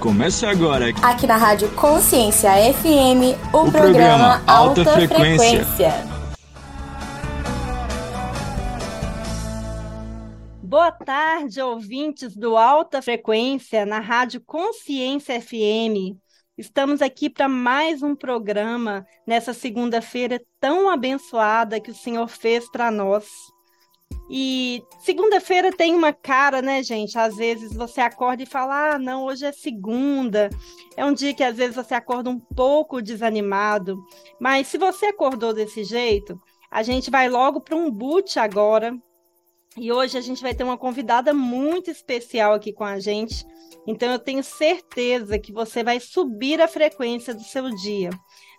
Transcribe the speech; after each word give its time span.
Começa 0.00 0.48
agora. 0.48 0.90
Aqui 1.02 1.26
na 1.26 1.36
Rádio 1.36 1.68
Consciência 1.70 2.50
FM, 2.72 3.34
o, 3.52 3.66
o 3.66 3.72
programa, 3.72 3.72
programa 3.72 4.42
Alta, 4.46 4.80
Alta 4.80 4.92
Frequência. 4.92 5.64
Frequência. 5.64 5.92
Boa 10.62 10.92
tarde, 10.92 11.60
ouvintes 11.60 12.36
do 12.36 12.56
Alta 12.56 13.02
Frequência 13.02 13.84
na 13.84 13.98
Rádio 13.98 14.40
Consciência 14.40 15.40
FM. 15.40 16.16
Estamos 16.56 17.02
aqui 17.02 17.28
para 17.28 17.48
mais 17.48 18.00
um 18.00 18.14
programa 18.14 19.04
nessa 19.26 19.52
segunda-feira 19.52 20.40
tão 20.60 20.88
abençoada 20.88 21.80
que 21.80 21.90
o 21.90 21.94
Senhor 21.94 22.28
fez 22.28 22.70
para 22.70 22.88
nós. 22.88 23.26
E 24.30 24.82
segunda-feira 24.98 25.72
tem 25.72 25.94
uma 25.94 26.12
cara, 26.12 26.60
né, 26.60 26.82
gente? 26.82 27.18
Às 27.18 27.36
vezes 27.36 27.74
você 27.74 28.00
acorda 28.00 28.42
e 28.42 28.46
fala: 28.46 28.94
ah, 28.94 28.98
não, 28.98 29.24
hoje 29.24 29.46
é 29.46 29.52
segunda. 29.52 30.50
É 30.96 31.04
um 31.04 31.14
dia 31.14 31.32
que 31.34 31.42
às 31.42 31.56
vezes 31.56 31.76
você 31.76 31.94
acorda 31.94 32.28
um 32.28 32.38
pouco 32.38 33.00
desanimado. 33.00 33.96
Mas 34.38 34.66
se 34.66 34.76
você 34.76 35.06
acordou 35.06 35.54
desse 35.54 35.82
jeito, 35.82 36.38
a 36.70 36.82
gente 36.82 37.10
vai 37.10 37.28
logo 37.28 37.60
para 37.60 37.76
um 37.76 37.90
boot 37.90 38.38
agora. 38.38 38.94
E 39.76 39.92
hoje 39.92 40.18
a 40.18 40.20
gente 40.20 40.42
vai 40.42 40.54
ter 40.54 40.64
uma 40.64 40.76
convidada 40.76 41.32
muito 41.32 41.90
especial 41.90 42.52
aqui 42.52 42.72
com 42.72 42.84
a 42.84 42.98
gente. 42.98 43.46
Então 43.86 44.10
eu 44.10 44.18
tenho 44.18 44.42
certeza 44.42 45.38
que 45.38 45.52
você 45.52 45.82
vai 45.82 46.00
subir 46.00 46.60
a 46.60 46.68
frequência 46.68 47.34
do 47.34 47.42
seu 47.42 47.70
dia. 47.76 48.10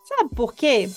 Sabe 0.05 0.33
por 0.33 0.55
quê? 0.55 0.87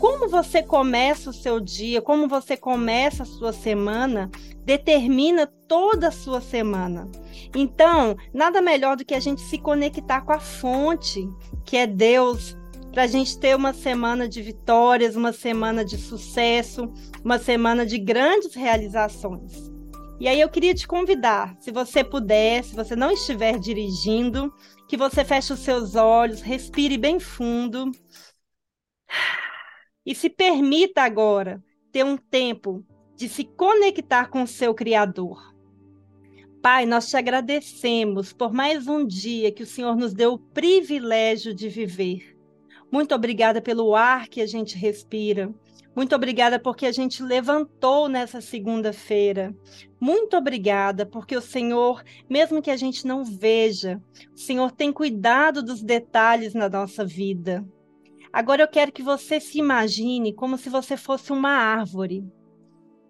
Como 0.00 0.30
você 0.30 0.62
começa 0.62 1.28
o 1.28 1.32
seu 1.32 1.60
dia, 1.60 2.00
como 2.00 2.26
você 2.26 2.56
começa 2.56 3.22
a 3.22 3.26
sua 3.26 3.52
semana, 3.52 4.30
determina 4.64 5.46
toda 5.46 6.08
a 6.08 6.10
sua 6.10 6.40
semana. 6.40 7.06
Então, 7.54 8.16
nada 8.32 8.62
melhor 8.62 8.96
do 8.96 9.04
que 9.04 9.12
a 9.14 9.20
gente 9.20 9.42
se 9.42 9.58
conectar 9.58 10.22
com 10.22 10.32
a 10.32 10.40
fonte, 10.40 11.28
que 11.66 11.76
é 11.76 11.86
Deus, 11.86 12.56
para 12.90 13.02
a 13.02 13.06
gente 13.06 13.38
ter 13.38 13.54
uma 13.54 13.74
semana 13.74 14.26
de 14.26 14.40
vitórias, 14.40 15.16
uma 15.16 15.34
semana 15.34 15.84
de 15.84 15.98
sucesso, 15.98 16.90
uma 17.22 17.38
semana 17.38 17.84
de 17.84 17.98
grandes 17.98 18.54
realizações. 18.54 19.70
E 20.18 20.26
aí 20.26 20.40
eu 20.40 20.48
queria 20.48 20.74
te 20.74 20.88
convidar, 20.88 21.54
se 21.60 21.70
você 21.70 22.02
puder, 22.02 22.64
se 22.64 22.74
você 22.74 22.96
não 22.96 23.10
estiver 23.10 23.58
dirigindo, 23.58 24.50
que 24.88 24.96
você 24.96 25.26
feche 25.26 25.52
os 25.52 25.60
seus 25.60 25.94
olhos, 25.94 26.40
respire 26.40 26.96
bem 26.96 27.20
fundo 27.20 27.92
e 30.10 30.14
se 30.16 30.28
permita 30.28 31.02
agora 31.02 31.62
ter 31.92 32.04
um 32.04 32.16
tempo 32.16 32.84
de 33.14 33.28
se 33.28 33.44
conectar 33.44 34.28
com 34.28 34.42
o 34.42 34.46
seu 34.46 34.74
Criador. 34.74 35.54
Pai, 36.60 36.84
nós 36.84 37.08
te 37.08 37.16
agradecemos 37.16 38.32
por 38.32 38.52
mais 38.52 38.88
um 38.88 39.06
dia 39.06 39.52
que 39.52 39.62
o 39.62 39.66
Senhor 39.66 39.94
nos 39.94 40.12
deu 40.12 40.32
o 40.32 40.38
privilégio 40.38 41.54
de 41.54 41.68
viver. 41.68 42.36
Muito 42.90 43.14
obrigada 43.14 43.62
pelo 43.62 43.94
ar 43.94 44.26
que 44.26 44.40
a 44.40 44.46
gente 44.46 44.76
respira. 44.76 45.54
Muito 45.94 46.12
obrigada 46.12 46.58
porque 46.58 46.86
a 46.86 46.92
gente 46.92 47.22
levantou 47.22 48.08
nessa 48.08 48.40
segunda-feira. 48.40 49.54
Muito 50.00 50.36
obrigada 50.36 51.06
porque 51.06 51.36
o 51.36 51.40
Senhor, 51.40 52.02
mesmo 52.28 52.60
que 52.60 52.72
a 52.72 52.76
gente 52.76 53.06
não 53.06 53.22
veja, 53.22 54.02
o 54.34 54.38
Senhor 54.38 54.72
tem 54.72 54.92
cuidado 54.92 55.62
dos 55.62 55.80
detalhes 55.80 56.52
na 56.52 56.68
nossa 56.68 57.04
vida. 57.04 57.64
Agora 58.32 58.62
eu 58.62 58.68
quero 58.68 58.92
que 58.92 59.02
você 59.02 59.40
se 59.40 59.58
imagine 59.58 60.32
como 60.32 60.56
se 60.56 60.70
você 60.70 60.96
fosse 60.96 61.32
uma 61.32 61.50
árvore. 61.50 62.24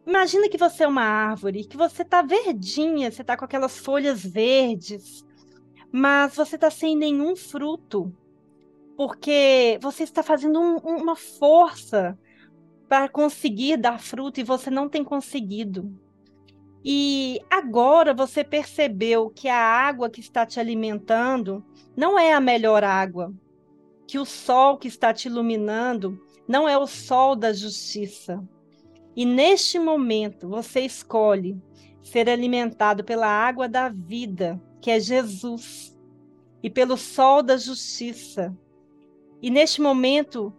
Imagina 0.06 0.48
que 0.48 0.56
você 0.56 0.84
é 0.84 0.88
uma 0.88 1.02
árvore, 1.04 1.66
que 1.66 1.76
você 1.76 2.02
está 2.02 2.22
verdinha, 2.22 3.10
você 3.10 3.20
está 3.20 3.36
com 3.36 3.44
aquelas 3.44 3.78
folhas 3.78 4.24
verdes, 4.24 5.22
mas 5.92 6.34
você 6.34 6.54
está 6.54 6.70
sem 6.70 6.96
nenhum 6.96 7.36
fruto, 7.36 8.10
porque 8.96 9.78
você 9.82 10.04
está 10.04 10.22
fazendo 10.22 10.58
um, 10.58 10.76
uma 10.78 11.14
força 11.14 12.18
para 12.88 13.08
conseguir 13.08 13.76
dar 13.76 14.00
fruto 14.00 14.40
e 14.40 14.44
você 14.44 14.70
não 14.70 14.88
tem 14.88 15.04
conseguido. 15.04 15.94
E 16.82 17.38
agora 17.50 18.14
você 18.14 18.42
percebeu 18.42 19.28
que 19.28 19.48
a 19.48 19.58
água 19.58 20.08
que 20.08 20.20
está 20.20 20.46
te 20.46 20.58
alimentando 20.58 21.62
não 21.94 22.18
é 22.18 22.32
a 22.32 22.40
melhor 22.40 22.82
água 22.82 23.34
que 24.10 24.18
o 24.18 24.24
sol 24.24 24.76
que 24.76 24.88
está 24.88 25.14
te 25.14 25.28
iluminando 25.28 26.20
não 26.48 26.68
é 26.68 26.76
o 26.76 26.84
sol 26.84 27.36
da 27.36 27.52
justiça. 27.52 28.42
E 29.14 29.24
neste 29.24 29.78
momento 29.78 30.48
você 30.48 30.80
escolhe 30.80 31.56
ser 32.02 32.28
alimentado 32.28 33.04
pela 33.04 33.28
água 33.28 33.68
da 33.68 33.88
vida, 33.88 34.60
que 34.80 34.90
é 34.90 34.98
Jesus, 34.98 35.96
e 36.60 36.68
pelo 36.68 36.96
sol 36.96 37.40
da 37.40 37.56
justiça. 37.56 38.52
E 39.40 39.48
neste 39.48 39.80
momento, 39.80 40.52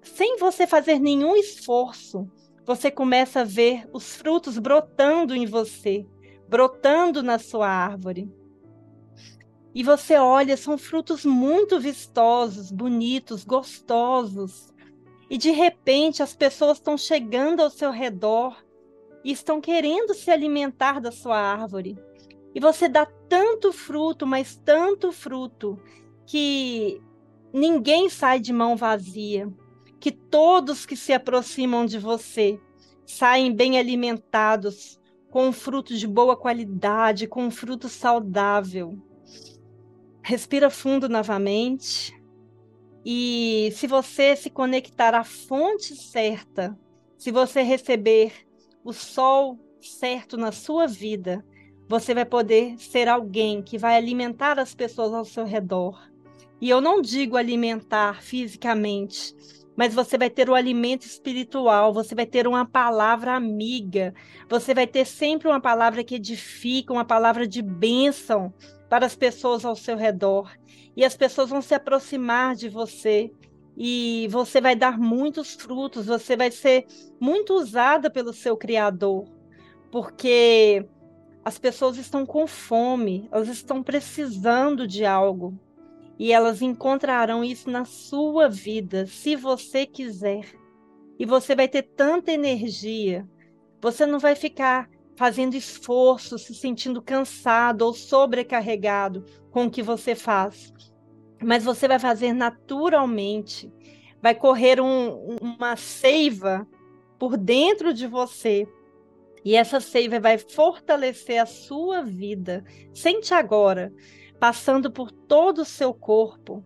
sem 0.00 0.38
você 0.38 0.64
fazer 0.64 1.00
nenhum 1.00 1.34
esforço, 1.34 2.30
você 2.64 2.92
começa 2.92 3.40
a 3.40 3.44
ver 3.44 3.88
os 3.92 4.14
frutos 4.14 4.56
brotando 4.56 5.34
em 5.34 5.46
você, 5.46 6.06
brotando 6.48 7.24
na 7.24 7.40
sua 7.40 7.66
árvore. 7.66 8.32
E 9.74 9.82
você 9.82 10.16
olha, 10.16 10.56
são 10.56 10.78
frutos 10.78 11.24
muito 11.24 11.80
vistosos, 11.80 12.70
bonitos, 12.70 13.44
gostosos. 13.44 14.72
E 15.28 15.36
de 15.36 15.50
repente 15.50 16.22
as 16.22 16.34
pessoas 16.34 16.78
estão 16.78 16.96
chegando 16.96 17.60
ao 17.60 17.70
seu 17.70 17.90
redor 17.90 18.64
e 19.24 19.32
estão 19.32 19.60
querendo 19.60 20.14
se 20.14 20.30
alimentar 20.30 21.00
da 21.00 21.10
sua 21.10 21.36
árvore. 21.36 21.98
E 22.54 22.60
você 22.60 22.88
dá 22.88 23.04
tanto 23.28 23.72
fruto, 23.72 24.24
mas 24.24 24.56
tanto 24.64 25.10
fruto, 25.10 25.82
que 26.24 27.00
ninguém 27.52 28.08
sai 28.08 28.38
de 28.38 28.52
mão 28.52 28.76
vazia, 28.76 29.52
que 29.98 30.12
todos 30.12 30.86
que 30.86 30.94
se 30.94 31.12
aproximam 31.12 31.84
de 31.84 31.98
você 31.98 32.60
saem 33.04 33.52
bem 33.52 33.76
alimentados, 33.76 35.00
com 35.30 35.52
fruto 35.52 35.96
de 35.96 36.06
boa 36.06 36.36
qualidade, 36.36 37.26
com 37.26 37.50
fruto 37.50 37.88
saudável. 37.88 38.96
Respira 40.26 40.70
fundo 40.70 41.06
novamente. 41.06 42.18
E 43.04 43.68
se 43.74 43.86
você 43.86 44.34
se 44.34 44.48
conectar 44.48 45.14
à 45.14 45.22
fonte 45.22 45.94
certa, 45.94 46.74
se 47.18 47.30
você 47.30 47.60
receber 47.60 48.32
o 48.82 48.90
sol 48.90 49.58
certo 49.82 50.38
na 50.38 50.50
sua 50.50 50.86
vida, 50.86 51.44
você 51.86 52.14
vai 52.14 52.24
poder 52.24 52.78
ser 52.78 53.06
alguém 53.06 53.60
que 53.60 53.76
vai 53.76 53.96
alimentar 53.96 54.58
as 54.58 54.74
pessoas 54.74 55.12
ao 55.12 55.26
seu 55.26 55.44
redor. 55.44 56.10
E 56.58 56.70
eu 56.70 56.80
não 56.80 57.02
digo 57.02 57.36
alimentar 57.36 58.22
fisicamente, 58.22 59.36
mas 59.76 59.94
você 59.94 60.16
vai 60.16 60.30
ter 60.30 60.48
o 60.48 60.54
alimento 60.54 61.02
espiritual, 61.02 61.92
você 61.92 62.14
vai 62.14 62.24
ter 62.24 62.46
uma 62.46 62.64
palavra 62.64 63.34
amiga, 63.34 64.14
você 64.48 64.72
vai 64.72 64.86
ter 64.86 65.04
sempre 65.04 65.48
uma 65.48 65.60
palavra 65.60 66.02
que 66.02 66.14
edifica, 66.14 66.94
uma 66.94 67.04
palavra 67.04 67.46
de 67.46 67.60
bênção, 67.60 68.54
para 68.94 69.06
as 69.06 69.16
pessoas 69.16 69.64
ao 69.64 69.74
seu 69.74 69.96
redor. 69.96 70.56
E 70.96 71.04
as 71.04 71.16
pessoas 71.16 71.50
vão 71.50 71.60
se 71.60 71.74
aproximar 71.74 72.54
de 72.54 72.68
você. 72.68 73.32
E 73.76 74.28
você 74.30 74.60
vai 74.60 74.76
dar 74.76 74.96
muitos 74.96 75.54
frutos, 75.54 76.06
você 76.06 76.36
vai 76.36 76.52
ser 76.52 76.86
muito 77.18 77.54
usada 77.54 78.08
pelo 78.08 78.32
seu 78.32 78.56
Criador. 78.56 79.24
Porque 79.90 80.86
as 81.44 81.58
pessoas 81.58 81.96
estão 81.96 82.24
com 82.24 82.46
fome, 82.46 83.28
elas 83.32 83.48
estão 83.48 83.82
precisando 83.82 84.86
de 84.86 85.04
algo. 85.04 85.58
E 86.16 86.32
elas 86.32 86.62
encontrarão 86.62 87.42
isso 87.42 87.68
na 87.68 87.84
sua 87.84 88.48
vida, 88.48 89.08
se 89.08 89.34
você 89.34 89.86
quiser. 89.86 90.54
E 91.18 91.26
você 91.26 91.56
vai 91.56 91.66
ter 91.66 91.82
tanta 91.82 92.30
energia. 92.30 93.28
Você 93.82 94.06
não 94.06 94.20
vai 94.20 94.36
ficar 94.36 94.88
fazendo 95.16 95.54
esforço, 95.54 96.38
se 96.38 96.54
sentindo 96.54 97.00
cansado 97.00 97.82
ou 97.82 97.94
sobrecarregado 97.94 99.24
com 99.50 99.66
o 99.66 99.70
que 99.70 99.82
você 99.82 100.14
faz. 100.14 100.72
Mas 101.42 101.64
você 101.64 101.86
vai 101.86 101.98
fazer 101.98 102.32
naturalmente, 102.32 103.72
vai 104.20 104.34
correr 104.34 104.80
um, 104.80 105.36
uma 105.40 105.76
seiva 105.76 106.66
por 107.18 107.36
dentro 107.36 107.92
de 107.92 108.06
você. 108.06 108.66
E 109.44 109.54
essa 109.54 109.78
seiva 109.78 110.18
vai 110.18 110.38
fortalecer 110.38 111.40
a 111.40 111.46
sua 111.46 112.02
vida. 112.02 112.64
Sente 112.94 113.34
agora, 113.34 113.92
passando 114.40 114.90
por 114.90 115.10
todo 115.10 115.58
o 115.58 115.66
seu 115.66 115.92
corpo, 115.92 116.64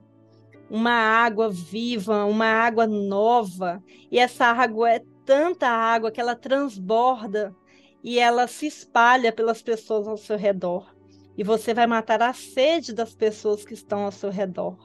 uma 0.70 0.92
água 0.92 1.50
viva, 1.50 2.24
uma 2.24 2.46
água 2.46 2.86
nova. 2.86 3.82
E 4.10 4.18
essa 4.18 4.46
água 4.46 4.92
é 4.92 5.02
tanta 5.24 5.68
água 5.68 6.10
que 6.10 6.20
ela 6.20 6.36
transborda 6.36 7.54
e 8.02 8.18
ela 8.18 8.46
se 8.46 8.66
espalha 8.66 9.32
pelas 9.32 9.62
pessoas 9.62 10.06
ao 10.06 10.16
seu 10.16 10.36
redor. 10.36 10.94
E 11.36 11.44
você 11.44 11.72
vai 11.72 11.86
matar 11.86 12.22
a 12.22 12.32
sede 12.32 12.92
das 12.92 13.14
pessoas 13.14 13.64
que 13.64 13.74
estão 13.74 14.04
ao 14.04 14.12
seu 14.12 14.30
redor. 14.30 14.76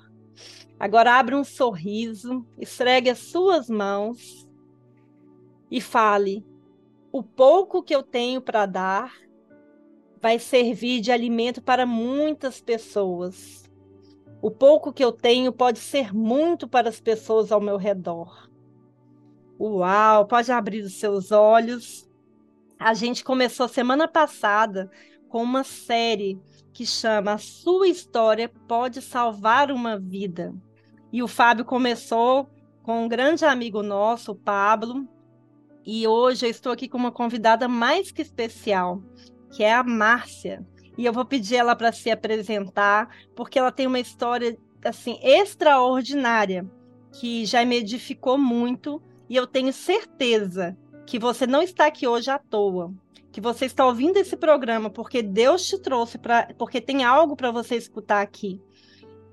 Agora 0.79 1.13
abre 1.13 1.35
um 1.35 1.43
sorriso, 1.43 2.45
esfregue 2.57 3.09
as 3.09 3.19
suas 3.19 3.69
mãos 3.69 4.47
e 5.71 5.79
fale: 5.79 6.45
o 7.11 7.23
pouco 7.23 7.81
que 7.81 7.95
eu 7.95 8.03
tenho 8.03 8.41
para 8.41 8.65
dar 8.65 9.13
vai 10.21 10.39
servir 10.39 11.01
de 11.01 11.11
alimento 11.11 11.61
para 11.61 11.85
muitas 11.85 12.61
pessoas. 12.61 13.69
O 14.41 14.51
pouco 14.51 14.91
que 14.91 15.03
eu 15.03 15.11
tenho 15.11 15.53
pode 15.53 15.79
ser 15.79 16.13
muito 16.13 16.67
para 16.67 16.89
as 16.89 16.99
pessoas 16.99 17.51
ao 17.51 17.61
meu 17.61 17.77
redor. 17.77 18.49
Uau, 19.59 20.25
pode 20.27 20.51
abrir 20.51 20.81
os 20.83 20.99
seus 20.99 21.31
olhos. 21.31 22.09
A 22.83 22.93
gente 22.93 23.23
começou 23.23 23.69
semana 23.69 24.09
passada 24.09 24.91
com 25.29 25.41
uma 25.41 25.63
série 25.63 26.37
que 26.73 26.85
chama 26.85 27.37
Sua 27.37 27.87
História 27.87 28.51
Pode 28.67 29.01
Salvar 29.01 29.71
uma 29.71 29.97
Vida. 29.97 30.53
E 31.09 31.23
o 31.23 31.27
Fábio 31.29 31.63
começou 31.63 32.49
com 32.81 33.05
um 33.05 33.07
grande 33.07 33.45
amigo 33.45 33.81
nosso, 33.81 34.33
o 34.33 34.35
Pablo, 34.35 35.07
e 35.85 36.05
hoje 36.05 36.45
eu 36.45 36.49
estou 36.49 36.73
aqui 36.73 36.89
com 36.89 36.97
uma 36.97 37.09
convidada 37.09 37.69
mais 37.69 38.11
que 38.11 38.21
especial, 38.21 39.01
que 39.55 39.63
é 39.63 39.73
a 39.73 39.81
Márcia. 39.81 40.67
E 40.97 41.05
eu 41.05 41.13
vou 41.13 41.23
pedir 41.23 41.55
ela 41.55 41.77
para 41.77 41.93
se 41.93 42.11
apresentar, 42.11 43.07
porque 43.33 43.57
ela 43.57 43.71
tem 43.71 43.87
uma 43.87 44.01
história 44.01 44.57
assim 44.83 45.17
extraordinária 45.23 46.69
que 47.13 47.45
já 47.45 47.63
me 47.63 47.77
edificou 47.77 48.37
muito. 48.37 49.01
E 49.29 49.37
eu 49.37 49.47
tenho 49.47 49.71
certeza 49.71 50.77
que 51.05 51.19
você 51.19 51.45
não 51.45 51.61
está 51.61 51.87
aqui 51.87 52.07
hoje 52.07 52.29
à 52.29 52.39
toa, 52.39 52.93
que 53.31 53.41
você 53.41 53.65
está 53.65 53.85
ouvindo 53.85 54.17
esse 54.17 54.37
programa 54.37 54.89
porque 54.89 55.21
Deus 55.21 55.65
te 55.65 55.79
trouxe 55.79 56.17
para, 56.17 56.53
porque 56.57 56.79
tem 56.79 57.03
algo 57.03 57.35
para 57.35 57.51
você 57.51 57.75
escutar 57.75 58.21
aqui. 58.21 58.61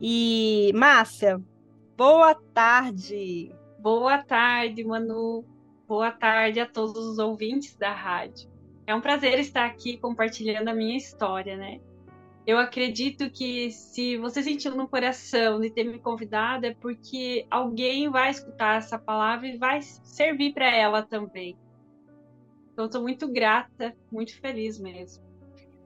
E 0.01 0.73
Márcia, 0.75 1.41
boa 1.97 2.35
tarde. 2.35 3.55
Boa 3.79 4.19
tarde, 4.19 4.85
Manu. 4.85 5.45
Boa 5.87 6.11
tarde 6.11 6.61
a 6.61 6.67
todos 6.67 7.05
os 7.05 7.19
ouvintes 7.19 7.75
da 7.77 7.93
rádio. 7.93 8.49
É 8.87 8.95
um 8.95 9.01
prazer 9.01 9.39
estar 9.39 9.67
aqui 9.67 9.99
compartilhando 9.99 10.69
a 10.69 10.75
minha 10.75 10.97
história, 10.97 11.57
né? 11.57 11.81
Eu 12.51 12.59
acredito 12.59 13.31
que 13.31 13.71
se 13.71 14.17
você 14.17 14.43
sentiu 14.43 14.75
no 14.75 14.89
coração 14.89 15.61
de 15.61 15.71
ter 15.71 15.85
me 15.85 16.01
convidado 16.01 16.67
é 16.67 16.75
porque 16.75 17.47
alguém 17.49 18.11
vai 18.11 18.29
escutar 18.29 18.79
essa 18.79 18.99
palavra 18.99 19.47
e 19.47 19.57
vai 19.57 19.81
servir 19.81 20.53
para 20.53 20.69
ela 20.69 21.01
também. 21.01 21.57
Então, 22.73 22.87
estou 22.87 23.03
muito 23.03 23.29
grata, 23.29 23.95
muito 24.11 24.37
feliz 24.41 24.81
mesmo. 24.81 25.23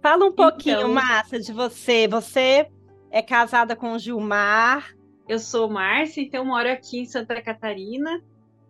Fala 0.00 0.24
um 0.24 0.32
pouquinho, 0.32 0.78
então, 0.78 0.94
Márcia, 0.94 1.38
de 1.38 1.52
você. 1.52 2.08
Você 2.08 2.70
é 3.10 3.20
casada 3.20 3.76
com 3.76 3.92
o 3.92 3.98
Gilmar. 3.98 4.96
Eu 5.28 5.38
sou 5.40 5.68
Márcia, 5.68 6.22
então 6.22 6.46
moro 6.46 6.70
aqui 6.70 7.00
em 7.00 7.04
Santa 7.04 7.42
Catarina, 7.42 8.24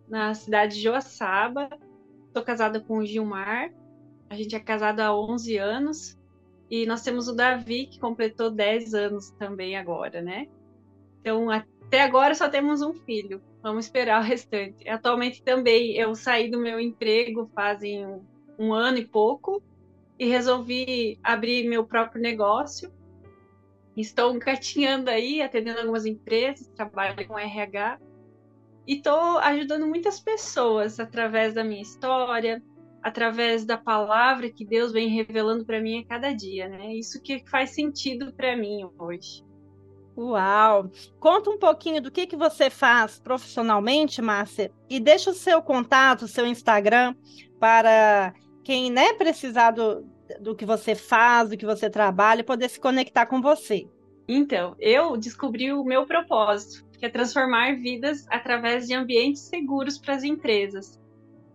na 0.09 0.33
cidade 0.33 0.75
de 0.75 0.81
Joaçaba. 0.81 1.69
Estou 2.27 2.43
casada 2.43 2.77
com 2.81 2.97
o 2.97 3.05
Gilmar. 3.05 3.71
A 4.29 4.35
gente 4.35 4.53
é 4.53 4.59
casado 4.59 4.99
há 4.99 5.17
11 5.17 5.55
anos 5.55 6.24
e 6.69 6.85
nós 6.85 7.03
temos 7.03 7.27
o 7.27 7.35
Davi, 7.35 7.87
que 7.87 7.99
completou 7.99 8.49
10 8.49 8.93
anos 8.93 9.29
também 9.31 9.77
agora, 9.77 10.21
né? 10.21 10.47
Então, 11.21 11.49
até 11.49 12.01
agora 12.01 12.33
só 12.33 12.49
temos 12.49 12.81
um 12.81 12.93
filho. 12.93 13.41
Vamos 13.61 13.85
esperar 13.85 14.21
o 14.21 14.23
restante. 14.23 14.87
Atualmente 14.87 15.43
também 15.43 15.95
eu 15.95 16.15
saí 16.15 16.49
do 16.49 16.59
meu 16.59 16.79
emprego 16.79 17.49
fazem 17.53 18.05
um, 18.05 18.23
um 18.57 18.73
ano 18.73 18.97
e 18.97 19.05
pouco 19.05 19.61
e 20.17 20.27
resolvi 20.27 21.19
abrir 21.23 21.67
meu 21.67 21.85
próprio 21.85 22.21
negócio. 22.21 22.91
Estou 23.95 24.35
engatinhando 24.35 25.09
aí, 25.09 25.41
atendendo 25.41 25.79
algumas 25.79 26.05
empresas, 26.05 26.67
trabalho 26.75 27.27
com 27.27 27.39
RH 27.39 27.99
e 28.87 28.97
estou 28.97 29.39
ajudando 29.39 29.87
muitas 29.87 30.19
pessoas 30.19 30.99
através 30.99 31.53
da 31.53 31.63
minha 31.63 31.81
história, 31.81 32.61
através 33.05 33.63
da 33.63 33.77
palavra 33.77 34.49
que 34.49 34.65
Deus 34.65 34.91
vem 34.91 35.09
revelando 35.09 35.63
para 35.63 35.79
mim 35.79 35.99
a 35.99 36.05
cada 36.05 36.33
dia, 36.33 36.67
né? 36.67 36.91
Isso 36.95 37.21
que 37.21 37.47
faz 37.47 37.69
sentido 37.69 38.33
para 38.33 38.57
mim 38.57 38.89
hoje. 38.97 39.45
Uau! 40.17 40.89
Conta 41.19 41.51
um 41.51 41.59
pouquinho 41.59 42.01
do 42.01 42.09
que, 42.09 42.25
que 42.25 42.35
você 42.35 42.67
faz 42.67 43.19
profissionalmente, 43.19 44.23
Márcia, 44.23 44.71
e 44.89 44.99
deixa 44.99 45.29
o 45.29 45.35
seu 45.35 45.61
contato, 45.61 46.23
o 46.23 46.27
seu 46.27 46.47
Instagram, 46.47 47.13
para 47.59 48.33
quem 48.63 48.89
né, 48.89 49.13
precisar 49.13 49.69
do, 49.69 50.03
do 50.41 50.55
que 50.55 50.65
você 50.65 50.95
faz, 50.95 51.49
do 51.49 51.57
que 51.57 51.65
você 51.65 51.91
trabalha, 51.91 52.43
poder 52.43 52.69
se 52.69 52.79
conectar 52.79 53.27
com 53.27 53.39
você. 53.39 53.87
Então, 54.27 54.75
eu 54.79 55.15
descobri 55.15 55.71
o 55.71 55.83
meu 55.83 56.07
propósito, 56.07 56.83
que 56.97 57.05
é 57.05 57.09
transformar 57.09 57.75
vidas 57.75 58.25
através 58.31 58.87
de 58.87 58.95
ambientes 58.95 59.43
seguros 59.43 59.99
para 59.99 60.15
as 60.15 60.23
empresas. 60.23 60.99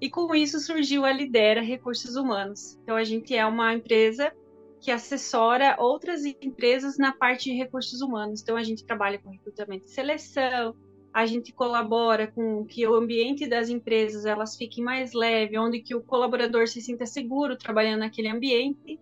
E 0.01 0.09
com 0.09 0.35
isso 0.35 0.59
surgiu 0.61 1.05
a 1.05 1.13
Lidera 1.13 1.61
Recursos 1.61 2.17
Humanos. 2.17 2.79
Então 2.83 2.97
a 2.97 3.05
gente 3.05 3.37
é 3.37 3.45
uma 3.45 3.75
empresa 3.75 4.33
que 4.81 4.91
assessora 4.91 5.77
outras 5.79 6.25
empresas 6.25 6.97
na 6.97 7.13
parte 7.13 7.51
de 7.51 7.57
recursos 7.57 8.01
humanos. 8.01 8.41
Então 8.41 8.57
a 8.57 8.63
gente 8.63 8.85
trabalha 8.85 9.19
com 9.19 9.29
recrutamento 9.29 9.87
e 9.87 9.91
seleção, 9.91 10.75
a 11.13 11.27
gente 11.27 11.53
colabora 11.53 12.29
com 12.29 12.65
que 12.65 12.87
o 12.87 12.95
ambiente 12.95 13.47
das 13.47 13.69
empresas 13.69 14.25
elas 14.25 14.57
fiquem 14.57 14.83
mais 14.83 15.13
leve, 15.13 15.59
onde 15.59 15.81
que 15.81 15.95
o 15.95 16.03
colaborador 16.03 16.67
se 16.67 16.81
sinta 16.81 17.05
seguro 17.05 17.57
trabalhando 17.57 18.01
naquele 18.01 18.29
ambiente. 18.29 18.99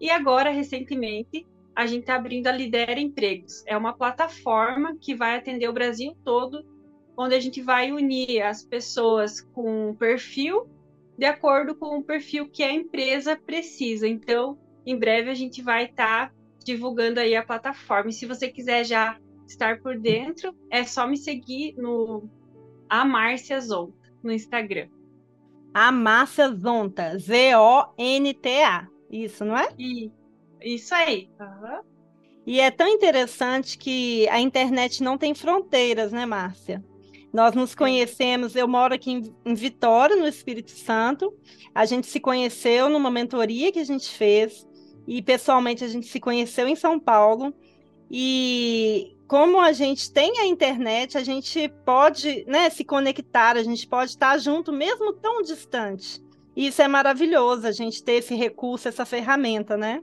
E 0.00 0.10
agora, 0.10 0.50
recentemente, 0.50 1.46
a 1.74 1.86
gente 1.86 2.00
está 2.00 2.16
abrindo 2.16 2.46
a 2.46 2.52
Lidera 2.52 3.00
Empregos. 3.00 3.64
É 3.66 3.76
uma 3.76 3.92
plataforma 3.92 4.96
que 5.00 5.14
vai 5.14 5.36
atender 5.36 5.68
o 5.68 5.72
Brasil 5.72 6.14
todo 6.24 6.64
onde 7.18 7.34
a 7.34 7.40
gente 7.40 7.60
vai 7.60 7.90
unir 7.90 8.40
as 8.42 8.62
pessoas 8.62 9.40
com 9.40 9.90
um 9.90 9.94
perfil 9.94 10.70
de 11.18 11.24
acordo 11.24 11.74
com 11.74 11.98
o 11.98 12.04
perfil 12.04 12.48
que 12.48 12.62
a 12.62 12.72
empresa 12.72 13.36
precisa. 13.36 14.06
Então, 14.06 14.56
em 14.86 14.96
breve 14.96 15.28
a 15.28 15.34
gente 15.34 15.60
vai 15.60 15.86
estar 15.86 16.28
tá 16.28 16.34
divulgando 16.64 17.18
aí 17.18 17.34
a 17.34 17.44
plataforma. 17.44 18.10
E 18.10 18.12
se 18.12 18.24
você 18.24 18.46
quiser 18.46 18.84
já 18.84 19.18
estar 19.48 19.80
por 19.80 19.98
dentro, 19.98 20.54
é 20.70 20.84
só 20.84 21.08
me 21.08 21.16
seguir 21.16 21.74
no 21.76 22.30
a 22.88 23.04
Márcia 23.04 23.60
Zonta 23.60 23.98
no 24.22 24.30
Instagram. 24.30 24.88
A 25.74 25.90
Márcia 25.90 26.54
Zonta, 26.54 27.18
Z-O-N-T-A. 27.18 28.86
Isso, 29.10 29.44
não 29.44 29.56
é? 29.56 29.68
E, 29.76 30.12
isso 30.62 30.94
aí. 30.94 31.28
Uhum. 31.40 31.80
E 32.46 32.60
é 32.60 32.70
tão 32.70 32.86
interessante 32.86 33.76
que 33.76 34.28
a 34.28 34.40
internet 34.40 35.02
não 35.02 35.18
tem 35.18 35.34
fronteiras, 35.34 36.12
né, 36.12 36.24
Márcia? 36.24 36.82
Nós 37.32 37.54
nos 37.54 37.74
conhecemos, 37.74 38.56
eu 38.56 38.66
moro 38.66 38.94
aqui 38.94 39.10
em, 39.10 39.34
em, 39.44 39.54
Vitória, 39.54 40.16
no 40.16 40.26
Espírito 40.26 40.70
Santo. 40.70 41.34
A 41.74 41.84
gente 41.84 42.06
se 42.06 42.18
conheceu 42.18 42.88
numa 42.88 43.10
mentoria 43.10 43.70
que 43.70 43.78
a 43.78 43.84
gente 43.84 44.08
fez 44.08 44.66
e 45.06 45.22
pessoalmente 45.22 45.84
a 45.84 45.88
gente 45.88 46.06
se 46.06 46.18
conheceu 46.18 46.66
em 46.66 46.76
São 46.76 46.98
Paulo. 46.98 47.54
E 48.10 49.14
como 49.26 49.60
a 49.60 49.72
gente 49.72 50.10
tem 50.10 50.38
a 50.38 50.46
internet, 50.46 51.18
a 51.18 51.22
gente 51.22 51.68
pode 51.84 52.44
né, 52.46 52.70
se 52.70 52.82
conectar, 52.82 53.56
a 53.56 53.62
gente 53.62 53.86
pode 53.86 54.12
estar 54.12 54.38
junto 54.38 54.72
mesmo 54.72 55.12
tão 55.12 55.42
distante. 55.42 56.22
E 56.56 56.66
isso 56.68 56.80
é 56.80 56.88
maravilhoso, 56.88 57.66
a 57.66 57.72
gente 57.72 58.02
ter 58.02 58.14
esse 58.14 58.34
recurso, 58.34 58.88
essa 58.88 59.04
ferramenta, 59.04 59.76
né? 59.76 60.02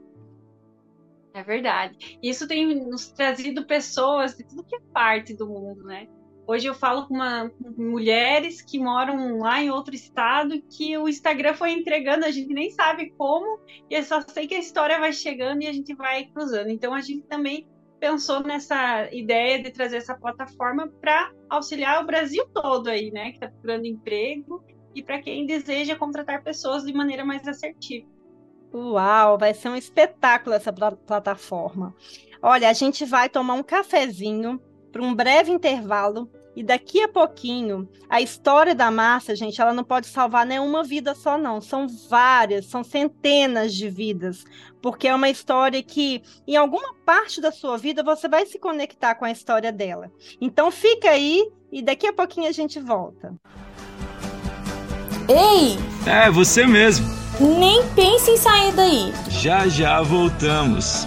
É 1.34 1.42
verdade. 1.42 2.18
Isso 2.22 2.48
tem 2.48 2.74
nos 2.88 3.08
trazido 3.08 3.66
pessoas 3.66 4.34
de 4.34 4.44
tudo 4.44 4.64
que 4.64 4.76
é 4.76 4.80
parte 4.92 5.34
do 5.34 5.46
mundo, 5.46 5.84
né? 5.84 6.08
Hoje 6.48 6.68
eu 6.68 6.74
falo 6.74 7.08
com, 7.08 7.14
uma, 7.14 7.50
com 7.50 7.82
mulheres 7.82 8.62
que 8.62 8.78
moram 8.78 9.38
lá 9.38 9.60
em 9.60 9.70
outro 9.70 9.94
estado 9.94 10.62
que 10.70 10.96
o 10.96 11.08
Instagram 11.08 11.54
foi 11.54 11.72
entregando, 11.72 12.24
a 12.24 12.30
gente 12.30 12.54
nem 12.54 12.70
sabe 12.70 13.10
como, 13.18 13.58
e 13.90 13.94
eu 13.94 14.02
só 14.04 14.20
sei 14.20 14.46
que 14.46 14.54
a 14.54 14.60
história 14.60 15.00
vai 15.00 15.12
chegando 15.12 15.62
e 15.62 15.66
a 15.66 15.72
gente 15.72 15.92
vai 15.94 16.26
cruzando. 16.26 16.70
Então 16.70 16.94
a 16.94 17.00
gente 17.00 17.22
também 17.22 17.66
pensou 17.98 18.44
nessa 18.44 19.12
ideia 19.12 19.60
de 19.60 19.72
trazer 19.72 19.96
essa 19.96 20.14
plataforma 20.14 20.88
para 21.00 21.32
auxiliar 21.50 22.02
o 22.02 22.06
Brasil 22.06 22.46
todo 22.54 22.88
aí, 22.88 23.10
né, 23.10 23.30
que 23.30 23.36
está 23.36 23.48
procurando 23.48 23.86
emprego 23.86 24.64
e 24.94 25.02
para 25.02 25.20
quem 25.20 25.46
deseja 25.46 25.96
contratar 25.96 26.44
pessoas 26.44 26.84
de 26.84 26.92
maneira 26.92 27.24
mais 27.24 27.46
assertiva. 27.48 28.06
Uau, 28.72 29.36
vai 29.36 29.52
ser 29.52 29.68
um 29.68 29.76
espetáculo 29.76 30.54
essa 30.54 30.72
plataforma. 30.72 31.94
Olha, 32.40 32.68
a 32.68 32.72
gente 32.72 33.04
vai 33.04 33.28
tomar 33.28 33.54
um 33.54 33.62
cafezinho 33.62 34.60
para 34.96 35.04
um 35.04 35.14
breve 35.14 35.52
intervalo 35.52 36.30
e 36.56 36.62
daqui 36.62 37.02
a 37.02 37.08
pouquinho, 37.08 37.86
a 38.08 38.22
história 38.22 38.74
da 38.74 38.90
massa, 38.90 39.36
gente, 39.36 39.60
ela 39.60 39.74
não 39.74 39.84
pode 39.84 40.06
salvar 40.06 40.46
nenhuma 40.46 40.82
vida 40.82 41.14
só, 41.14 41.36
não. 41.36 41.60
São 41.60 41.86
várias, 42.08 42.64
são 42.64 42.82
centenas 42.82 43.74
de 43.74 43.90
vidas. 43.90 44.42
Porque 44.80 45.06
é 45.06 45.14
uma 45.14 45.28
história 45.28 45.82
que, 45.82 46.22
em 46.48 46.56
alguma 46.56 46.94
parte 47.04 47.42
da 47.42 47.52
sua 47.52 47.76
vida, 47.76 48.02
você 48.02 48.26
vai 48.26 48.46
se 48.46 48.58
conectar 48.58 49.14
com 49.16 49.26
a 49.26 49.30
história 49.30 49.70
dela. 49.70 50.10
Então, 50.40 50.70
fica 50.70 51.10
aí 51.10 51.46
e 51.70 51.82
daqui 51.82 52.06
a 52.06 52.12
pouquinho 52.12 52.48
a 52.48 52.52
gente 52.52 52.80
volta. 52.80 53.34
Ei! 55.28 55.76
É, 56.10 56.30
você 56.30 56.66
mesmo. 56.66 57.06
Nem 57.38 57.86
pense 57.90 58.30
em 58.30 58.36
sair 58.38 58.72
daí. 58.72 59.12
Já 59.28 59.68
já 59.68 60.00
voltamos. 60.00 61.06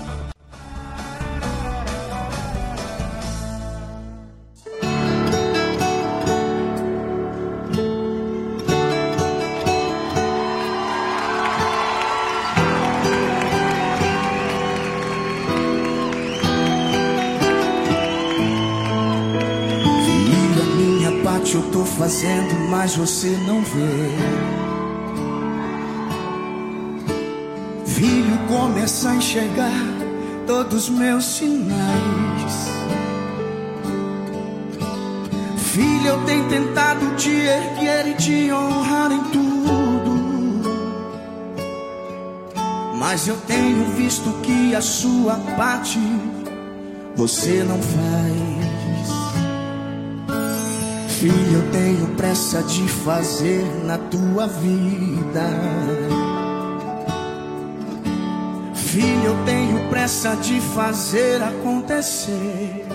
Parte 21.40 21.56
eu 21.56 21.62
tô 21.72 21.86
fazendo, 21.86 22.54
mas 22.70 22.96
você 22.96 23.30
não 23.48 23.62
vê. 23.62 24.10
Filho, 27.86 28.38
começa 28.48 29.10
a 29.10 29.16
enxergar 29.16 29.72
todos 30.46 30.90
os 30.90 30.90
meus 30.90 31.24
sinais. 31.24 32.70
Filho, 35.58 36.08
eu 36.08 36.26
tenho 36.26 36.50
tentado 36.50 37.16
te 37.16 37.32
erguer 37.32 38.08
e 38.08 38.14
te 38.16 38.52
honrar 38.52 39.12
em 39.12 39.24
tudo. 39.26 40.20
Mas 42.96 43.28
eu 43.28 43.38
tenho 43.48 43.86
visto 43.96 44.30
que 44.42 44.76
a 44.76 44.82
sua 44.82 45.36
parte 45.56 46.00
você 47.16 47.64
não 47.64 47.82
faz. 47.82 48.49
Filho, 51.20 51.56
eu 51.56 51.72
tenho 51.74 52.08
pressa 52.16 52.64
de 52.64 52.88
fazer 52.88 53.62
na 53.84 53.98
tua 53.98 54.48
vida. 54.48 55.44
Filho, 58.74 59.26
eu 59.26 59.46
tenho 59.46 59.90
pressa 59.90 60.38
de 60.38 60.62
fazer 60.62 61.44
acontecer. 61.44 62.86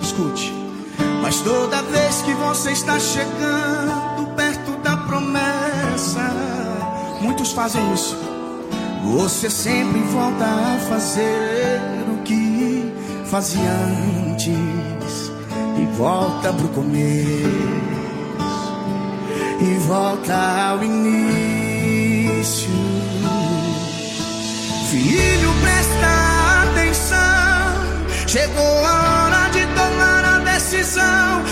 Escute, 0.00 0.54
mas 1.20 1.40
toda 1.40 1.82
vez 1.82 2.22
que 2.22 2.32
você 2.34 2.70
está 2.70 3.00
chegando 3.00 4.32
perto 4.36 4.80
da 4.80 4.96
promessa, 4.96 6.22
muitos 7.20 7.50
fazem 7.50 7.82
isso. 7.92 8.16
Você 9.02 9.50
sempre 9.50 9.98
volta 10.02 10.44
a 10.44 10.78
fazer 10.88 11.80
o 12.12 12.22
que 12.22 12.92
fazia 13.24 13.72
antes 14.30 14.77
e 15.78 15.86
volta 15.96 16.52
pro 16.52 16.68
começo 16.68 17.88
e 19.60 19.74
volta 19.86 20.34
ao 20.70 20.82
início. 20.84 22.70
Filho, 24.90 25.52
presta 25.62 26.06
atenção. 26.70 27.18
Chegou 28.26 28.84
a 28.84 29.24
hora 29.24 29.48
de 29.50 29.66
tomar 29.66 30.24
a 30.24 30.38
decisão. 30.38 31.42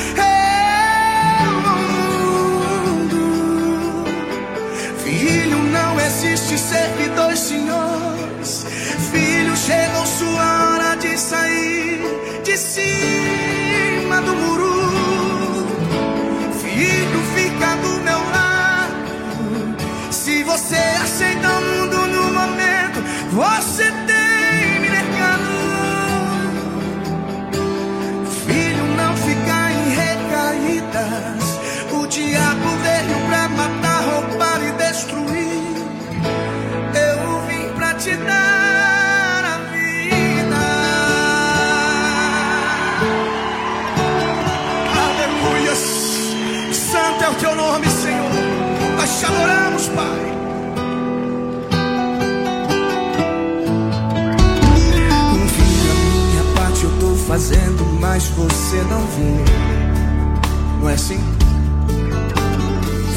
Eu 1.42 1.52
mundo. 3.04 3.22
Filho, 5.04 5.58
não 5.58 6.00
existe 6.00 6.58
servidor, 6.58 7.36
senhores. 7.36 8.66
Filho, 9.10 9.56
chegou 9.56 10.06
sua 10.06 10.72
hora 10.72 10.96
de 10.96 11.18
sair 11.18 12.00
de 12.44 12.56
cima 14.16 14.22
do 14.22 14.34
muro. 14.34 15.66
Filho, 16.60 17.20
fica 17.34 17.76
do 17.76 18.00
meu 18.00 18.18
lado. 18.18 19.76
Se 20.10 20.42
você 20.44 20.76
aceita 20.76 21.48
o 21.48 21.75
mas 58.00 58.28
você 58.28 58.76
não 58.82 59.00
vê. 59.06 59.44
Não 60.80 60.90
é 60.90 60.94
assim? 60.94 61.18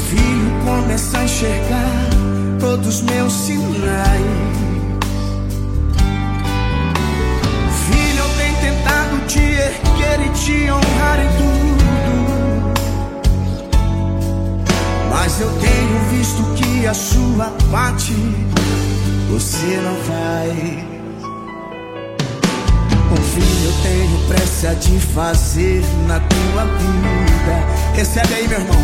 Filho, 0.08 0.50
começa 0.64 1.18
a 1.18 1.24
enxergar 1.24 2.10
todos 2.58 2.86
os 2.86 3.02
meus 3.02 3.32
sinais. 3.32 3.60
Filho, 7.86 8.18
eu 8.18 8.28
tenho 8.36 8.56
tentado 8.60 9.26
te 9.26 9.38
erguer 9.38 10.26
e 10.26 10.28
te 10.30 10.70
honrar 10.70 11.20
em 11.20 11.28
tudo. 11.38 11.50
Mas 15.10 15.40
eu 15.40 15.50
tenho 15.50 15.98
visto 16.10 16.42
que 16.54 16.86
a 16.86 16.94
sua 16.94 17.52
parte 17.70 18.14
você 19.30 19.80
não 19.82 19.96
faz. 20.04 20.99
Filho 23.40 23.64
eu 23.64 23.72
tenho 23.82 24.18
pressa 24.28 24.74
de 24.74 24.98
fazer 25.00 25.82
na 26.06 26.20
tua 26.20 26.64
vida. 26.76 27.94
Recebe 27.94 28.34
aí, 28.34 28.46
meu 28.46 28.60
irmão. 28.60 28.78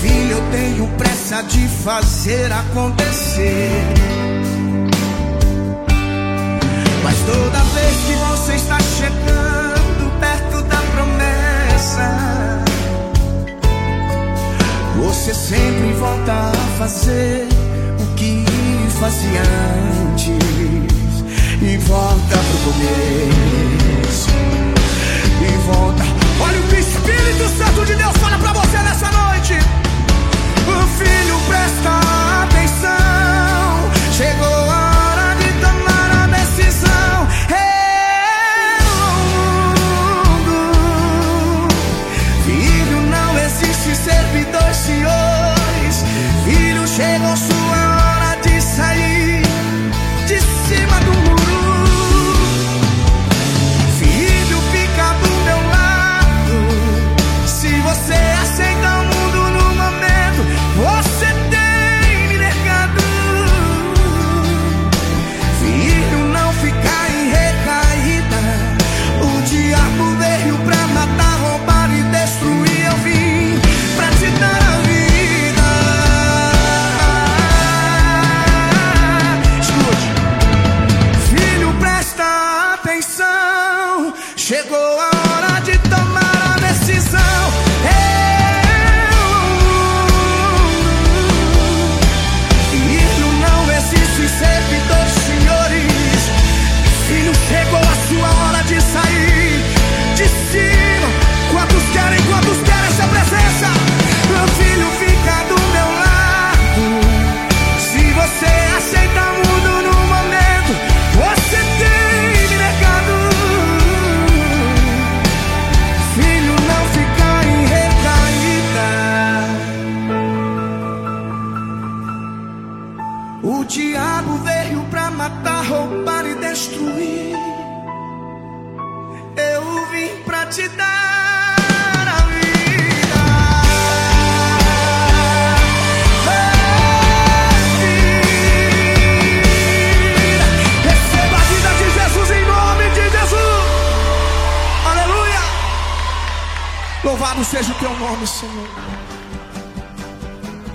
Filho, 0.00 0.32
eu 0.32 0.42
tenho 0.50 0.88
pressa 0.98 1.42
de 1.42 1.68
fazer 1.68 2.50
acontecer. 2.52 3.70
Mas 7.04 7.16
toda 7.20 7.58
vez 7.74 7.96
que 8.06 8.14
você 8.14 8.54
está 8.54 8.78
chegando 8.80 10.20
perto 10.20 10.62
da 10.64 10.78
promessa, 10.92 12.64
você 14.96 15.34
sempre 15.34 15.92
volta 15.92 16.32
a 16.32 16.78
fazer 16.78 17.46
o 18.00 18.14
que 18.16 18.44
fazia 18.98 19.42
antes 20.10 20.93
e 21.62 21.76
volta 21.78 22.36
pro 22.36 22.72
começo 22.72 24.30
e 25.40 25.58
volta. 25.66 26.02
Olha 26.40 26.60
o 26.60 26.62
que 26.64 26.74
o 26.74 26.78
Espírito 26.78 27.48
Santo 27.56 27.86
de 27.86 27.94
Deus 27.94 28.16
fala 28.16 28.38
pra 28.38 28.52
você 28.52 28.78
nessa 28.78 29.10
noite. 29.10 29.54
Filho, 30.98 31.38
presta 31.48 31.90
atenção. 32.44 33.90
Chegou 34.12 34.70
a 34.70 34.73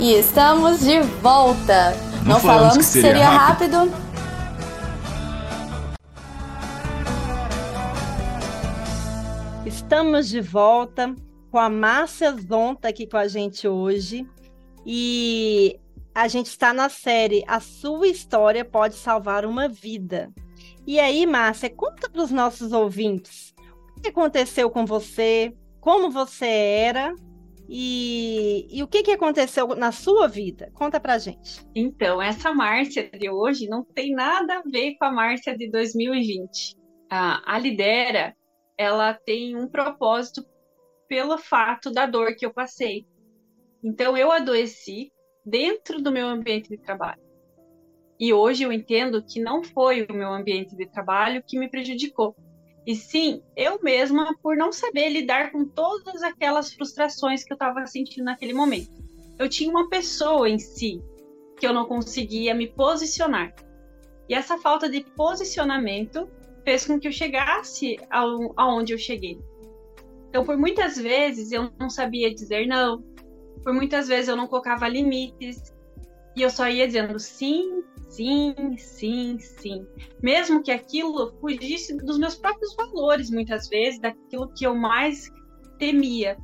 E 0.09 0.13
estamos 0.13 0.79
de 0.79 1.01
volta. 1.21 1.91
Não 2.25 2.33
Não, 2.33 2.39
falamos 2.39 2.41
falamos 2.41 2.77
que 2.77 2.83
seria 2.83 3.11
seria 3.11 3.29
rápido. 3.29 3.77
Estamos 9.67 10.27
de 10.27 10.41
volta 10.41 11.13
com 11.51 11.59
a 11.59 11.69
Márcia 11.69 12.31
Zonta 12.31 12.87
aqui 12.87 13.05
com 13.05 13.17
a 13.17 13.27
gente 13.27 13.67
hoje. 13.67 14.27
E 14.83 15.79
a 16.15 16.27
gente 16.27 16.47
está 16.47 16.73
na 16.73 16.89
série 16.89 17.43
A 17.47 17.59
Sua 17.59 18.07
História 18.07 18.65
Pode 18.65 18.95
Salvar 18.95 19.45
uma 19.45 19.69
Vida. 19.69 20.31
E 20.87 20.99
aí, 20.99 21.27
Márcia, 21.27 21.69
conta 21.69 22.09
para 22.09 22.23
os 22.23 22.31
nossos 22.31 22.73
ouvintes 22.73 23.53
o 23.95 24.01
que 24.01 24.09
aconteceu 24.09 24.71
com 24.71 24.87
você, 24.87 25.53
como 25.79 26.09
você 26.09 26.47
era 26.47 27.13
e, 27.71 28.67
e 28.71 28.81
o 28.81 28.87
que, 28.87 29.03
que 29.03 29.11
aconteceu 29.11 29.67
na 29.75 29.91
sua 29.91 30.27
vida. 30.27 30.71
Conta 30.73 30.99
pra 30.99 31.19
gente. 31.19 31.63
Então, 31.75 32.19
essa 32.19 32.51
Márcia 32.51 33.07
de 33.11 33.29
hoje 33.29 33.67
não 33.69 33.83
tem 33.83 34.11
nada 34.11 34.57
a 34.57 34.63
ver 34.63 34.95
com 34.95 35.05
a 35.05 35.11
Márcia 35.11 35.55
de 35.55 35.69
2020. 35.69 36.75
A, 37.11 37.55
a 37.55 37.59
Lidera, 37.59 38.35
ela 38.75 39.13
tem 39.13 39.55
um 39.55 39.67
propósito 39.67 40.43
pelo 41.07 41.37
fato 41.37 41.91
da 41.91 42.07
dor 42.07 42.35
que 42.35 42.43
eu 42.43 42.51
passei. 42.51 43.05
Então, 43.83 44.17
eu 44.17 44.31
adoeci 44.31 45.11
dentro 45.45 46.01
do 46.01 46.11
meu 46.11 46.27
ambiente 46.27 46.69
de 46.69 46.77
trabalho. 46.77 47.21
E 48.19 48.33
hoje 48.33 48.63
eu 48.63 48.73
entendo 48.73 49.23
que 49.23 49.39
não 49.39 49.63
foi 49.63 50.07
o 50.09 50.13
meu 50.13 50.33
ambiente 50.33 50.75
de 50.75 50.87
trabalho 50.87 51.43
que 51.47 51.57
me 51.57 51.69
prejudicou. 51.69 52.35
E 52.89 52.95
sim, 52.95 53.43
eu 53.55 53.79
mesma, 53.83 54.35
por 54.41 54.57
não 54.57 54.71
saber 54.71 55.09
lidar 55.09 55.51
com 55.51 55.63
todas 55.63 56.23
aquelas 56.23 56.73
frustrações 56.73 57.43
que 57.43 57.53
eu 57.53 57.55
estava 57.55 57.85
sentindo 57.85 58.23
naquele 58.23 58.51
momento. 58.51 58.89
Eu 59.37 59.47
tinha 59.47 59.69
uma 59.69 59.87
pessoa 59.87 60.49
em 60.49 60.57
si 60.57 60.99
que 61.59 61.67
eu 61.67 61.71
não 61.71 61.85
conseguia 61.85 62.55
me 62.55 62.65
posicionar. 62.67 63.53
E 64.27 64.33
essa 64.33 64.57
falta 64.57 64.89
de 64.89 65.01
posicionamento 65.01 66.27
fez 66.65 66.87
com 66.87 66.99
que 66.99 67.07
eu 67.07 67.11
chegasse 67.11 67.95
ao, 68.09 68.55
aonde 68.57 68.91
eu 68.91 68.97
cheguei. 68.97 69.39
Então, 70.27 70.43
por 70.43 70.57
muitas 70.57 70.97
vezes 70.97 71.51
eu 71.51 71.69
não 71.79 71.91
sabia 71.91 72.33
dizer 72.33 72.65
não, 72.65 73.03
por 73.63 73.71
muitas 73.71 74.07
vezes 74.07 74.29
eu 74.29 74.35
não 74.35 74.47
colocava 74.47 74.87
limites 74.87 75.71
e 76.35 76.41
eu 76.41 76.49
só 76.49 76.67
ia 76.67 76.87
dizendo 76.87 77.19
sim, 77.19 77.83
sim, 78.19 78.75
sim, 78.77 79.39
sim. 79.39 79.87
Mesmo 80.21 80.61
que 80.61 80.71
aquilo 80.71 81.33
fugisse 81.39 81.95
dos 81.95 82.19
meus 82.19 82.35
próprios 82.35 82.75
valores, 82.75 83.31
muitas 83.31 83.69
vezes, 83.69 83.97
daquilo 84.01 84.51
que 84.53 84.67
eu 84.67 84.75
mais 84.75 85.31
temia. 85.77 86.37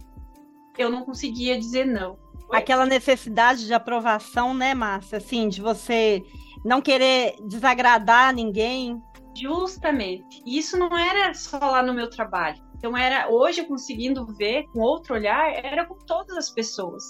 Eu 0.77 0.89
não 0.89 1.03
conseguia 1.03 1.59
dizer 1.59 1.85
não. 1.85 2.17
Aquela 2.49 2.85
necessidade 2.85 3.65
de 3.65 3.73
aprovação, 3.73 4.53
né, 4.53 4.73
Márcia? 4.73 5.17
Assim, 5.17 5.49
de 5.49 5.61
você 5.61 6.23
não 6.63 6.81
querer 6.81 7.35
desagradar 7.45 8.33
ninguém. 8.33 9.01
Justamente. 9.37 10.41
E 10.45 10.57
isso 10.57 10.77
não 10.77 10.97
era 10.97 11.33
só 11.33 11.57
lá 11.59 11.83
no 11.83 11.93
meu 11.93 12.09
trabalho. 12.09 12.63
Então 12.77 12.95
era 12.95 13.29
hoje 13.29 13.65
conseguindo 13.65 14.25
ver 14.37 14.63
com 14.71 14.79
outro 14.79 15.15
olhar, 15.15 15.51
era 15.51 15.85
com 15.85 15.95
todas 16.05 16.37
as 16.37 16.49
pessoas. 16.49 17.03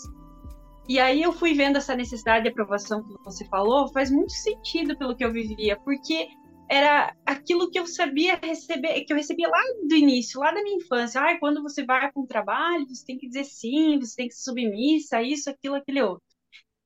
E 0.88 1.00
aí 1.00 1.22
eu 1.22 1.34
fui 1.34 1.54
vendo 1.54 1.78
essa 1.78 1.96
necessidade 1.96 2.44
de 2.44 2.50
aprovação 2.50 3.04
que 3.04 3.14
você 3.24 3.46
falou, 3.48 3.92
faz 3.92 4.12
muito 4.12 4.32
sentido 4.32 4.96
pelo 4.98 5.16
que 5.16 5.26
eu 5.26 5.32
vivia, 5.32 5.80
porque 5.84 6.28
era 6.70 7.16
aquilo 7.26 7.70
que 7.70 7.80
eu 7.80 7.88
sabia 7.88 8.40
receber, 8.42 9.04
que 9.04 9.14
eu 9.14 9.18
recebia 9.18 9.48
lá 9.48 9.60
do 9.88 9.96
início, 9.96 10.40
lá 10.40 10.52
da 10.52 10.62
minha 10.62 10.78
infância. 10.78 11.22
Ah, 11.22 11.40
quando 11.40 11.62
você 11.62 11.84
vai 11.84 12.12
para 12.12 12.22
um 12.22 12.26
trabalho, 12.26 12.88
você 12.88 13.06
tem 13.06 13.18
que 13.18 13.28
dizer 13.28 13.46
sim, 13.46 14.00
você 14.00 14.16
tem 14.16 14.28
que 14.28 14.36
ser 14.36 14.44
submissa, 14.44 15.22
isso, 15.22 15.50
aquilo, 15.50 15.76
aquele 15.76 16.02
outro. 16.02 16.24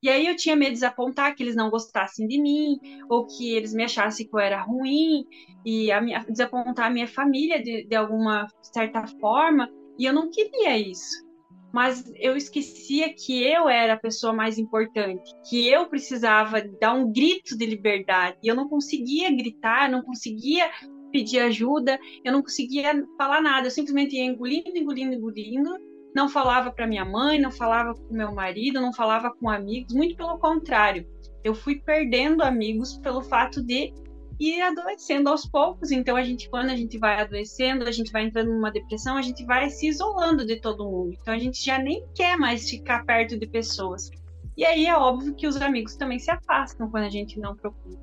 E 0.02 0.10
aí 0.10 0.28
eu 0.28 0.36
tinha 0.36 0.56
medo 0.56 0.70
de 0.70 0.76
desapontar, 0.76 1.36
que 1.36 1.44
eles 1.44 1.56
não 1.56 1.70
gostassem 1.70 2.26
de 2.26 2.42
mim, 2.42 2.78
ou 3.10 3.26
que 3.26 3.54
eles 3.54 3.74
me 3.74 3.84
achassem 3.84 4.26
que 4.26 4.34
eu 4.34 4.40
era 4.40 4.62
ruim, 4.62 5.26
e 5.66 5.92
a 5.92 6.02
minha, 6.02 6.20
desapontar 6.20 6.88
a 6.88 6.90
minha 6.90 7.08
família 7.08 7.62
de, 7.62 7.86
de 7.86 7.96
alguma 7.96 8.48
certa 8.62 9.06
forma, 9.20 9.70
e 9.98 10.06
eu 10.06 10.14
não 10.14 10.30
queria 10.30 10.78
isso. 10.78 11.29
Mas 11.72 12.12
eu 12.16 12.36
esquecia 12.36 13.14
que 13.14 13.44
eu 13.44 13.70
era 13.70 13.94
a 13.94 14.00
pessoa 14.00 14.34
mais 14.34 14.58
importante, 14.58 15.32
que 15.48 15.68
eu 15.68 15.88
precisava 15.88 16.62
dar 16.80 16.94
um 16.94 17.12
grito 17.12 17.58
de 17.58 17.66
liberdade, 17.66 18.38
e 18.44 18.48
eu 18.48 18.56
não 18.56 18.68
conseguia 18.68 19.30
gritar, 19.30 19.90
não 19.90 20.02
conseguia 20.02 20.70
pedir 21.12 21.40
ajuda, 21.40 22.00
eu 22.24 22.32
não 22.32 22.42
conseguia 22.42 23.06
falar 23.18 23.42
nada, 23.42 23.68
eu 23.68 23.72
simplesmente 23.72 24.16
ia 24.16 24.26
engolindo, 24.26 24.76
engolindo, 24.76 25.14
engolindo, 25.14 25.78
não 26.16 26.28
falava 26.28 26.72
para 26.72 26.88
minha 26.88 27.06
mãe, 27.06 27.40
não 27.40 27.52
falava 27.52 27.94
com 27.94 28.14
meu 28.14 28.34
marido, 28.34 28.82
não 28.82 28.94
falava 28.94 29.32
com 29.32 29.50
amigos, 29.50 29.94
muito 29.94 30.16
pelo 30.16 30.40
contrário. 30.40 31.08
Eu 31.44 31.54
fui 31.54 31.80
perdendo 31.80 32.44
amigos 32.44 32.98
pelo 32.98 33.22
fato 33.22 33.64
de 33.64 33.94
ir 34.40 34.62
adoecendo 34.62 35.30
aos 35.30 35.46
poucos. 35.46 35.92
Então 35.92 36.16
a 36.16 36.24
gente 36.24 36.50
quando 36.50 36.70
a 36.70 36.76
gente 36.76 36.98
vai 36.98 37.20
adoecendo, 37.20 37.88
a 37.88 37.92
gente 37.92 38.12
vai 38.12 38.24
entrando 38.24 38.52
numa 38.52 38.72
depressão, 38.72 39.18
a 39.18 39.22
gente 39.22 39.46
vai 39.46 39.70
se 39.70 39.88
isolando 39.88 40.46
de 40.46 40.62
todo 40.62 40.86
mundo. 40.86 41.18
Então 41.20 41.34
a 41.34 41.40
gente 41.40 41.64
já 41.64 41.78
nem 41.78 42.06
quer 42.16 42.38
mais 42.38 42.70
ficar 42.70 43.06
perto 43.06 43.38
de 43.38 43.48
pessoas. 43.48 44.10
E 44.56 44.66
aí 44.66 44.86
é 44.86 44.96
óbvio 44.96 45.36
que 45.36 45.48
os 45.48 45.62
amigos 45.62 45.96
também 45.96 46.20
se 46.20 46.32
afastam 46.32 46.90
quando 46.90 47.06
a 47.06 47.10
gente 47.10 47.40
não 47.40 47.56
procura. 47.56 48.00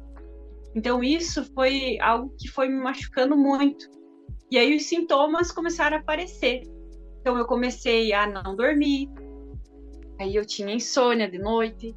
Então 0.75 1.03
isso 1.03 1.44
foi 1.55 1.99
algo 2.01 2.35
que 2.38 2.49
foi 2.49 2.68
me 2.68 2.83
machucando 2.83 3.37
muito. 3.37 3.88
E 4.51 4.59
aí 4.59 4.77
os 4.77 4.85
sintomas 4.85 5.51
começaram 5.51 5.96
a 5.96 6.01
aparecer. 6.01 6.62
Então 7.20 7.37
eu 7.37 7.46
comecei 7.46 8.12
a 8.12 8.27
não 8.27 8.55
dormir, 8.55 9.11
aí 10.20 10.37
eu 10.37 10.46
tinha 10.46 10.72
insônia 10.72 11.29
de 11.29 11.38
noite, 11.38 11.94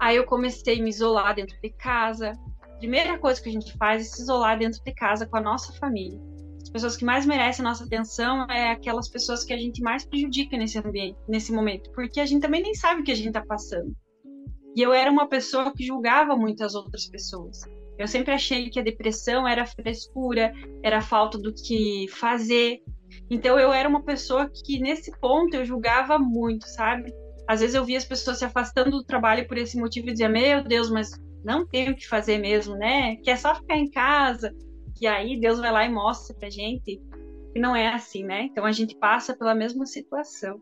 aí 0.00 0.16
eu 0.16 0.24
comecei 0.24 0.80
a 0.80 0.82
me 0.82 0.88
isolar 0.88 1.34
dentro 1.34 1.60
de 1.60 1.70
casa. 1.70 2.32
Primeira 2.82 3.16
coisa 3.16 3.40
que 3.40 3.48
a 3.48 3.52
gente 3.52 3.72
faz 3.78 4.02
é 4.02 4.04
se 4.04 4.22
isolar 4.22 4.58
dentro 4.58 4.82
de 4.82 4.92
casa 4.92 5.24
com 5.24 5.36
a 5.36 5.40
nossa 5.40 5.72
família. 5.74 6.20
As 6.60 6.68
pessoas 6.68 6.96
que 6.96 7.04
mais 7.04 7.24
merecem 7.24 7.64
a 7.64 7.68
nossa 7.68 7.84
atenção 7.84 8.44
é 8.50 8.72
aquelas 8.72 9.08
pessoas 9.08 9.44
que 9.44 9.52
a 9.52 9.56
gente 9.56 9.80
mais 9.80 10.04
prejudica 10.04 10.56
nesse 10.56 10.80
ambiente, 10.80 11.16
nesse 11.28 11.52
momento, 11.52 11.92
porque 11.92 12.18
a 12.18 12.26
gente 12.26 12.42
também 12.42 12.60
nem 12.60 12.74
sabe 12.74 13.00
o 13.00 13.04
que 13.04 13.12
a 13.12 13.14
gente 13.14 13.28
está 13.28 13.40
passando. 13.40 13.94
E 14.74 14.82
eu 14.82 14.92
era 14.92 15.08
uma 15.12 15.28
pessoa 15.28 15.72
que 15.72 15.86
julgava 15.86 16.34
muito 16.34 16.64
as 16.64 16.74
outras 16.74 17.06
pessoas. 17.06 17.60
Eu 17.96 18.08
sempre 18.08 18.34
achei 18.34 18.68
que 18.68 18.80
a 18.80 18.82
depressão 18.82 19.46
era 19.46 19.64
frescura, 19.64 20.52
era 20.82 21.00
falta 21.00 21.38
do 21.38 21.54
que 21.54 22.08
fazer, 22.08 22.82
então 23.30 23.60
eu 23.60 23.72
era 23.72 23.88
uma 23.88 24.02
pessoa 24.02 24.50
que 24.52 24.80
nesse 24.80 25.16
ponto 25.20 25.54
eu 25.54 25.64
julgava 25.64 26.18
muito, 26.18 26.66
sabe? 26.66 27.14
Às 27.46 27.60
vezes 27.60 27.76
eu 27.76 27.84
via 27.84 27.98
as 27.98 28.04
pessoas 28.04 28.38
se 28.38 28.44
afastando 28.44 28.90
do 28.90 29.04
trabalho 29.04 29.46
por 29.46 29.56
esse 29.56 29.78
motivo 29.78 30.08
e 30.08 30.12
dizia: 30.12 30.28
"Meu 30.28 30.64
Deus, 30.64 30.90
mas 30.90 31.12
não 31.44 31.66
tenho 31.66 31.92
o 31.92 31.96
que 31.96 32.06
fazer 32.06 32.38
mesmo, 32.38 32.76
né? 32.76 33.16
Que 33.16 33.30
é 33.30 33.36
só 33.36 33.54
ficar 33.54 33.76
em 33.76 33.90
casa". 33.90 34.54
E 35.00 35.06
aí 35.06 35.38
Deus 35.38 35.58
vai 35.58 35.72
lá 35.72 35.84
e 35.84 35.88
mostra 35.88 36.36
pra 36.36 36.50
gente 36.50 37.00
que 37.52 37.58
não 37.60 37.74
é 37.76 37.88
assim, 37.88 38.24
né? 38.24 38.44
Então 38.44 38.64
a 38.64 38.72
gente 38.72 38.96
passa 38.96 39.36
pela 39.36 39.54
mesma 39.54 39.84
situação. 39.86 40.60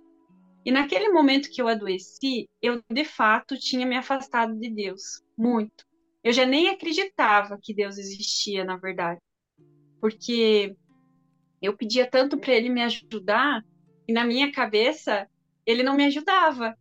E 0.64 0.70
naquele 0.70 1.08
momento 1.08 1.48
que 1.50 1.62
eu 1.62 1.68
adoeci, 1.68 2.48
eu 2.60 2.82
de 2.90 3.04
fato 3.04 3.56
tinha 3.58 3.86
me 3.86 3.96
afastado 3.96 4.54
de 4.58 4.68
Deus, 4.68 5.22
muito. 5.36 5.84
Eu 6.22 6.32
já 6.32 6.44
nem 6.44 6.68
acreditava 6.68 7.58
que 7.60 7.74
Deus 7.74 7.96
existia, 7.96 8.64
na 8.64 8.76
verdade. 8.76 9.20
Porque 10.00 10.74
eu 11.62 11.76
pedia 11.76 12.06
tanto 12.06 12.38
para 12.38 12.52
ele 12.52 12.68
me 12.68 12.82
ajudar 12.82 13.62
e 14.06 14.12
na 14.12 14.24
minha 14.24 14.52
cabeça 14.52 15.26
ele 15.64 15.82
não 15.82 15.96
me 15.96 16.04
ajudava. 16.04 16.76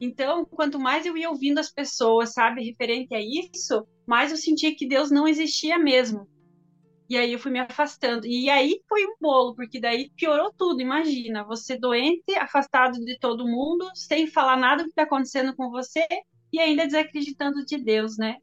Então, 0.00 0.44
quanto 0.44 0.78
mais 0.78 1.04
eu 1.04 1.16
ia 1.16 1.30
ouvindo 1.30 1.58
as 1.58 1.70
pessoas, 1.70 2.32
sabe, 2.32 2.62
referente 2.62 3.14
a 3.14 3.20
isso, 3.20 3.86
mais 4.06 4.30
eu 4.30 4.36
sentia 4.36 4.74
que 4.74 4.86
Deus 4.86 5.10
não 5.10 5.26
existia 5.26 5.78
mesmo. 5.78 6.28
E 7.10 7.16
aí 7.16 7.32
eu 7.32 7.38
fui 7.38 7.50
me 7.50 7.58
afastando. 7.58 8.26
E 8.26 8.50
aí 8.50 8.80
foi 8.88 9.04
um 9.06 9.16
bolo, 9.20 9.54
porque 9.54 9.80
daí 9.80 10.10
piorou 10.14 10.52
tudo. 10.56 10.82
Imagina, 10.82 11.42
você 11.42 11.76
doente, 11.76 12.34
afastado 12.38 13.02
de 13.02 13.18
todo 13.18 13.46
mundo, 13.48 13.90
sem 13.94 14.26
falar 14.26 14.56
nada 14.56 14.82
do 14.82 14.86
que 14.86 14.90
está 14.90 15.04
acontecendo 15.04 15.56
com 15.56 15.70
você 15.70 16.06
e 16.52 16.60
ainda 16.60 16.86
desacreditando 16.86 17.64
de 17.64 17.78
Deus, 17.78 18.18
né? 18.18 18.36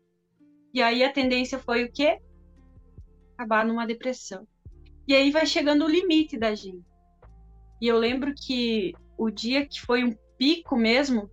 E 0.73 0.81
aí 0.81 1.03
a 1.03 1.13
tendência 1.13 1.59
foi 1.59 1.85
o 1.85 1.91
quê? 1.91 2.19
Acabar 3.35 3.65
numa 3.65 3.85
depressão. 3.85 4.47
E 5.07 5.13
aí 5.13 5.29
vai 5.29 5.45
chegando 5.45 5.85
o 5.85 5.89
limite 5.89 6.37
da 6.37 6.55
gente. 6.55 6.83
E 7.79 7.87
eu 7.87 7.97
lembro 7.97 8.33
que 8.35 8.93
o 9.17 9.29
dia 9.29 9.65
que 9.67 9.79
foi 9.79 10.03
um 10.03 10.15
pico 10.37 10.75
mesmo, 10.75 11.29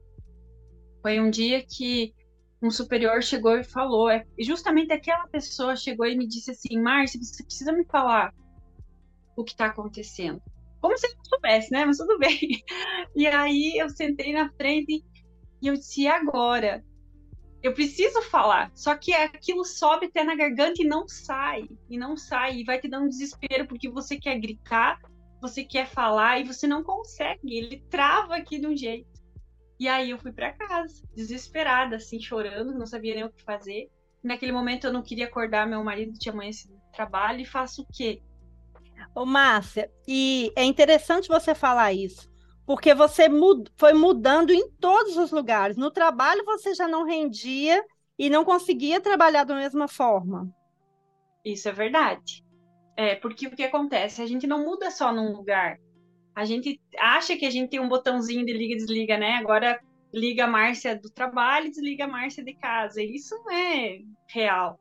foi 1.03 1.21
um 1.21 1.29
dia 1.29 1.63
que 1.63 2.15
um 2.63 2.71
superior 2.71 3.23
chegou 3.23 3.59
e 3.59 3.65
falou, 3.65 4.09
é, 4.09 4.25
justamente 4.39 4.93
aquela 4.93 5.27
pessoa 5.27 5.75
chegou 5.75 6.07
e 6.07 6.17
me 6.17 6.27
disse 6.29 6.53
assim, 6.53 6.81
Márcia, 6.81 7.21
você 7.21 7.43
precisa 7.43 7.73
me 7.73 7.85
falar 7.85 8.33
o 9.37 9.43
que 9.43 9.51
está 9.51 9.67
acontecendo. 9.67 10.41
Como 10.81 10.97
se 10.97 11.09
não 11.09 11.25
soubesse, 11.25 11.73
né? 11.73 11.85
Mas 11.85 11.99
tudo 11.99 12.19
bem. 12.21 12.63
E 13.17 13.27
aí 13.27 13.77
eu 13.79 13.89
sentei 13.91 14.33
na 14.33 14.51
frente 14.53 15.05
e 15.61 15.67
eu 15.67 15.75
disse, 15.75 16.03
e 16.03 16.07
agora? 16.07 16.85
Eu 17.63 17.73
preciso 17.75 18.21
falar. 18.23 18.71
Só 18.75 18.97
que 18.97 19.13
aquilo 19.13 19.65
sobe 19.65 20.07
até 20.07 20.25
na 20.25 20.35
garganta 20.35 20.83
e 20.83 20.87
não 20.87 21.07
sai. 21.09 21.69
E 21.89 21.97
não 21.97 22.17
sai. 22.17 22.59
E 22.59 22.65
vai 22.65 22.81
te 22.81 22.89
dando 22.89 23.09
desespero 23.09 23.67
porque 23.67 23.89
você 23.89 24.17
quer 24.17 24.39
gritar, 24.41 25.01
você 25.41 25.65
quer 25.65 25.87
falar 25.87 26.41
e 26.41 26.45
você 26.45 26.67
não 26.67 26.83
consegue. 26.83 27.57
Ele 27.57 27.85
trava 27.89 28.37
aqui 28.37 28.59
de 28.59 28.67
um 28.67 28.77
jeito. 28.77 29.12
E 29.83 29.89
aí 29.89 30.11
eu 30.11 30.19
fui 30.21 30.31
para 30.31 30.53
casa, 30.53 31.03
desesperada, 31.13 31.97
assim, 31.97 32.21
chorando, 32.21 32.73
não 32.73 32.87
sabia 32.87 33.17
nem 33.17 33.25
o 33.25 33.33
que 33.33 33.43
fazer. 33.43 33.91
Naquele 34.23 34.53
momento 34.53 34.87
eu 34.87 34.93
não 34.93 35.03
queria 35.03 35.27
acordar, 35.27 35.67
meu 35.67 35.83
marido 35.83 36.17
tinha 36.17 36.33
amanhecido 36.33 36.75
no 36.75 36.93
trabalho 36.93 37.41
e 37.41 37.45
faço 37.45 37.83
o 37.83 37.87
quê? 37.93 38.23
Ô, 39.13 39.27
Márcia, 39.27 39.91
e 40.07 40.53
é 40.55 40.63
interessante 40.63 41.27
você 41.27 41.53
falar 41.53 41.93
isso, 41.93 42.31
porque 42.65 42.95
você 42.95 43.29
mud 43.29 43.69
foi 43.77 43.93
mudando 43.93 44.53
em 44.53 44.71
todos 44.79 45.17
os 45.17 45.33
lugares. 45.33 45.77
No 45.77 45.91
trabalho 45.91 46.45
você 46.45 46.73
já 46.75 46.87
não 46.87 47.05
rendia 47.05 47.85
e 48.17 48.31
não 48.31 48.45
conseguia 48.45 49.01
trabalhar 49.01 49.43
da 49.43 49.57
mesma 49.57 49.89
forma. 49.89 50.49
Isso 51.45 51.69
é 51.69 51.73
verdade. 51.73 52.45
É, 52.97 53.17
porque 53.17 53.49
o 53.49 53.57
que 53.57 53.65
acontece? 53.65 54.23
A 54.23 54.27
gente 54.27 54.47
não 54.47 54.65
muda 54.65 54.93
só 54.93 55.13
num 55.13 55.33
lugar. 55.33 55.77
A 56.35 56.45
gente 56.45 56.81
acha 56.99 57.37
que 57.37 57.45
a 57.45 57.51
gente 57.51 57.71
tem 57.71 57.81
um 57.81 57.89
botãozinho 57.89 58.45
de 58.45 58.53
liga 58.53 58.75
e 58.75 58.79
desliga, 58.79 59.19
né? 59.19 59.35
Agora 59.35 59.81
liga 60.13 60.45
a 60.45 60.49
Márcia 60.49 60.99
do 60.99 61.11
trabalho 61.11 61.67
e 61.67 61.71
desliga 61.71 62.05
a 62.05 62.09
Márcia 62.09 62.45
de 62.45 62.55
casa. 62.55 63.03
Isso 63.03 63.35
não 63.45 63.51
é 63.51 63.99
real. 64.29 64.79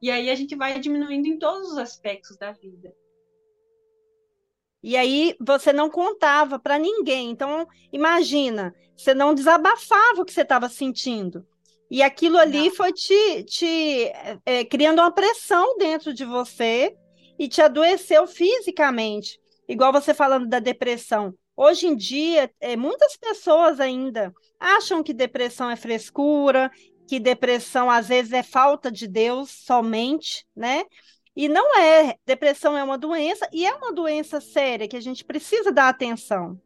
E 0.00 0.10
aí 0.10 0.30
a 0.30 0.34
gente 0.34 0.54
vai 0.54 0.78
diminuindo 0.78 1.26
em 1.26 1.38
todos 1.38 1.72
os 1.72 1.78
aspectos 1.78 2.36
da 2.36 2.52
vida. 2.52 2.92
E 4.82 4.96
aí 4.96 5.34
você 5.40 5.72
não 5.72 5.90
contava 5.90 6.58
para 6.58 6.78
ninguém. 6.78 7.30
Então, 7.30 7.66
imagina, 7.92 8.74
você 8.96 9.14
não 9.14 9.34
desabafava 9.34 10.20
o 10.20 10.24
que 10.24 10.32
você 10.32 10.42
estava 10.42 10.68
sentindo. 10.68 11.46
E 11.90 12.02
aquilo 12.02 12.38
ali 12.38 12.68
não. 12.68 12.74
foi 12.74 12.92
te, 12.92 13.44
te 13.44 14.12
é, 14.44 14.64
criando 14.64 15.00
uma 15.00 15.10
pressão 15.10 15.76
dentro 15.76 16.12
de 16.12 16.24
você 16.24 16.96
e 17.38 17.48
te 17.48 17.62
adoeceu 17.62 18.26
fisicamente. 18.26 19.40
Igual 19.68 19.92
você 19.92 20.14
falando 20.14 20.46
da 20.48 20.58
depressão. 20.58 21.34
Hoje 21.56 21.86
em 21.86 21.96
dia, 21.96 22.50
é, 22.60 22.76
muitas 22.76 23.16
pessoas 23.16 23.80
ainda 23.80 24.32
acham 24.60 25.02
que 25.02 25.14
depressão 25.14 25.70
é 25.70 25.76
frescura, 25.76 26.70
que 27.08 27.18
depressão 27.18 27.90
às 27.90 28.08
vezes 28.08 28.32
é 28.32 28.42
falta 28.42 28.90
de 28.90 29.06
Deus 29.06 29.50
somente, 29.50 30.44
né? 30.54 30.84
E 31.34 31.48
não 31.48 31.78
é. 31.78 32.16
Depressão 32.26 32.76
é 32.76 32.82
uma 32.82 32.98
doença 32.98 33.48
e 33.52 33.66
é 33.66 33.74
uma 33.74 33.92
doença 33.92 34.40
séria 34.40 34.88
que 34.88 34.96
a 34.96 35.00
gente 35.00 35.24
precisa 35.24 35.72
dar 35.72 35.88
atenção. 35.88 36.60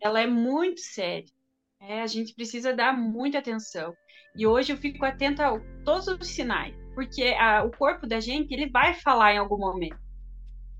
Ela 0.00 0.20
é 0.20 0.26
muito 0.26 0.80
séria. 0.80 1.32
É, 1.80 2.02
a 2.02 2.06
gente 2.06 2.34
precisa 2.34 2.72
dar 2.72 2.96
muita 2.96 3.38
atenção. 3.38 3.94
E 4.36 4.46
hoje 4.46 4.72
eu 4.72 4.76
fico 4.76 5.04
atenta 5.04 5.46
a 5.46 5.60
todos 5.84 6.08
os 6.08 6.26
sinais, 6.28 6.74
porque 6.94 7.22
a, 7.38 7.62
o 7.62 7.70
corpo 7.70 8.06
da 8.06 8.18
gente 8.20 8.52
ele 8.52 8.68
vai 8.68 8.94
falar 8.94 9.34
em 9.34 9.38
algum 9.38 9.58
momento. 9.58 9.98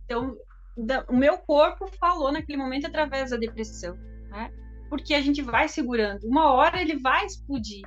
Então, 0.05 0.37
da, 0.77 1.05
o 1.09 1.17
meu 1.17 1.39
corpo 1.39 1.87
falou 1.99 2.33
naquele 2.33 2.59
momento 2.59 2.87
através 2.87 3.31
da 3.31 3.37
depressão, 3.37 3.97
né? 4.29 4.53
Porque 4.89 5.15
a 5.15 5.21
gente 5.21 5.43
vai 5.43 5.69
segurando. 5.69 6.25
Uma 6.25 6.53
hora 6.53 6.81
ele 6.81 6.97
vai 6.97 7.25
explodir. 7.25 7.83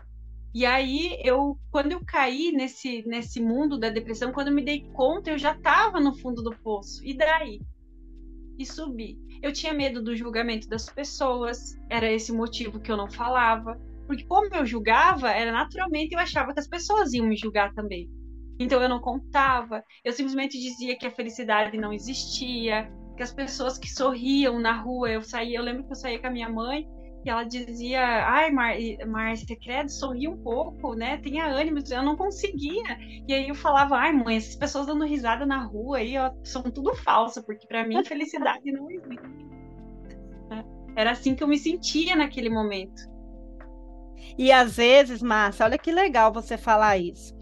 E 0.54 0.66
aí 0.66 1.20
eu, 1.24 1.58
quando 1.70 1.92
eu 1.92 2.02
caí 2.06 2.52
nesse 2.52 3.08
nesse 3.08 3.40
mundo 3.40 3.78
da 3.78 3.90
depressão, 3.90 4.32
quando 4.32 4.48
eu 4.48 4.54
me 4.54 4.64
dei 4.64 4.90
conta, 4.94 5.30
eu 5.30 5.38
já 5.38 5.52
estava 5.54 6.00
no 6.00 6.18
fundo 6.18 6.42
do 6.42 6.56
poço. 6.58 7.06
E 7.06 7.16
daí? 7.16 7.62
E 8.58 8.66
subi. 8.66 9.18
Eu 9.42 9.54
tinha 9.54 9.74
medo 9.74 10.02
do 10.02 10.16
julgamento 10.16 10.68
das 10.68 10.90
pessoas, 10.90 11.78
era 11.90 12.12
esse 12.12 12.32
motivo 12.32 12.80
que 12.80 12.92
eu 12.92 12.98
não 12.98 13.10
falava, 13.10 13.80
porque 14.08 14.24
como 14.24 14.54
eu 14.56 14.66
julgava, 14.66 15.30
era 15.30 15.52
naturalmente 15.52 16.14
eu 16.14 16.20
achava 16.20 16.54
que 16.54 16.60
as 16.60 16.68
pessoas 16.68 17.14
iam 17.14 17.28
me 17.28 17.36
julgar 17.36 17.74
também. 17.74 18.10
Então 18.60 18.82
eu 18.82 18.90
não 18.90 19.00
contava, 19.00 19.84
eu 20.04 20.12
simplesmente 20.12 20.60
dizia 20.60 20.98
que 20.98 21.06
a 21.06 21.12
felicidade 21.12 21.78
não 21.78 21.94
existia, 21.94 22.92
que 23.16 23.24
as 23.24 23.34
pessoas 23.34 23.78
que 23.78 23.88
sorriam 23.88 24.60
na 24.60 24.82
rua, 24.82 25.10
eu 25.10 25.22
saía, 25.22 25.60
eu 25.60 25.64
lembro 25.64 25.84
que 25.86 25.92
eu 25.92 25.96
saía 25.96 26.20
com 26.20 26.28
a 26.28 26.32
minha 26.32 26.50
mãe 26.50 26.88
que 27.24 27.30
ela 27.30 27.44
dizia, 27.44 28.26
ai, 28.26 28.52
Márcia, 28.52 29.58
credo, 29.62 29.90
sorri 29.90 30.30
um 30.30 30.38
pouco, 30.38 30.94
né? 30.94 31.18
Tenha 31.18 31.46
ânimo. 31.46 31.80
Eu 31.92 32.02
não 32.02 32.16
conseguia. 32.16 32.98
E 33.28 33.34
aí 33.34 33.50
eu 33.50 33.56
falava, 33.56 33.98
ai, 33.98 34.14
mãe, 34.14 34.38
essas 34.38 34.56
pessoas 34.56 34.88
dando 34.88 35.04
risada 35.04 35.46
na 35.46 35.62
rua 35.62 35.98
aí, 35.98 36.18
ó, 36.18 36.32
são 36.42 36.64
tudo 36.64 36.96
falsa, 36.96 37.44
porque 37.44 37.68
para 37.68 37.86
mim 37.86 38.02
felicidade 38.06 38.72
não 38.72 38.90
existe. 38.90 39.20
É, 40.52 41.02
era 41.02 41.12
assim 41.12 41.36
que 41.36 41.44
eu 41.44 41.50
me 41.50 41.58
sentia 41.58 42.16
naquele 42.16 42.50
momento. 42.50 43.02
E 44.38 44.50
às 44.50 44.78
vezes, 44.78 45.22
Márcia, 45.22 45.66
olha 45.66 45.78
que 45.78 45.92
legal 45.92 46.32
você 46.32 46.58
falar 46.58 46.98
isso. 46.98 47.36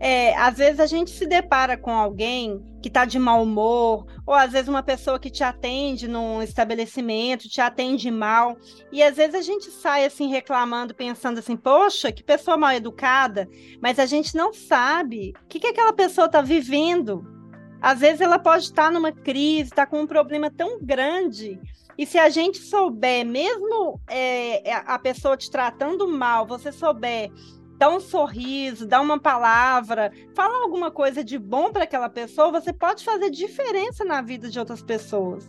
É, 0.00 0.36
às 0.36 0.58
vezes 0.58 0.78
a 0.78 0.86
gente 0.86 1.10
se 1.10 1.26
depara 1.26 1.76
com 1.76 1.90
alguém 1.90 2.62
que 2.80 2.88
está 2.88 3.04
de 3.04 3.18
mau 3.18 3.42
humor, 3.42 4.06
ou 4.24 4.34
às 4.34 4.52
vezes 4.52 4.68
uma 4.68 4.82
pessoa 4.82 5.18
que 5.18 5.30
te 5.30 5.42
atende 5.42 6.06
num 6.06 6.40
estabelecimento, 6.40 7.48
te 7.48 7.60
atende 7.60 8.08
mal, 8.10 8.56
e 8.92 9.02
às 9.02 9.16
vezes 9.16 9.34
a 9.34 9.42
gente 9.42 9.70
sai 9.70 10.04
assim 10.04 10.28
reclamando, 10.28 10.94
pensando 10.94 11.38
assim, 11.38 11.56
poxa, 11.56 12.12
que 12.12 12.22
pessoa 12.22 12.56
mal 12.56 12.72
educada, 12.72 13.48
mas 13.82 13.98
a 13.98 14.06
gente 14.06 14.36
não 14.36 14.52
sabe 14.52 15.32
o 15.44 15.48
que, 15.48 15.58
que 15.58 15.66
aquela 15.66 15.92
pessoa 15.92 16.26
está 16.26 16.40
vivendo. 16.40 17.26
Às 17.80 18.00
vezes 18.00 18.20
ela 18.20 18.38
pode 18.38 18.64
estar 18.64 18.90
numa 18.90 19.12
crise, 19.12 19.70
está 19.70 19.86
com 19.86 20.00
um 20.00 20.06
problema 20.06 20.50
tão 20.50 20.80
grande 20.80 21.60
e 21.98 22.06
se 22.06 22.16
a 22.16 22.28
gente 22.28 22.58
souber, 22.58 23.26
mesmo 23.26 24.00
é, 24.08 24.72
a 24.72 24.96
pessoa 25.00 25.36
te 25.36 25.50
tratando 25.50 26.06
mal, 26.06 26.46
você 26.46 26.70
souber 26.70 27.28
dá 27.78 27.88
um 27.88 28.00
sorriso, 28.00 28.86
dá 28.86 29.00
uma 29.00 29.18
palavra, 29.20 30.12
fala 30.34 30.64
alguma 30.64 30.90
coisa 30.90 31.22
de 31.22 31.38
bom 31.38 31.72
para 31.72 31.84
aquela 31.84 32.08
pessoa, 32.10 32.50
você 32.50 32.72
pode 32.72 33.04
fazer 33.04 33.30
diferença 33.30 34.04
na 34.04 34.20
vida 34.20 34.50
de 34.50 34.58
outras 34.58 34.82
pessoas. 34.82 35.48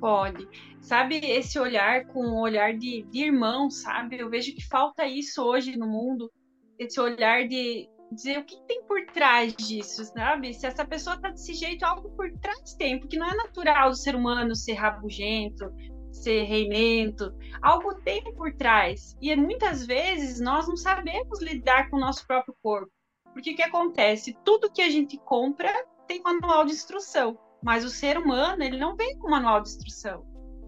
Pode. 0.00 0.48
Sabe, 0.80 1.16
esse 1.18 1.58
olhar 1.58 2.06
com 2.06 2.20
o 2.20 2.40
olhar 2.40 2.72
de, 2.72 3.02
de 3.10 3.24
irmão, 3.24 3.70
sabe? 3.70 4.18
Eu 4.18 4.30
vejo 4.30 4.54
que 4.54 4.66
falta 4.66 5.04
isso 5.04 5.42
hoje 5.42 5.76
no 5.76 5.86
mundo, 5.86 6.30
esse 6.78 6.98
olhar 7.00 7.46
de 7.46 7.88
dizer 8.10 8.38
o 8.38 8.44
que 8.44 8.56
tem 8.66 8.82
por 8.84 9.04
trás 9.06 9.54
disso, 9.54 10.04
sabe? 10.04 10.54
Se 10.54 10.66
essa 10.66 10.84
pessoa 10.84 11.20
tá 11.20 11.28
desse 11.28 11.54
jeito, 11.54 11.84
algo 11.84 12.08
por 12.10 12.30
trás 12.38 12.74
tem, 12.74 13.00
porque 13.00 13.18
não 13.18 13.28
é 13.28 13.34
natural 13.34 13.90
do 13.90 13.96
ser 13.96 14.14
humano 14.14 14.54
ser 14.54 14.74
rabugento, 14.74 15.72
ser 16.16 16.44
reimento, 16.44 17.34
algo 17.62 17.94
tem 18.02 18.22
por 18.34 18.52
trás. 18.54 19.16
E 19.20 19.34
muitas 19.36 19.86
vezes 19.86 20.40
nós 20.40 20.66
não 20.68 20.76
sabemos 20.76 21.40
lidar 21.40 21.90
com 21.90 21.96
o 21.96 22.00
nosso 22.00 22.26
próprio 22.26 22.54
corpo. 22.62 22.90
Porque 23.32 23.52
o 23.52 23.56
que 23.56 23.62
acontece? 23.62 24.36
Tudo 24.44 24.72
que 24.72 24.82
a 24.82 24.90
gente 24.90 25.18
compra 25.18 25.72
tem 26.06 26.22
manual 26.22 26.64
de 26.64 26.72
instrução, 26.72 27.38
mas 27.62 27.84
o 27.84 27.90
ser 27.90 28.16
humano 28.16 28.62
ele 28.62 28.78
não 28.78 28.96
vem 28.96 29.18
com 29.18 29.30
manual 29.30 29.60
de 29.60 29.68
instrução. 29.68 30.24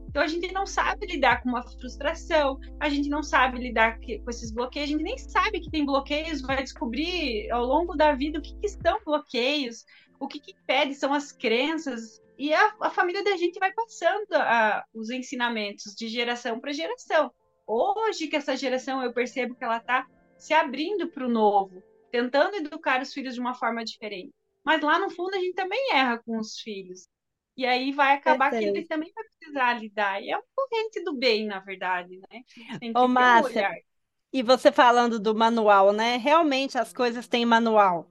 Então 0.09 0.23
a 0.23 0.27
gente 0.27 0.53
não 0.53 0.67
sabe 0.67 1.07
lidar 1.07 1.43
com 1.43 1.51
uma 1.51 1.63
frustração, 1.63 2.59
a 2.81 2.89
gente 2.89 3.09
não 3.09 3.23
sabe 3.23 3.59
lidar 3.59 3.99
com 3.99 4.31
esses 4.31 4.51
bloqueios, 4.51 4.89
a 4.89 4.93
gente 4.93 5.03
nem 5.03 5.19
sabe 5.19 5.61
que 5.61 5.71
tem 5.71 5.85
bloqueios, 5.85 6.41
vai 6.41 6.63
descobrir 6.63 7.51
ao 7.51 7.65
longo 7.65 7.95
da 7.95 8.13
vida 8.13 8.39
o 8.39 8.43
que, 8.43 8.55
que 8.55 8.69
são 8.69 8.99
bloqueios, 9.05 9.85
o 10.19 10.27
que, 10.27 10.41
que 10.41 10.53
impede, 10.53 10.95
são 10.95 11.13
as 11.13 11.31
crenças, 11.31 12.23
e 12.39 12.55
a, 12.55 12.75
a 12.81 12.91
família 12.91 13.25
da 13.25 13.37
gente 13.37 13.59
vai 13.59 13.73
passando 13.73 14.33
a, 14.33 14.85
os 14.95 15.11
ensinamentos 15.11 15.95
de 15.95 16.09
geração 16.09 16.61
para 16.61 16.73
geração. 16.73 17.33
Hoje 17.67 18.29
que 18.29 18.37
essa 18.37 18.57
geração 18.57 19.03
eu 19.03 19.13
percebo 19.13 19.57
que 19.57 19.65
ela 19.65 19.79
está 19.79 20.07
se 20.39 20.55
abrindo 20.55 21.09
para 21.11 21.27
o 21.27 21.29
novo, 21.29 21.83
tentando 22.13 22.57
educar 22.57 23.03
os 23.03 23.13
filhos 23.13 23.35
de 23.35 23.41
uma 23.41 23.55
forma 23.55 23.85
diferente. 23.85 24.33
Mas 24.65 24.81
lá 24.81 24.99
no 24.99 25.11
fundo 25.11 25.35
a 25.35 25.39
gente 25.39 25.55
também 25.55 25.93
erra 25.93 26.19
com 26.25 26.39
os 26.39 26.59
filhos. 26.61 27.09
E 27.57 27.67
aí 27.67 27.91
vai 27.91 28.15
acabar 28.15 28.55
é 28.55 28.59
que 28.59 28.65
ele 28.65 28.87
também 28.87 29.13
vai 29.13 29.25
precisar 29.25 29.75
lidar. 29.75 30.23
E 30.23 30.31
é 30.31 30.37
uma 30.37 30.45
corrente 30.55 31.03
do 31.03 31.17
bem, 31.17 31.45
na 31.47 31.59
verdade, 31.59 32.17
né? 32.19 32.43
Tem 32.79 32.93
que 32.93 33.01
Ô, 33.01 33.09
Márcia, 33.09 33.69
um 33.69 33.89
e 34.33 34.43
você 34.43 34.71
falando 34.71 35.19
do 35.19 35.35
manual, 35.35 35.93
né? 35.93 36.17
Realmente 36.17 36.79
as 36.79 36.93
coisas 36.93 37.27
têm 37.27 37.45
manual. 37.45 38.09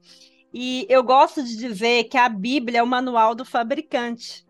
E 0.59 0.87
eu 0.89 1.03
gosto 1.03 1.43
de 1.43 1.55
dizer 1.55 2.05
que 2.05 2.17
a 2.17 2.27
Bíblia 2.27 2.79
é 2.79 2.83
o 2.83 2.87
manual 2.87 3.35
do 3.35 3.45
fabricante. 3.45 4.43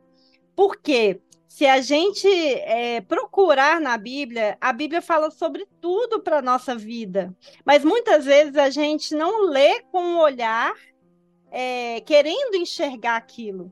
Por 0.56 0.78
quê? 0.78 1.20
Se 1.50 1.66
a 1.66 1.82
gente 1.82 2.26
é, 2.30 3.02
procurar 3.02 3.82
na 3.82 3.98
Bíblia, 3.98 4.58
a 4.62 4.72
Bíblia 4.72 5.02
fala 5.02 5.30
sobre 5.30 5.68
tudo 5.82 6.22
para 6.22 6.38
a 6.38 6.42
nossa 6.42 6.74
vida. 6.78 7.36
Mas 7.66 7.84
muitas 7.84 8.24
vezes 8.24 8.56
a 8.56 8.70
gente 8.70 9.14
não 9.14 9.50
lê 9.50 9.82
com 9.92 9.98
o 9.98 10.16
um 10.16 10.20
olhar 10.20 10.74
é, 11.52 12.00
querendo 12.00 12.56
enxergar 12.56 13.18
aquilo. 13.18 13.70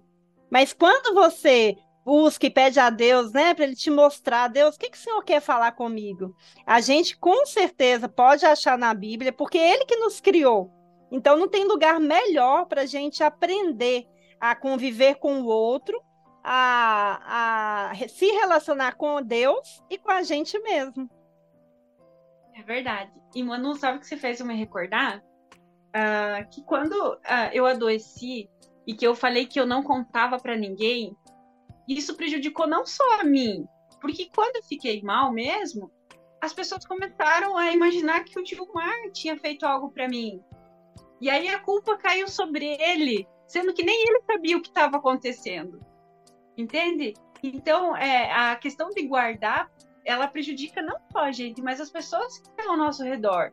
Mas 0.51 0.73
quando 0.73 1.15
você 1.15 1.77
busca 2.03 2.47
e 2.47 2.49
pede 2.49 2.81
a 2.81 2.89
Deus, 2.89 3.31
né, 3.31 3.53
para 3.53 3.63
ele 3.63 3.77
te 3.77 3.89
mostrar, 3.89 4.49
Deus, 4.49 4.75
o 4.75 4.77
que, 4.77 4.89
que 4.89 4.97
o 4.97 5.01
Senhor 5.01 5.23
quer 5.23 5.39
falar 5.39 5.71
comigo? 5.71 6.35
A 6.67 6.81
gente 6.81 7.17
com 7.17 7.45
certeza 7.45 8.09
pode 8.09 8.45
achar 8.45 8.77
na 8.77 8.93
Bíblia, 8.93 9.31
porque 9.31 9.57
é 9.57 9.73
Ele 9.73 9.85
que 9.85 9.95
nos 9.95 10.19
criou. 10.19 10.74
Então, 11.11 11.37
não 11.37 11.47
tem 11.47 11.65
lugar 11.65 11.99
melhor 11.99 12.65
para 12.65 12.81
a 12.81 12.85
gente 12.85 13.23
aprender 13.23 14.05
a 14.39 14.55
conviver 14.55 15.15
com 15.15 15.41
o 15.41 15.45
outro, 15.45 16.01
a, 16.43 17.91
a 17.91 18.07
se 18.07 18.25
relacionar 18.25 18.95
com 18.95 19.21
Deus 19.21 19.83
e 19.89 19.97
com 19.97 20.11
a 20.11 20.21
gente 20.23 20.59
mesmo. 20.59 21.09
É 22.53 22.63
verdade. 22.63 23.11
E, 23.33 23.43
Manu, 23.43 23.75
sabe 23.75 23.99
que 23.99 24.07
você 24.07 24.15
fez 24.15 24.39
eu 24.39 24.45
me 24.45 24.55
recordar? 24.55 25.19
Uh, 25.19 26.49
que 26.51 26.63
quando 26.63 26.93
uh, 26.93 27.49
eu 27.53 27.65
adoeci 27.65 28.49
e 28.85 28.93
que 28.93 29.05
eu 29.05 29.15
falei 29.15 29.45
que 29.45 29.59
eu 29.59 29.65
não 29.65 29.81
contava 29.81 30.37
para 30.37 30.55
ninguém, 30.55 31.15
isso 31.87 32.15
prejudicou 32.15 32.67
não 32.67 32.85
só 32.85 33.21
a 33.21 33.23
mim, 33.23 33.65
porque 34.01 34.29
quando 34.33 34.57
eu 34.57 34.63
fiquei 34.63 35.01
mal 35.01 35.31
mesmo, 35.31 35.91
as 36.41 36.53
pessoas 36.53 36.85
começaram 36.85 37.57
a 37.57 37.71
imaginar 37.71 38.23
que 38.23 38.39
o 38.39 38.45
Gilmar 38.45 39.11
tinha 39.13 39.37
feito 39.37 39.65
algo 39.65 39.89
para 39.91 40.07
mim. 40.07 40.41
E 41.19 41.29
aí 41.29 41.47
a 41.47 41.59
culpa 41.59 41.97
caiu 41.97 42.27
sobre 42.27 42.77
ele, 42.79 43.27
sendo 43.47 43.73
que 43.73 43.83
nem 43.83 44.07
ele 44.07 44.21
sabia 44.23 44.57
o 44.57 44.61
que 44.61 44.69
estava 44.69 44.97
acontecendo. 44.97 45.79
Entende? 46.57 47.13
Então, 47.43 47.95
é, 47.95 48.31
a 48.31 48.55
questão 48.55 48.89
de 48.89 49.05
guardar, 49.07 49.71
ela 50.03 50.27
prejudica 50.27 50.81
não 50.81 50.97
só 51.11 51.19
a 51.19 51.31
gente, 51.31 51.61
mas 51.61 51.79
as 51.79 51.89
pessoas 51.89 52.39
que 52.39 52.49
estão 52.49 52.71
ao 52.71 52.77
nosso 52.77 53.03
redor. 53.03 53.51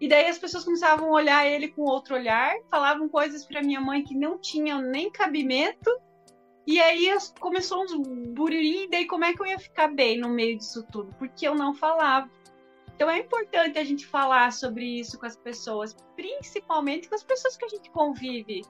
E 0.00 0.08
daí 0.08 0.26
as 0.26 0.38
pessoas 0.38 0.64
começavam 0.64 1.08
a 1.08 1.12
olhar 1.12 1.46
ele 1.46 1.68
com 1.68 1.82
outro 1.82 2.14
olhar, 2.14 2.54
falavam 2.70 3.08
coisas 3.08 3.44
para 3.44 3.62
minha 3.62 3.80
mãe 3.80 4.02
que 4.02 4.14
não 4.14 4.38
tinham 4.38 4.82
nem 4.82 5.10
cabimento. 5.10 5.90
E 6.66 6.80
aí 6.80 7.08
começou 7.38 7.82
uns 7.82 7.94
buriri, 8.28 8.84
e 8.84 8.90
daí 8.90 9.06
como 9.06 9.24
é 9.24 9.32
que 9.32 9.40
eu 9.40 9.46
ia 9.46 9.58
ficar 9.58 9.88
bem 9.88 10.18
no 10.18 10.28
meio 10.28 10.58
disso 10.58 10.84
tudo? 10.90 11.14
Porque 11.18 11.46
eu 11.46 11.54
não 11.54 11.74
falava. 11.74 12.28
Então 12.94 13.10
é 13.10 13.18
importante 13.18 13.78
a 13.78 13.84
gente 13.84 14.06
falar 14.06 14.52
sobre 14.52 14.84
isso 14.84 15.18
com 15.18 15.26
as 15.26 15.36
pessoas, 15.36 15.94
principalmente 16.14 17.08
com 17.08 17.14
as 17.14 17.24
pessoas 17.24 17.56
que 17.56 17.64
a 17.64 17.68
gente 17.68 17.90
convive, 17.90 18.62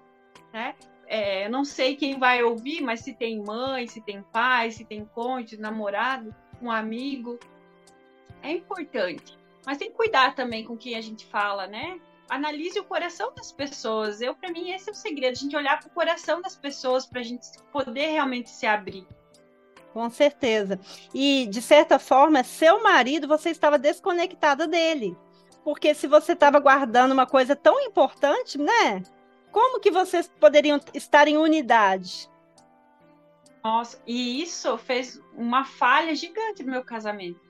né? 0.52 0.74
É, 1.06 1.48
não 1.50 1.64
sei 1.64 1.96
quem 1.96 2.18
vai 2.18 2.42
ouvir, 2.42 2.80
mas 2.80 3.00
se 3.00 3.12
tem 3.12 3.42
mãe, 3.42 3.86
se 3.86 4.00
tem 4.00 4.22
pai, 4.32 4.70
se 4.70 4.84
tem 4.84 5.04
cônjuge, 5.04 5.58
namorado, 5.58 6.34
um 6.62 6.70
amigo, 6.70 7.38
é 8.42 8.52
importante. 8.52 9.38
Mas 9.66 9.78
tem 9.78 9.90
que 9.90 9.96
cuidar 9.96 10.34
também 10.34 10.64
com 10.64 10.76
quem 10.76 10.96
a 10.96 11.00
gente 11.02 11.26
fala, 11.26 11.66
né? 11.66 12.00
Analise 12.28 12.78
o 12.78 12.84
coração 12.84 13.34
das 13.34 13.52
pessoas. 13.52 14.22
Eu, 14.22 14.34
para 14.34 14.50
mim, 14.50 14.70
esse 14.70 14.88
é 14.88 14.92
o 14.92 14.94
segredo, 14.94 15.32
a 15.32 15.40
gente 15.40 15.56
olhar 15.56 15.78
para 15.78 15.88
o 15.88 15.92
coração 15.92 16.40
das 16.40 16.56
pessoas 16.56 17.06
para 17.06 17.20
a 17.20 17.22
gente 17.22 17.46
poder 17.70 18.08
realmente 18.08 18.48
se 18.48 18.66
abrir. 18.66 19.06
Com 19.94 20.10
certeza. 20.10 20.80
E, 21.14 21.46
de 21.46 21.62
certa 21.62 22.00
forma, 22.00 22.42
seu 22.42 22.82
marido, 22.82 23.28
você 23.28 23.50
estava 23.50 23.78
desconectada 23.78 24.66
dele. 24.66 25.16
Porque 25.62 25.94
se 25.94 26.08
você 26.08 26.32
estava 26.32 26.58
guardando 26.58 27.12
uma 27.12 27.28
coisa 27.28 27.54
tão 27.54 27.80
importante, 27.80 28.58
né? 28.58 29.04
Como 29.52 29.78
que 29.78 29.92
vocês 29.92 30.28
poderiam 30.40 30.80
estar 30.92 31.28
em 31.28 31.36
unidade? 31.36 32.28
Nossa, 33.62 34.02
e 34.04 34.42
isso 34.42 34.76
fez 34.76 35.22
uma 35.32 35.64
falha 35.64 36.12
gigante 36.16 36.64
no 36.64 36.72
meu 36.72 36.82
casamento. 36.82 37.40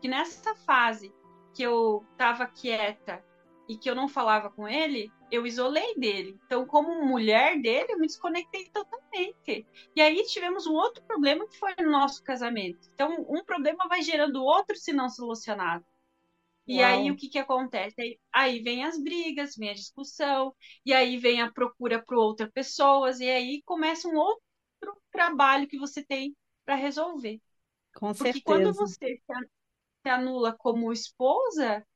Que 0.00 0.08
nessa 0.08 0.54
fase 0.54 1.12
que 1.54 1.62
eu 1.62 2.02
estava 2.12 2.46
quieta 2.46 3.22
e 3.68 3.76
que 3.76 3.90
eu 3.90 3.94
não 3.94 4.08
falava 4.08 4.48
com 4.48 4.66
ele, 4.66 5.12
eu 5.30 5.46
isolei 5.46 5.94
dele. 5.96 6.40
Então, 6.46 6.64
como 6.64 7.04
mulher 7.04 7.60
dele, 7.60 7.92
eu 7.92 7.98
me 7.98 8.06
desconectei 8.06 8.70
totalmente. 8.72 8.99
E 9.94 10.00
aí 10.00 10.24
tivemos 10.26 10.66
um 10.66 10.74
outro 10.74 11.02
problema 11.06 11.46
que 11.48 11.58
foi 11.58 11.74
no 11.78 11.90
nosso 11.90 12.22
casamento. 12.22 12.78
Então, 12.94 13.14
um 13.28 13.44
problema 13.44 13.86
vai 13.88 14.02
gerando 14.02 14.42
outro 14.42 14.76
se 14.76 14.92
não 14.92 15.08
solucionado. 15.08 15.84
E 16.66 16.82
Uau. 16.82 16.82
aí 16.82 17.10
o 17.10 17.16
que, 17.16 17.28
que 17.28 17.38
acontece? 17.38 18.20
Aí, 18.32 18.62
vem 18.62 18.84
as 18.84 19.02
brigas, 19.02 19.56
vem 19.56 19.70
a 19.70 19.74
discussão, 19.74 20.54
e 20.86 20.94
aí 20.94 21.18
vem 21.18 21.42
a 21.42 21.52
procura 21.52 22.02
por 22.04 22.16
outras 22.16 22.50
pessoas, 22.52 23.20
e 23.20 23.28
aí 23.30 23.62
começa 23.64 24.08
um 24.08 24.16
outro 24.16 24.42
trabalho 25.12 25.68
que 25.68 25.78
você 25.78 26.04
tem 26.04 26.36
para 26.64 26.76
resolver. 26.76 27.40
Com 27.94 28.12
Porque 28.18 28.40
certeza. 28.40 28.42
quando 28.42 28.74
você 28.74 29.20
se 30.02 30.10
anula 30.10 30.54
como 30.58 30.92
esposa, 30.92 31.86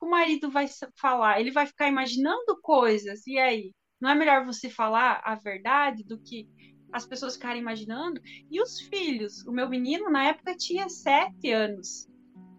o 0.00 0.06
marido 0.08 0.50
vai 0.50 0.66
falar, 0.96 1.40
ele 1.40 1.50
vai 1.52 1.66
ficar 1.66 1.88
imaginando 1.88 2.60
coisas, 2.62 3.26
e 3.26 3.38
aí? 3.38 3.74
Não 4.00 4.10
é 4.10 4.14
melhor 4.14 4.44
você 4.44 4.68
falar 4.68 5.20
a 5.24 5.34
verdade 5.34 6.04
do 6.04 6.18
que 6.18 6.48
as 6.92 7.06
pessoas 7.06 7.34
ficarem 7.34 7.60
imaginando? 7.60 8.20
E 8.50 8.60
os 8.60 8.80
filhos? 8.80 9.44
O 9.46 9.52
meu 9.52 9.68
menino, 9.68 10.10
na 10.10 10.24
época, 10.24 10.56
tinha 10.56 10.88
sete 10.88 11.50
anos. 11.50 12.08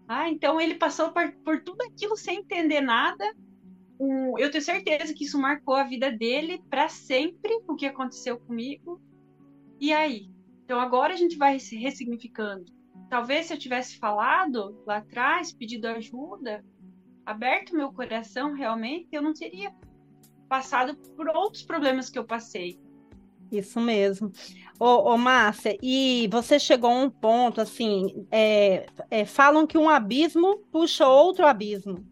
Ah, 0.06 0.28
então 0.28 0.60
ele 0.60 0.74
passou 0.74 1.12
por, 1.12 1.30
por 1.44 1.62
tudo 1.62 1.82
aquilo 1.82 2.16
sem 2.16 2.38
entender 2.38 2.80
nada. 2.80 3.24
Eu 4.38 4.50
tenho 4.50 4.62
certeza 4.62 5.12
que 5.12 5.24
isso 5.24 5.38
marcou 5.38 5.74
a 5.74 5.84
vida 5.84 6.10
dele 6.10 6.62
para 6.70 6.88
sempre, 6.88 7.62
o 7.68 7.74
que 7.74 7.86
aconteceu 7.86 8.38
comigo. 8.38 9.00
E 9.80 9.92
aí? 9.92 10.30
Então 10.64 10.80
agora 10.80 11.14
a 11.14 11.16
gente 11.16 11.36
vai 11.36 11.58
se 11.58 11.76
ressignificando. 11.76 12.64
Talvez 13.08 13.46
se 13.46 13.54
eu 13.54 13.58
tivesse 13.58 13.98
falado 13.98 14.82
lá 14.86 14.98
atrás, 14.98 15.52
pedido 15.52 15.86
ajuda, 15.86 16.64
aberto 17.24 17.74
meu 17.74 17.92
coração 17.92 18.52
realmente, 18.52 19.08
eu 19.12 19.22
não 19.22 19.32
teria 19.32 19.72
passado 20.48 20.96
por 21.16 21.28
outros 21.28 21.62
problemas 21.62 22.08
que 22.08 22.18
eu 22.18 22.24
passei. 22.24 22.80
Isso 23.50 23.80
mesmo. 23.80 24.30
Ô, 24.78 25.12
ô 25.12 25.18
Márcia, 25.18 25.76
e 25.82 26.28
você 26.30 26.58
chegou 26.58 26.90
a 26.90 26.94
um 26.94 27.10
ponto, 27.10 27.60
assim, 27.60 28.26
é, 28.30 28.86
é, 29.10 29.24
falam 29.24 29.66
que 29.66 29.78
um 29.78 29.88
abismo 29.88 30.58
puxa 30.70 31.06
outro 31.06 31.46
abismo. 31.46 32.04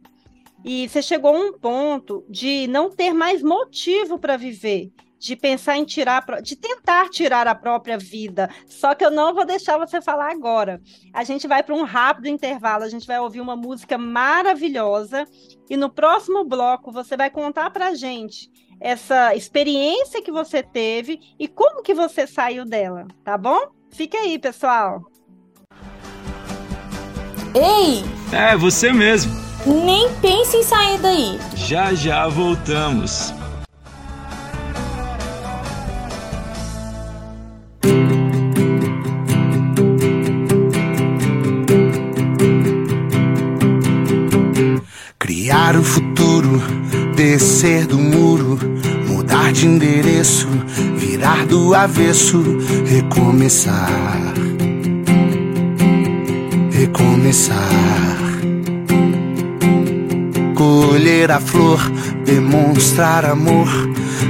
E 0.65 0.89
você 0.89 1.01
chegou 1.03 1.35
a 1.35 1.39
um 1.39 1.53
ponto 1.53 2.25
de 2.29 2.67
não 2.67 2.91
ter 2.91 3.13
mais 3.13 3.43
motivo 3.43 4.19
para 4.19 4.37
viver, 4.37 4.91
de 5.19 5.37
pensar 5.37 5.77
em 5.77 5.85
tirar, 5.85 6.25
de 6.43 6.57
tentar 6.57 7.09
tirar 7.09 7.47
a 7.47 7.55
própria 7.55 7.99
vida. 7.99 8.51
Só 8.67 8.95
que 8.95 9.05
eu 9.05 9.11
não 9.11 9.35
vou 9.35 9.45
deixar 9.45 9.79
você 9.79 10.01
falar 10.01 10.31
agora. 10.31 10.81
A 11.13 11.25
gente 11.25 11.47
vai 11.47 11.63
para 11.63 11.75
um 11.75 11.85
rápido 11.85 12.29
intervalo, 12.29 12.85
a 12.85 12.89
gente 12.89 13.07
vai 13.07 13.19
ouvir 13.19 13.41
uma 13.41 13.57
música 13.57 13.97
maravilhosa 13.97 15.27
e 15.69 15.77
no 15.77 15.91
próximo 15.91 16.45
bloco 16.45 16.93
você 16.93 17.17
vai 17.17 17.31
contar 17.31 17.71
para 17.71 17.95
gente 17.95 18.51
essa 18.81 19.35
experiência 19.35 20.23
que 20.23 20.31
você 20.31 20.63
teve 20.63 21.19
e 21.39 21.49
como 21.49 21.83
que 21.83 21.95
você 21.95 22.27
saiu 22.27 22.65
dela, 22.65 23.07
tá 23.25 23.39
bom? 23.39 23.59
Fica 23.91 24.19
aí, 24.19 24.39
pessoal. 24.39 25.01
Ei! 27.55 28.05
É, 28.33 28.55
você 28.57 28.93
mesmo. 28.93 29.33
Nem 29.65 30.09
pense 30.21 30.57
em 30.59 30.63
sair 30.63 30.99
daí. 30.99 31.39
Já 31.57 31.95
já 31.95 32.29
voltamos. 32.29 33.33
Criar 45.19 45.75
o 45.77 45.83
futuro 45.83 46.63
descer 47.17 47.87
do 47.87 47.99
muro, 47.99 48.59
mudar 49.09 49.51
de 49.51 49.67
endereço, 49.67 50.47
virar 50.97 51.47
do 51.47 51.75
avesso, 51.75 52.43
recomeçar. 52.85 54.35
Recomeçar. 56.71 57.57
Colher 60.55 61.31
a 61.31 61.41
flor, 61.41 61.81
demonstrar 62.25 63.25
amor, 63.25 63.69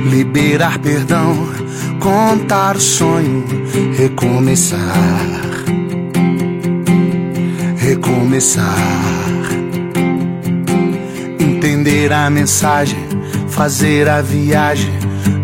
liberar 0.08 0.78
perdão, 0.78 1.36
contar 1.98 2.76
o 2.76 2.80
sonho, 2.80 3.44
recomeçar. 3.96 4.80
Recomeçar 7.76 9.45
entender 12.06 12.12
a 12.12 12.30
mensagem, 12.30 12.98
fazer 13.48 14.08
a 14.08 14.22
viagem, 14.22 14.92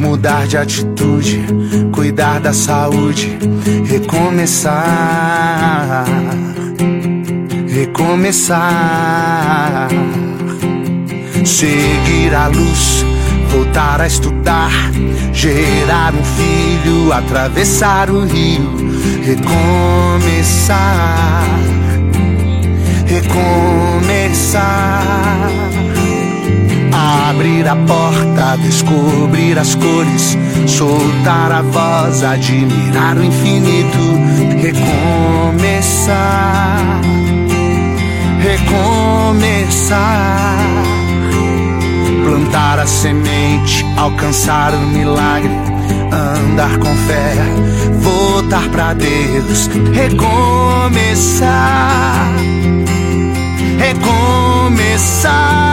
mudar 0.01 0.46
de 0.46 0.57
atitude, 0.57 1.44
cuidar 1.92 2.38
da 2.40 2.53
saúde, 2.53 3.37
recomeçar, 3.85 4.85
recomeçar, 7.68 8.68
seguir 11.44 12.33
a 12.35 12.46
luz, 12.46 13.05
voltar 13.51 14.01
a 14.01 14.07
estudar, 14.07 14.70
gerar 15.33 16.14
um 16.14 16.22
filho, 16.25 17.12
atravessar 17.12 18.09
o 18.11 18.25
rio, 18.25 18.70
recomeçar, 19.25 20.79
recomeçar 23.07 24.42
Abrir 27.33 27.66
a 27.66 27.75
porta, 27.75 28.59
descobrir 28.59 29.59
as 29.59 29.75
cores, 29.75 30.37
soltar 30.66 31.51
a 31.51 31.62
voz, 31.62 32.23
admirar 32.23 33.16
o 33.16 33.25
infinito, 33.25 33.97
recomeçar, 34.61 36.21
recomeçar. 38.38 39.92
Plantar 42.23 42.81
a 42.81 42.87
semente, 42.87 43.83
alcançar 43.97 44.75
o 44.75 44.81
milagre, 44.88 45.51
andar 46.12 46.77
com 46.77 46.95
fé, 46.95 47.35
voltar 47.99 48.68
pra 48.68 48.92
Deus, 48.92 49.71
recomeçar, 49.95 51.40
recomeçar, 53.79 55.72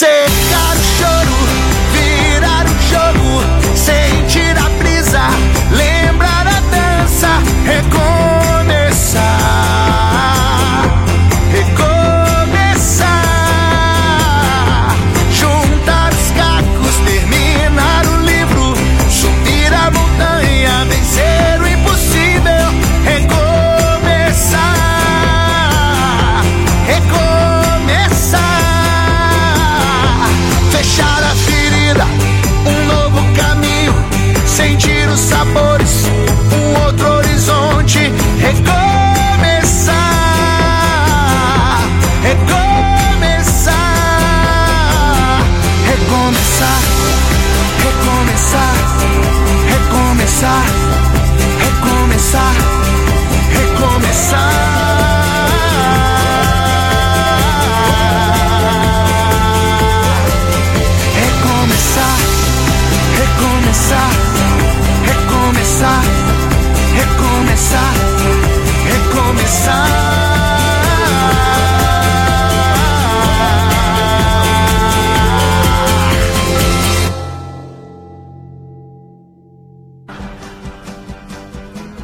secar 0.00 0.76
o 0.76 0.82
choro, 0.96 1.38
virar 1.92 2.64
o 2.64 2.68
jogo, 2.88 3.76
sentir 3.76 4.56
a 4.56 4.70
brisa, 4.78 5.20
lembrar 5.70 6.46
a 6.46 6.60
dança, 6.70 7.28
recomeçar, 7.66 8.19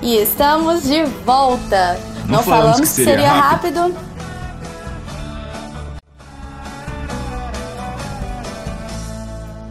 E 0.07 0.19
estamos 0.19 0.85
de 0.85 1.03
volta. 1.25 1.95
Não 2.29 2.37
Não, 2.37 2.42
falamos 2.45 2.45
falamos 2.45 2.77
que 2.77 2.83
que 2.83 2.87
seria 2.87 3.12
seria 3.14 3.33
rápido. 3.33 3.81
rápido. 3.81 4.16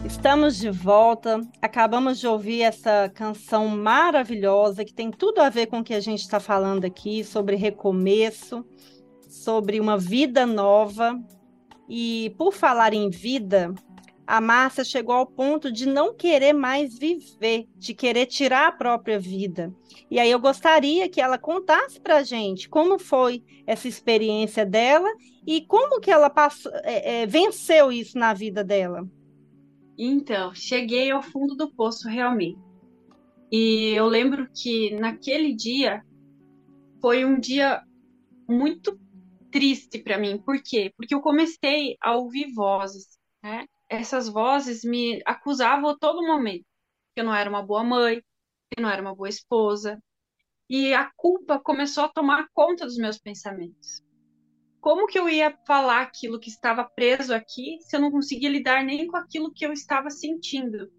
Estamos 0.04 0.58
de 0.58 0.68
volta. 0.68 1.40
Acabamos 1.62 2.20
de 2.20 2.26
ouvir 2.26 2.60
essa 2.60 3.10
canção 3.14 3.66
maravilhosa 3.68 4.84
que 4.84 4.92
tem 4.92 5.10
tudo 5.10 5.40
a 5.40 5.48
ver 5.48 5.68
com 5.68 5.78
o 5.78 5.82
que 5.82 5.94
a 5.94 6.00
gente 6.00 6.20
está 6.20 6.38
falando 6.38 6.84
aqui 6.84 7.24
sobre 7.24 7.56
recomeço, 7.56 8.62
sobre 9.26 9.80
uma 9.80 9.96
vida 9.96 10.44
nova. 10.44 11.18
E 11.88 12.34
por 12.36 12.52
falar 12.52 12.92
em 12.92 13.08
vida, 13.08 13.72
a 14.26 14.40
Márcia 14.40 14.82
chegou 14.84 15.14
ao 15.14 15.26
ponto 15.26 15.70
de 15.70 15.86
não 15.86 16.14
querer 16.14 16.52
mais 16.52 16.98
viver, 16.98 17.68
de 17.76 17.94
querer 17.94 18.26
tirar 18.26 18.68
a 18.68 18.72
própria 18.72 19.18
vida. 19.18 19.72
E 20.10 20.18
aí 20.18 20.30
eu 20.30 20.40
gostaria 20.40 21.08
que 21.08 21.20
ela 21.20 21.38
contasse 21.38 22.00
para 22.00 22.16
a 22.16 22.22
gente 22.24 22.68
como 22.68 22.98
foi 22.98 23.44
essa 23.66 23.86
experiência 23.86 24.66
dela 24.66 25.08
e 25.46 25.60
como 25.60 26.00
que 26.00 26.10
ela 26.10 26.28
passou, 26.28 26.72
é, 26.82 27.22
é, 27.22 27.26
venceu 27.26 27.92
isso 27.92 28.18
na 28.18 28.34
vida 28.34 28.64
dela. 28.64 29.08
Então, 29.96 30.52
cheguei 30.54 31.10
ao 31.10 31.22
fundo 31.22 31.54
do 31.54 31.72
poço 31.72 32.08
realmente. 32.08 32.58
E 33.50 33.92
eu 33.94 34.06
lembro 34.06 34.48
que 34.52 34.90
naquele 34.96 35.54
dia 35.54 36.02
foi 37.00 37.24
um 37.24 37.38
dia 37.38 37.80
muito 38.48 38.98
triste 39.52 40.00
para 40.00 40.18
mim. 40.18 40.36
Por 40.36 40.60
quê? 40.60 40.92
Porque 40.96 41.14
eu 41.14 41.20
comecei 41.20 41.96
a 42.00 42.16
ouvir 42.16 42.52
vozes, 42.52 43.06
né? 43.42 43.64
Essas 43.88 44.28
vozes 44.28 44.82
me 44.82 45.22
acusavam 45.24 45.90
a 45.90 45.98
todo 45.98 46.26
momento 46.26 46.66
que 47.16 47.20
eu 47.20 47.24
não 47.24 47.34
era 47.34 47.48
uma 47.48 47.62
boa 47.62 47.82
mãe, 47.82 48.16
que 48.16 48.78
eu 48.78 48.82
não 48.82 48.90
era 48.90 49.00
uma 49.00 49.14
boa 49.14 49.28
esposa. 49.28 49.98
E 50.68 50.92
a 50.92 51.10
culpa 51.16 51.58
começou 51.58 52.04
a 52.04 52.08
tomar 52.08 52.48
conta 52.52 52.84
dos 52.84 52.98
meus 52.98 53.18
pensamentos. 53.18 54.02
Como 54.80 55.06
que 55.06 55.18
eu 55.18 55.28
ia 55.28 55.56
falar 55.66 56.02
aquilo 56.02 56.38
que 56.38 56.50
estava 56.50 56.84
preso 56.84 57.34
aqui 57.34 57.78
se 57.80 57.96
eu 57.96 58.00
não 58.00 58.10
conseguia 58.10 58.50
lidar 58.50 58.84
nem 58.84 59.06
com 59.06 59.16
aquilo 59.16 59.52
que 59.52 59.64
eu 59.64 59.72
estava 59.72 60.10
sentindo? 60.10 60.90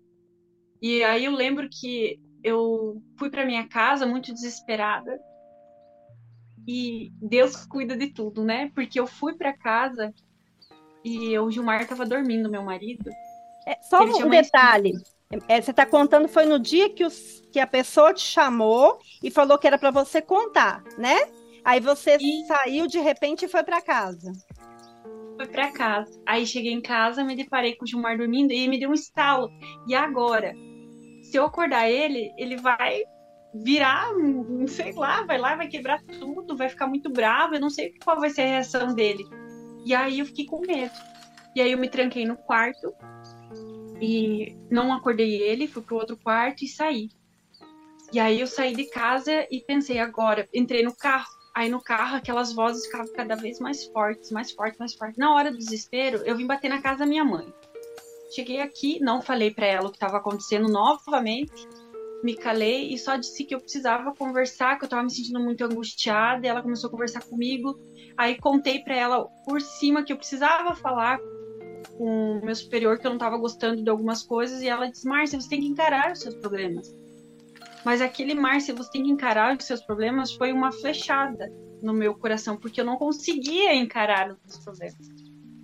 E 0.81 1.03
aí 1.03 1.25
eu 1.25 1.31
lembro 1.31 1.69
que 1.69 2.19
eu 2.43 3.01
fui 3.17 3.29
para 3.29 3.45
minha 3.45 3.67
casa 3.67 4.05
muito 4.05 4.33
desesperada. 4.33 5.19
E 6.67 7.11
Deus 7.21 7.65
cuida 7.65 7.95
de 7.95 8.11
tudo, 8.11 8.43
né? 8.43 8.71
Porque 8.73 8.99
eu 8.99 9.07
fui 9.07 9.37
para 9.37 9.57
casa 9.57 10.13
e 11.03 11.37
o 11.37 11.49
Gilmar 11.49 11.81
estava 11.81 12.05
dormindo, 12.05 12.49
meu 12.49 12.63
marido. 12.63 13.09
É, 13.65 13.77
só 13.81 14.03
um 14.03 14.17
uma 14.17 14.29
detalhe. 14.29 14.93
É, 15.47 15.61
você 15.61 15.71
está 15.71 15.85
contando 15.85 16.27
foi 16.27 16.45
no 16.45 16.57
dia 16.57 16.89
que, 16.89 17.03
os, 17.03 17.43
que 17.51 17.59
a 17.59 17.67
pessoa 17.67 18.13
te 18.13 18.21
chamou 18.21 18.97
e 19.21 19.29
falou 19.29 19.57
que 19.57 19.67
era 19.67 19.77
para 19.77 19.91
você 19.91 20.21
contar, 20.21 20.83
né? 20.97 21.15
Aí 21.65 21.81
você 21.81 22.17
E- 22.19 22.45
saiu 22.47 22.87
de 22.87 22.99
repente 22.99 23.43
e 23.45 23.49
foi 23.49 23.63
para 23.63 23.81
casa. 23.81 24.31
Fui 25.37 25.47
para 25.47 25.71
casa. 25.71 26.19
Aí 26.25 26.45
cheguei 26.47 26.71
em 26.71 26.81
casa, 26.81 27.23
me 27.23 27.35
deparei 27.35 27.75
com 27.75 27.83
o 27.83 27.87
Gilmar 27.87 28.17
dormindo 28.17 28.53
e 28.53 28.67
me 28.67 28.79
deu 28.79 28.89
um 28.89 28.93
estalo. 28.93 29.49
E 29.85 29.93
agora? 29.93 30.53
Se 31.23 31.37
eu 31.37 31.43
acordar 31.45 31.89
ele, 31.89 32.31
ele 32.37 32.55
vai 32.55 33.01
virar, 33.53 34.09
sei 34.67 34.93
lá, 34.93 35.23
vai 35.25 35.37
lá, 35.37 35.55
vai 35.55 35.67
quebrar 35.67 36.01
tudo, 36.03 36.55
vai 36.55 36.69
ficar 36.69 36.87
muito 36.87 37.09
bravo. 37.11 37.55
Eu 37.55 37.59
não 37.59 37.69
sei 37.69 37.93
qual 38.03 38.17
vai 38.19 38.29
ser 38.29 38.43
a 38.43 38.45
reação 38.47 38.95
dele. 38.95 39.25
E 39.85 39.93
aí 39.95 40.19
eu 40.19 40.25
fiquei 40.25 40.45
com 40.45 40.59
medo. 40.59 40.93
E 41.55 41.61
aí 41.61 41.71
eu 41.71 41.77
me 41.77 41.89
tranquei 41.89 42.25
no 42.25 42.37
quarto 42.37 42.93
e 44.01 44.55
não 44.69 44.93
acordei 44.93 45.41
ele, 45.41 45.67
fui 45.67 45.81
pro 45.81 45.95
outro 45.95 46.17
quarto 46.17 46.63
e 46.63 46.67
saí. 46.67 47.09
E 48.13 48.19
aí 48.19 48.39
eu 48.39 48.47
saí 48.47 48.75
de 48.75 48.85
casa 48.85 49.47
e 49.51 49.61
pensei 49.61 49.99
agora, 49.99 50.47
entrei 50.53 50.83
no 50.83 50.95
carro. 50.95 51.27
Aí 51.53 51.69
no 51.69 51.81
carro 51.81 52.15
aquelas 52.15 52.53
vozes 52.53 52.85
ficavam 52.85 53.11
cada 53.13 53.35
vez 53.35 53.59
mais 53.59 53.85
fortes, 53.85 54.31
mais 54.31 54.51
fortes, 54.51 54.77
mais 54.77 54.93
fortes. 54.93 55.17
Na 55.17 55.33
hora 55.33 55.51
do 55.51 55.57
desespero, 55.57 56.17
eu 56.19 56.37
vim 56.37 56.45
bater 56.45 56.69
na 56.69 56.81
casa 56.81 56.99
da 56.99 57.05
minha 57.05 57.25
mãe. 57.25 57.51
Cheguei 58.33 58.61
aqui, 58.61 58.99
não 58.99 59.21
falei 59.21 59.51
pra 59.51 59.65
ela 59.65 59.87
o 59.87 59.89
que 59.89 59.95
estava 59.95 60.17
acontecendo 60.17 60.67
novamente. 60.67 61.67
Me 62.23 62.35
calei 62.35 62.93
e 62.93 62.97
só 62.97 63.15
disse 63.15 63.43
que 63.43 63.53
eu 63.53 63.59
precisava 63.59 64.13
conversar, 64.13 64.77
que 64.77 64.85
eu 64.85 64.89
tava 64.89 65.03
me 65.03 65.11
sentindo 65.11 65.39
muito 65.39 65.63
angustiada. 65.63 66.45
E 66.45 66.49
ela 66.49 66.61
começou 66.61 66.87
a 66.87 66.91
conversar 66.91 67.23
comigo. 67.23 67.79
Aí 68.17 68.37
contei 68.39 68.79
pra 68.79 68.95
ela 68.95 69.25
por 69.45 69.61
cima 69.61 70.03
que 70.03 70.11
eu 70.11 70.17
precisava 70.17 70.75
falar 70.75 71.19
com 71.97 72.39
o 72.39 72.45
meu 72.45 72.55
superior, 72.55 72.97
que 72.97 73.05
eu 73.05 73.11
não 73.11 73.17
tava 73.17 73.37
gostando 73.37 73.83
de 73.83 73.89
algumas 73.89 74.23
coisas. 74.23 74.61
E 74.61 74.67
ela 74.67 74.89
disse: 74.89 75.07
Márcia, 75.07 75.39
você 75.39 75.49
tem 75.49 75.61
que 75.61 75.67
encarar 75.67 76.11
os 76.11 76.19
seus 76.19 76.35
problemas. 76.35 76.87
Mas 77.85 78.01
aquele 78.01 78.33
Márcia, 78.33 78.73
você 78.73 78.91
tem 78.91 79.03
que 79.03 79.11
encarar 79.11 79.55
os 79.55 79.65
seus 79.65 79.81
problemas, 79.81 80.33
foi 80.33 80.51
uma 80.51 80.71
flechada 80.71 81.49
no 81.81 81.93
meu 81.93 82.15
coração, 82.15 82.57
porque 82.57 82.81
eu 82.81 82.85
não 82.85 82.97
conseguia 82.97 83.73
encarar 83.73 84.35
os 84.45 84.57
problemas. 84.57 85.07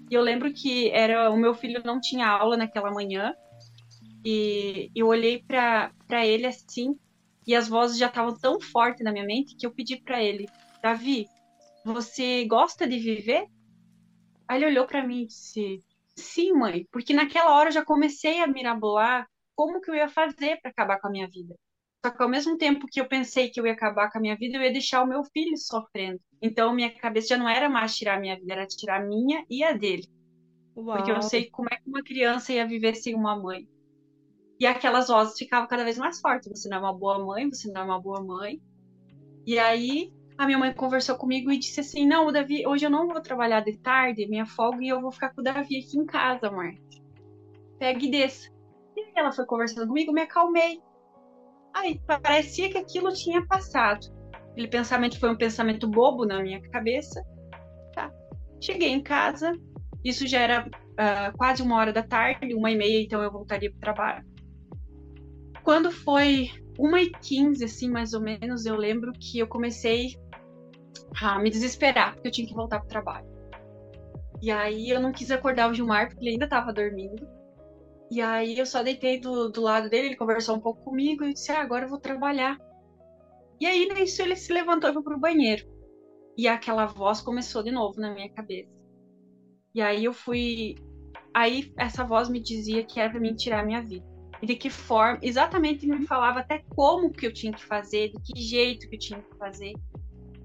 E 0.10 0.14
eu 0.14 0.22
lembro 0.22 0.54
que 0.54 0.90
era 0.92 1.30
o 1.32 1.36
meu 1.38 1.54
filho 1.54 1.82
não 1.84 2.00
tinha 2.00 2.28
aula 2.28 2.56
naquela 2.56 2.92
manhã, 2.92 3.34
e 4.24 4.90
eu 4.96 5.08
olhei 5.08 5.44
para 5.44 5.92
ele 6.26 6.46
assim, 6.46 6.96
e 7.46 7.56
as 7.56 7.68
vozes 7.68 7.98
já 7.98 8.08
estavam 8.08 8.38
tão 8.38 8.60
fortes 8.60 9.04
na 9.04 9.12
minha 9.12 9.26
mente 9.26 9.56
que 9.56 9.66
eu 9.66 9.74
pedi 9.74 10.02
para 10.02 10.22
ele: 10.24 10.48
Davi, 10.82 11.28
você 11.84 12.46
gosta 12.46 12.88
de 12.88 12.98
viver? 13.00 13.46
Aí 14.48 14.60
ele 14.60 14.68
olhou 14.68 14.86
para 14.88 15.06
mim 15.06 15.24
e 15.24 15.28
disse: 15.28 15.84
Sim, 16.16 16.54
mãe, 16.54 16.88
porque 16.92 17.14
naquela 17.14 17.56
hora 17.56 17.70
eu 17.70 17.74
já 17.74 17.84
comecei 17.86 18.40
a 18.40 18.48
mirabolar 18.48 19.28
como 19.56 19.82
que 19.82 19.92
eu 19.92 19.96
ia 19.96 20.08
fazer 20.08 20.60
para 20.62 20.72
acabar 20.72 21.00
com 21.00 21.08
a 21.08 21.12
minha 21.12 21.28
vida. 21.28 21.56
Só 22.06 22.12
que 22.12 22.22
ao 22.22 22.30
mesmo 22.30 22.58
tempo 22.58 22.88
que 22.90 23.00
eu 23.00 23.08
pensei 23.08 23.50
que 23.50 23.60
eu 23.60 23.66
ia 23.66 23.74
acabar 23.74 24.12
com 24.12 24.18
a 24.18 24.22
minha 24.22 24.36
vida, 24.36 24.58
eu 24.58 24.62
ia 24.62 24.72
deixar 24.72 25.04
o 25.04 25.08
meu 25.08 25.24
filho 25.24 25.58
sofrendo. 25.58 26.20
Então 26.42 26.74
minha 26.74 26.94
cabeça 27.00 27.30
já 27.30 27.38
não 27.38 27.48
era 27.48 27.70
mais 27.70 27.96
tirar 27.96 28.18
a 28.18 28.20
minha 28.20 28.38
vida, 28.38 28.54
era 28.54 28.68
tirar 28.68 29.02
a 29.02 29.06
minha 29.06 29.46
e 29.50 29.64
a 29.64 29.72
dele. 29.72 30.06
Porque 30.92 31.12
eu 31.12 31.16
Uau. 31.16 31.22
sei 31.22 31.50
como 31.50 31.70
é 31.72 31.78
que 31.78 31.90
uma 31.90 32.04
criança 32.04 32.54
ia 32.54 32.68
viver 32.68 32.96
sem 32.96 33.16
uma 33.16 33.36
mãe. 33.42 33.68
E 34.64 34.66
aquelas 34.66 35.10
vozes 35.10 35.38
ficavam 35.38 35.68
cada 35.68 35.84
vez 35.84 35.98
mais 35.98 36.22
fortes. 36.22 36.50
Você 36.50 36.70
não 36.70 36.78
é 36.78 36.80
uma 36.80 36.98
boa 36.98 37.20
mãe, 37.20 37.50
você 37.50 37.70
não 37.70 37.82
é 37.82 37.84
uma 37.84 38.00
boa 38.00 38.24
mãe. 38.24 38.62
E 39.46 39.60
aí 39.60 40.14
a 40.38 40.46
minha 40.46 40.58
mãe 40.58 40.74
conversou 40.74 41.18
comigo 41.18 41.52
e 41.52 41.60
disse 41.60 41.82
assim: 41.82 42.08
Não, 42.08 42.28
o 42.28 42.32
Davi, 42.32 42.66
hoje 42.66 42.86
eu 42.86 42.90
não 42.90 43.06
vou 43.06 43.20
trabalhar 43.20 43.60
de 43.60 43.78
tarde, 43.80 44.26
minha 44.26 44.46
folga, 44.46 44.82
e 44.82 44.88
eu 44.88 45.02
vou 45.02 45.12
ficar 45.12 45.34
com 45.34 45.42
o 45.42 45.44
Davi 45.44 45.80
aqui 45.80 45.98
em 45.98 46.06
casa, 46.06 46.50
Marta. 46.50 46.80
Pega 47.78 48.06
e 48.06 48.10
desça. 48.10 48.50
E 48.96 49.02
aí 49.02 49.12
ela 49.18 49.34
foi 49.34 49.46
conversando 49.46 49.86
comigo, 49.86 50.14
me 50.14 50.22
acalmei. 50.22 50.82
Aí 51.74 52.00
parecia 52.22 52.70
que 52.70 52.78
aquilo 52.78 53.12
tinha 53.12 53.46
passado. 53.46 54.08
Aquele 54.52 54.70
pensamento 54.70 55.20
foi 55.20 55.30
um 55.30 55.36
pensamento 55.36 55.90
bobo 55.90 56.26
na 56.26 56.42
minha 56.42 56.62
cabeça. 56.70 57.22
Tá. 57.94 58.10
Cheguei 58.62 58.92
em 58.92 59.04
casa, 59.04 59.52
isso 60.06 60.26
já 60.26 60.40
era 60.40 60.66
uh, 60.66 61.38
quase 61.38 61.62
uma 61.62 61.76
hora 61.76 61.92
da 61.92 62.02
tarde, 62.02 62.56
uma 62.56 62.72
e 62.72 62.78
meia, 62.78 63.04
então 63.04 63.22
eu 63.22 63.30
voltaria 63.30 63.70
para 63.70 63.78
o 63.78 63.82
trabalho. 63.82 64.33
Quando 65.64 65.92
foi 65.92 66.50
uma 66.78 67.02
e 67.02 67.10
quinze, 67.10 67.64
assim, 67.64 67.90
mais 67.90 68.14
ou 68.14 68.22
menos, 68.22 68.66
eu 68.66 68.76
lembro 68.76 69.14
que 69.14 69.40
eu 69.40 69.48
comecei 69.48 70.18
a 71.22 71.40
me 71.40 71.50
desesperar, 71.50 72.14
porque 72.14 72.28
eu 72.28 72.32
tinha 72.32 72.48
que 72.48 72.54
voltar 72.54 72.80
para 72.80 72.86
o 72.86 72.90
trabalho. 72.90 73.28
E 74.42 74.52
aí 74.52 74.90
eu 74.90 75.00
não 75.00 75.12
quis 75.12 75.32
acordar 75.32 75.70
o 75.70 75.74
Gilmar, 75.74 76.10
porque 76.10 76.22
ele 76.22 76.32
ainda 76.32 76.46
estava 76.46 76.74
dormindo. 76.74 77.26
E 78.12 78.22
aí 78.22 78.60
eu 78.60 78.66
só 78.66 78.84
deitei 78.84 79.20
do, 79.20 79.50
do 79.50 79.62
lado 79.62 79.90
dele, 79.90 80.08
ele 80.08 80.16
conversou 80.18 80.56
um 80.56 80.60
pouco 80.60 80.84
comigo 80.84 81.24
e 81.24 81.34
disse, 81.34 81.52
ah, 81.52 81.62
agora 81.62 81.86
eu 81.86 81.90
vou 81.90 81.98
trabalhar. 81.98 82.58
E 83.60 83.66
aí 83.66 83.88
nisso 83.88 84.22
ele 84.22 84.36
se 84.36 84.52
levantou 84.52 84.90
e 84.90 84.94
foi 84.94 85.02
pro 85.02 85.20
banheiro. 85.20 85.66
E 86.38 86.48
aquela 86.48 86.86
voz 86.86 87.22
começou 87.22 87.64
de 87.64 87.72
novo 87.72 88.02
na 88.02 88.14
minha 88.14 88.30
cabeça. 88.30 88.70
E 89.74 89.82
aí 89.82 90.04
eu 90.04 90.14
fui. 90.14 90.76
Aí 91.34 91.74
essa 91.78 92.04
voz 92.04 92.28
me 92.28 92.42
dizia 92.42 92.84
que 92.84 93.00
era 93.00 93.12
pra 93.12 93.20
mim 93.20 93.34
tirar 93.34 93.62
a 93.62 93.66
minha 93.66 93.82
vida. 93.82 94.13
De 94.44 94.56
que 94.56 94.70
forma, 94.70 95.20
exatamente 95.22 95.88
me 95.88 96.06
falava 96.06 96.42
até 96.42 96.64
como 96.76 97.12
que 97.12 97.26
eu 97.26 97.34
tinha 97.34 97.54
que 97.54 97.64
fazer, 97.64 98.10
de 98.10 98.20
que 98.22 98.42
jeito 98.42 98.90
que 98.90 98.96
eu 98.96 99.00
tinha 99.00 99.22
que 99.22 99.38
fazer. 99.38 99.74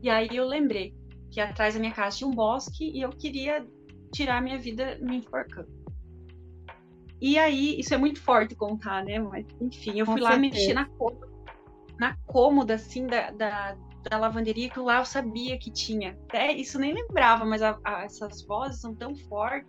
E 0.01 0.09
aí 0.09 0.29
eu 0.33 0.47
lembrei 0.47 0.95
que 1.31 1.41
atrás 1.41 1.75
da 1.75 1.81
minha 1.81 1.93
casa 1.93 2.19
tinha 2.19 2.29
um 2.29 2.35
bosque 2.35 2.91
e 2.91 3.01
eu 3.01 3.11
queria 3.11 3.67
tirar 4.13 4.41
minha 4.41 4.59
vida 4.59 4.99
me 5.01 5.17
enforcando. 5.17 5.69
E 7.21 7.37
aí, 7.39 7.79
isso 7.79 7.93
é 7.93 7.97
muito 7.97 8.21
forte 8.23 8.55
contar, 8.55 9.05
né? 9.05 9.19
Mas, 9.19 9.45
enfim, 9.61 9.99
eu 9.99 10.07
fui 10.07 10.21
lá 10.21 10.37
mexer 10.37 10.73
na 10.73 10.85
cômoda, 10.85 11.29
na 11.99 12.17
cômoda, 12.27 12.75
assim, 12.75 13.07
da, 13.07 13.31
da, 13.33 13.77
da, 14.09 14.19
lavanderia, 14.19 14.71
que 14.71 14.79
lá 14.79 14.99
eu 14.99 15.05
sabia 15.05 15.59
que 15.59 15.71
tinha. 15.71 16.17
Até 16.29 16.53
isso 16.53 16.79
nem 16.79 16.95
lembrava, 16.95 17.45
mas 17.45 17.61
a, 17.61 17.77
a, 17.83 18.05
essas 18.05 18.43
vozes 18.43 18.81
são 18.81 18.95
tão 18.95 19.17
fortes. 19.17 19.69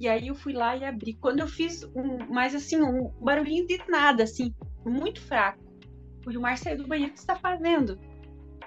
E 0.00 0.08
aí 0.08 0.28
eu 0.28 0.34
fui 0.34 0.54
lá 0.54 0.74
e 0.74 0.82
abri. 0.82 1.12
Quando 1.12 1.40
eu 1.40 1.46
fiz 1.46 1.84
um, 1.94 2.32
mais 2.32 2.54
assim, 2.54 2.80
um 2.80 3.08
barulhinho 3.20 3.66
de 3.66 3.78
nada, 3.86 4.24
assim, 4.24 4.54
muito 4.84 5.20
fraco. 5.20 5.62
O 6.26 6.32
Gilmar 6.32 6.56
saiu 6.56 6.78
do 6.78 6.88
banheiro, 6.88 7.12
o 7.12 7.14
que 7.14 7.20
você 7.20 7.26
tá 7.26 7.36
fazendo? 7.36 8.00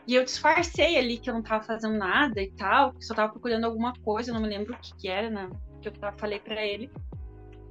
E 0.06 0.14
eu 0.14 0.24
disfarcei 0.24 0.96
ali 0.96 1.18
que 1.18 1.30
eu 1.30 1.34
não 1.34 1.42
tava 1.42 1.64
fazendo 1.64 1.98
nada 1.98 2.40
e 2.40 2.52
tal, 2.52 2.94
que 2.94 3.04
só 3.04 3.16
tava 3.16 3.32
procurando 3.32 3.66
alguma 3.66 3.94
coisa, 3.94 4.30
eu 4.30 4.36
não 4.36 4.42
me 4.42 4.48
lembro 4.48 4.76
o 4.76 4.78
que, 4.78 4.96
que 4.96 5.08
era, 5.08 5.30
né? 5.30 5.50
Que 5.82 5.88
eu 5.88 5.94
falei 6.18 6.40
para 6.40 6.64
ele. 6.64 6.92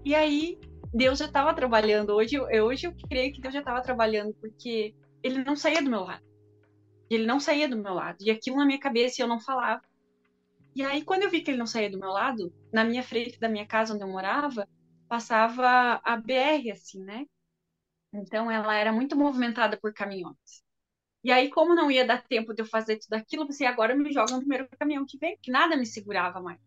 E 0.04 0.14
aí, 0.14 0.58
Deus 0.92 1.20
já 1.20 1.26
estava 1.26 1.54
trabalhando. 1.54 2.10
Hoje, 2.10 2.34
eu, 2.34 2.64
hoje 2.64 2.88
eu 2.88 2.94
creio 3.08 3.32
que 3.32 3.40
Deus 3.40 3.54
já 3.54 3.60
estava 3.60 3.80
trabalhando, 3.80 4.34
porque 4.40 4.92
ele 5.22 5.44
não 5.44 5.54
saía 5.54 5.80
do 5.80 5.90
meu 5.90 6.02
lado. 6.02 6.24
Ele 7.08 7.26
não 7.26 7.38
saía 7.38 7.68
do 7.68 7.76
meu 7.76 7.94
lado. 7.94 8.18
E 8.22 8.30
aquilo 8.30 8.56
na 8.56 8.66
minha 8.66 8.80
cabeça 8.80 9.22
eu 9.22 9.28
não 9.28 9.38
falava. 9.38 9.82
E 10.74 10.82
aí, 10.82 11.04
quando 11.04 11.22
eu 11.22 11.30
vi 11.30 11.42
que 11.42 11.50
ele 11.50 11.58
não 11.58 11.66
saía 11.66 11.90
do 11.90 11.98
meu 11.98 12.10
lado, 12.10 12.52
na 12.72 12.84
minha 12.84 13.02
frente 13.02 13.38
da 13.38 13.48
minha 13.48 13.66
casa 13.66 13.94
onde 13.94 14.02
eu 14.02 14.08
morava, 14.08 14.66
passava 15.08 16.00
a 16.02 16.16
BR, 16.16 16.70
assim, 16.70 17.02
né? 17.04 17.26
Então, 18.12 18.50
ela 18.50 18.74
era 18.74 18.92
muito 18.92 19.16
movimentada 19.16 19.76
por 19.76 19.92
caminhões. 19.92 20.62
E 21.22 21.30
aí, 21.30 21.50
como 21.50 21.74
não 21.74 21.90
ia 21.90 22.06
dar 22.06 22.26
tempo 22.26 22.54
de 22.54 22.62
eu 22.62 22.66
fazer 22.66 22.98
tudo 22.98 23.14
aquilo, 23.14 23.42
eu 23.42 23.46
pensei, 23.46 23.66
agora 23.66 23.94
me 23.94 24.12
joga 24.12 24.32
no 24.32 24.40
primeiro 24.40 24.68
caminhão 24.78 25.04
que 25.06 25.18
vem, 25.18 25.38
que 25.40 25.50
nada 25.52 25.76
me 25.76 25.86
segurava 25.86 26.40
mais. 26.40 26.58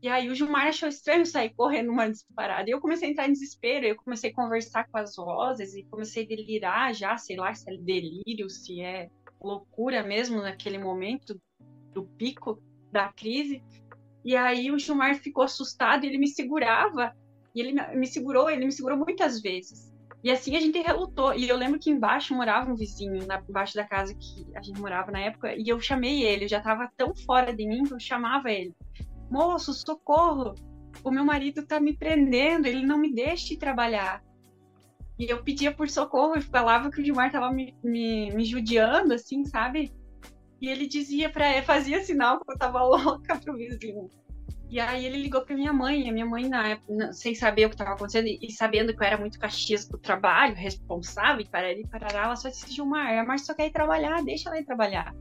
E 0.00 0.08
aí 0.08 0.28
o 0.28 0.34
Gilmar 0.34 0.66
achou 0.66 0.88
estranho 0.88 1.24
sair 1.24 1.54
correndo 1.54 1.90
uma 1.90 2.10
disparada. 2.10 2.68
E 2.68 2.72
eu 2.72 2.80
comecei 2.80 3.08
a 3.08 3.10
entrar 3.10 3.28
em 3.28 3.32
desespero, 3.32 3.86
eu 3.86 3.96
comecei 3.96 4.30
a 4.30 4.34
conversar 4.34 4.86
com 4.88 4.98
as 4.98 5.16
vozes 5.16 5.74
e 5.74 5.82
comecei 5.84 6.24
a 6.24 6.28
delirar 6.28 6.94
já, 6.94 7.16
sei 7.16 7.36
lá 7.36 7.54
se 7.54 7.72
é 7.72 7.76
delírio, 7.76 8.50
se 8.50 8.82
é 8.82 9.08
loucura 9.40 10.02
mesmo 10.02 10.42
naquele 10.42 10.78
momento 10.78 11.40
do 11.92 12.04
pico 12.04 12.62
da 12.94 13.12
crise. 13.12 13.62
E 14.24 14.34
aí 14.34 14.70
o 14.70 14.78
Gilmar 14.78 15.16
ficou 15.16 15.44
assustado 15.44 16.04
e 16.04 16.08
ele 16.08 16.18
me 16.18 16.28
segurava. 16.28 17.14
E 17.54 17.60
ele 17.60 17.72
me 17.72 18.06
segurou, 18.06 18.48
ele 18.48 18.64
me 18.64 18.72
segurou 18.72 18.96
muitas 18.98 19.40
vezes. 19.40 19.92
E 20.22 20.30
assim 20.30 20.56
a 20.56 20.60
gente 20.60 20.80
relutou. 20.80 21.34
E 21.34 21.46
eu 21.48 21.56
lembro 21.56 21.78
que 21.78 21.90
embaixo 21.90 22.34
morava 22.34 22.72
um 22.72 22.74
vizinho, 22.74 23.26
na, 23.26 23.42
embaixo 23.46 23.74
da 23.74 23.84
casa 23.84 24.14
que 24.14 24.46
a 24.56 24.62
gente 24.62 24.80
morava 24.80 25.12
na 25.12 25.20
época, 25.20 25.54
e 25.54 25.68
eu 25.68 25.78
chamei 25.78 26.22
ele. 26.24 26.46
Eu 26.46 26.48
já 26.48 26.58
estava 26.58 26.90
tão 26.96 27.14
fora 27.14 27.54
de 27.54 27.66
mim 27.66 27.84
que 27.84 27.92
eu 27.92 28.00
chamava 28.00 28.50
ele 28.50 28.74
moço, 29.34 29.72
socorro, 29.72 30.54
o 31.02 31.10
meu 31.10 31.24
marido 31.24 31.66
tá 31.66 31.80
me 31.80 31.96
prendendo, 31.96 32.66
ele 32.66 32.86
não 32.86 32.98
me 32.98 33.12
deixa 33.12 33.58
trabalhar. 33.58 34.22
E 35.18 35.30
eu 35.30 35.42
pedia 35.42 35.72
por 35.72 35.88
socorro 35.88 36.36
e 36.36 36.42
falava 36.42 36.90
que 36.90 37.00
o 37.00 37.04
Gilmar 37.04 37.32
tava 37.32 37.50
me, 37.50 37.74
me, 37.82 38.30
me 38.32 38.44
judiando, 38.44 39.12
assim, 39.12 39.44
sabe? 39.44 39.92
E 40.64 40.68
ele 40.70 40.86
dizia 40.86 41.28
para 41.28 41.62
fazia 41.62 42.02
sinal 42.02 42.42
que 42.42 42.50
eu 42.50 42.56
tava 42.56 42.82
louca 42.82 43.36
pro 43.36 43.54
vizinho. 43.54 44.08
E 44.70 44.80
aí 44.80 45.04
ele 45.04 45.20
ligou 45.20 45.44
para 45.44 45.54
minha 45.54 45.74
mãe, 45.74 46.08
a 46.08 46.12
minha 46.12 46.24
mãe 46.24 46.48
na 46.48 46.68
época, 46.68 47.12
sem 47.12 47.34
saber 47.34 47.66
o 47.66 47.68
que 47.68 47.74
estava 47.74 47.90
acontecendo 47.90 48.28
e 48.28 48.50
sabendo 48.50 48.96
que 48.96 49.02
eu 49.02 49.06
era 49.06 49.18
muito 49.18 49.38
caxias 49.38 49.86
do 49.86 49.98
trabalho, 49.98 50.54
responsável, 50.54 51.44
para 51.50 51.70
ele 51.70 51.86
parar, 51.86 52.24
ela 52.24 52.34
só 52.34 52.48
disse, 52.48 52.72
Gilmar, 52.72 53.12
a 53.12 53.24
Mar 53.26 53.38
só 53.38 53.52
quer 53.52 53.66
ir 53.66 53.72
trabalhar, 53.72 54.24
deixa 54.24 54.48
ela 54.48 54.58
ir 54.58 54.64
trabalhar. 54.64 55.14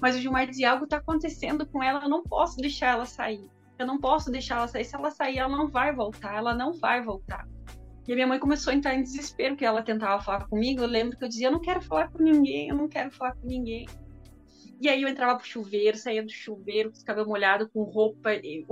Mas 0.00 0.14
o 0.14 0.20
Gilmar 0.20 0.46
dizia: 0.46 0.70
algo 0.70 0.84
está 0.84 0.98
acontecendo 0.98 1.66
com 1.66 1.82
ela, 1.82 2.04
eu 2.04 2.08
não 2.08 2.22
posso 2.22 2.56
deixar 2.58 2.92
ela 2.92 3.06
sair. 3.06 3.50
Eu 3.76 3.88
não 3.88 3.98
posso 3.98 4.30
deixar 4.30 4.58
ela 4.58 4.68
sair. 4.68 4.84
Se 4.84 4.94
ela 4.94 5.10
sair, 5.10 5.38
ela 5.38 5.54
não 5.54 5.66
vai 5.66 5.92
voltar. 5.92 6.36
Ela 6.36 6.54
não 6.54 6.72
vai 6.74 7.02
voltar. 7.02 7.44
E 8.06 8.12
a 8.12 8.14
minha 8.14 8.26
mãe 8.26 8.38
começou 8.38 8.72
a 8.72 8.76
entrar 8.76 8.94
em 8.94 9.02
desespero, 9.02 9.56
que 9.56 9.64
ela 9.64 9.82
tentava 9.82 10.22
falar 10.22 10.46
comigo. 10.46 10.82
Eu 10.82 10.86
lembro 10.86 11.18
que 11.18 11.24
eu 11.24 11.28
dizia: 11.28 11.48
eu 11.48 11.52
não 11.52 11.60
quero 11.60 11.82
falar 11.82 12.08
com 12.08 12.22
ninguém, 12.22 12.68
eu 12.68 12.76
não 12.76 12.88
quero 12.88 13.10
falar 13.10 13.34
com 13.34 13.48
ninguém. 13.48 13.84
E 14.80 14.88
aí 14.88 15.02
eu 15.02 15.08
entrava 15.08 15.38
pro 15.38 15.46
chuveiro, 15.46 15.96
saía 15.96 16.22
do 16.22 16.30
chuveiro, 16.30 16.92
com 16.92 17.04
cabelo 17.04 17.28
molhado, 17.28 17.68
com 17.70 17.82
roupa, 17.82 18.34
é, 18.34 18.64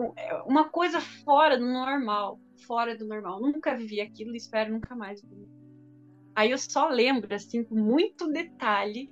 uma 0.44 0.68
coisa 0.68 1.00
fora 1.00 1.58
do 1.58 1.64
normal, 1.64 2.38
fora 2.66 2.96
do 2.96 3.06
normal. 3.06 3.40
Nunca 3.40 3.74
vivi 3.74 4.00
aquilo 4.00 4.34
e 4.34 4.36
espero 4.36 4.72
nunca 4.72 4.94
mais 4.94 5.22
viver. 5.22 5.48
Aí 6.34 6.50
eu 6.50 6.58
só 6.58 6.88
lembro, 6.88 7.32
assim, 7.34 7.64
com 7.64 7.74
muito 7.74 8.30
detalhe, 8.30 9.10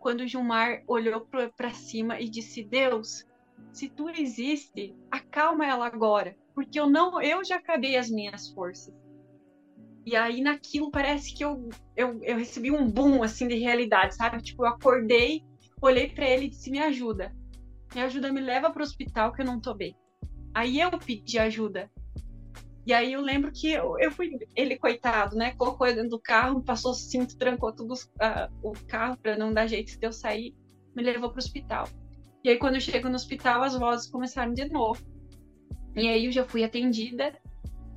quando 0.00 0.26
Gilmar 0.26 0.82
olhou 0.86 1.26
para 1.56 1.70
cima 1.70 2.20
e 2.20 2.28
disse: 2.28 2.62
Deus, 2.62 3.26
se 3.72 3.88
tu 3.88 4.08
existe, 4.08 4.94
acalma 5.10 5.66
ela 5.66 5.86
agora, 5.86 6.36
porque 6.54 6.78
eu 6.78 6.88
não, 6.88 7.20
eu 7.22 7.44
já 7.44 7.56
acabei 7.56 7.96
as 7.96 8.10
minhas 8.10 8.48
forças. 8.48 8.94
E 10.04 10.16
aí 10.16 10.40
naquilo 10.40 10.90
parece 10.90 11.34
que 11.34 11.44
eu, 11.44 11.68
eu, 11.94 12.22
eu 12.22 12.36
recebi 12.38 12.70
um 12.70 12.90
boom 12.90 13.22
assim 13.22 13.46
de 13.46 13.56
realidade, 13.56 14.14
sabe? 14.14 14.42
Tipo, 14.42 14.64
eu 14.64 14.68
acordei, 14.68 15.44
olhei 15.80 16.08
para 16.08 16.28
ele 16.28 16.46
e 16.46 16.48
disse: 16.50 16.70
"Me 16.70 16.78
ajuda. 16.78 17.34
Me 17.94 18.00
ajuda, 18.02 18.32
me 18.32 18.40
leva 18.40 18.70
para 18.70 18.80
o 18.80 18.84
hospital 18.84 19.32
que 19.32 19.42
eu 19.42 19.46
não 19.46 19.60
tô 19.60 19.74
bem". 19.74 19.96
Aí 20.54 20.80
eu 20.80 20.90
pedi 20.98 21.38
ajuda. 21.38 21.90
E 22.86 22.92
aí 22.92 23.12
eu 23.12 23.20
lembro 23.20 23.52
que 23.52 23.70
eu, 23.70 23.98
eu 23.98 24.10
fui, 24.10 24.30
ele, 24.56 24.78
coitado, 24.78 25.36
né? 25.36 25.52
Colocou 25.52 25.86
ele 25.86 25.96
dentro 25.96 26.10
do 26.10 26.20
carro, 26.20 26.62
passou 26.62 26.92
o 26.92 26.94
cinto, 26.94 27.36
trancou 27.36 27.70
tudo 27.70 27.92
uh, 27.92 28.50
o 28.62 28.72
carro 28.86 29.18
para 29.18 29.36
não 29.36 29.52
dar 29.52 29.66
jeito 29.66 29.98
de 29.98 30.06
eu 30.06 30.12
sair, 30.12 30.54
me 30.96 31.02
levou 31.02 31.28
para 31.28 31.36
o 31.36 31.38
hospital. 31.38 31.86
E 32.42 32.48
aí 32.48 32.56
quando 32.56 32.76
eu 32.76 32.80
chego 32.80 33.08
no 33.10 33.16
hospital, 33.16 33.62
as 33.62 33.78
vozes 33.78 34.10
começaram 34.10 34.54
de 34.54 34.64
novo. 34.70 35.02
E 35.94 36.08
aí 36.08 36.24
eu 36.24 36.32
já 36.32 36.44
fui 36.44 36.64
atendida 36.64 37.38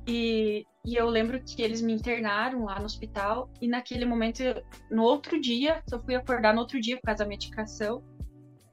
e, 0.06 0.64
e 0.84 0.96
eu 0.96 1.08
lembro 1.08 1.42
que 1.42 1.62
eles 1.62 1.80
me 1.80 1.92
internaram 1.92 2.64
lá 2.64 2.78
no 2.78 2.86
hospital 2.86 3.50
e 3.60 3.68
naquele 3.68 4.04
momento, 4.04 4.42
no 4.90 5.02
outro 5.02 5.40
dia, 5.40 5.82
eu 5.90 6.00
fui 6.00 6.14
acordar 6.14 6.52
no 6.54 6.60
outro 6.60 6.80
dia 6.80 6.96
por 6.96 7.02
causa 7.02 7.24
da 7.24 7.28
medicação, 7.28 8.02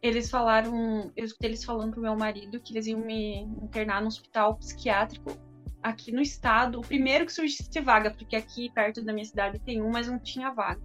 eles 0.01 0.29
falaram, 0.29 1.11
eu 1.15 1.25
escutei 1.25 1.49
eles 1.49 1.63
falando 1.63 1.91
pro 1.91 2.01
meu 2.01 2.15
marido 2.15 2.59
que 2.59 2.73
eles 2.73 2.87
iam 2.87 2.99
me 2.99 3.41
internar 3.61 4.01
no 4.01 4.07
hospital 4.07 4.55
psiquiátrico 4.55 5.37
aqui 5.83 6.11
no 6.11 6.21
estado, 6.21 6.79
o 6.79 6.81
primeiro 6.81 7.25
que 7.25 7.33
surgisse 7.33 7.79
vaga, 7.81 8.11
porque 8.11 8.35
aqui 8.35 8.71
perto 8.71 9.03
da 9.03 9.13
minha 9.13 9.25
cidade 9.25 9.59
tem 9.59 9.81
um, 9.81 9.91
mas 9.91 10.07
não 10.07 10.19
tinha 10.19 10.51
vaga. 10.51 10.81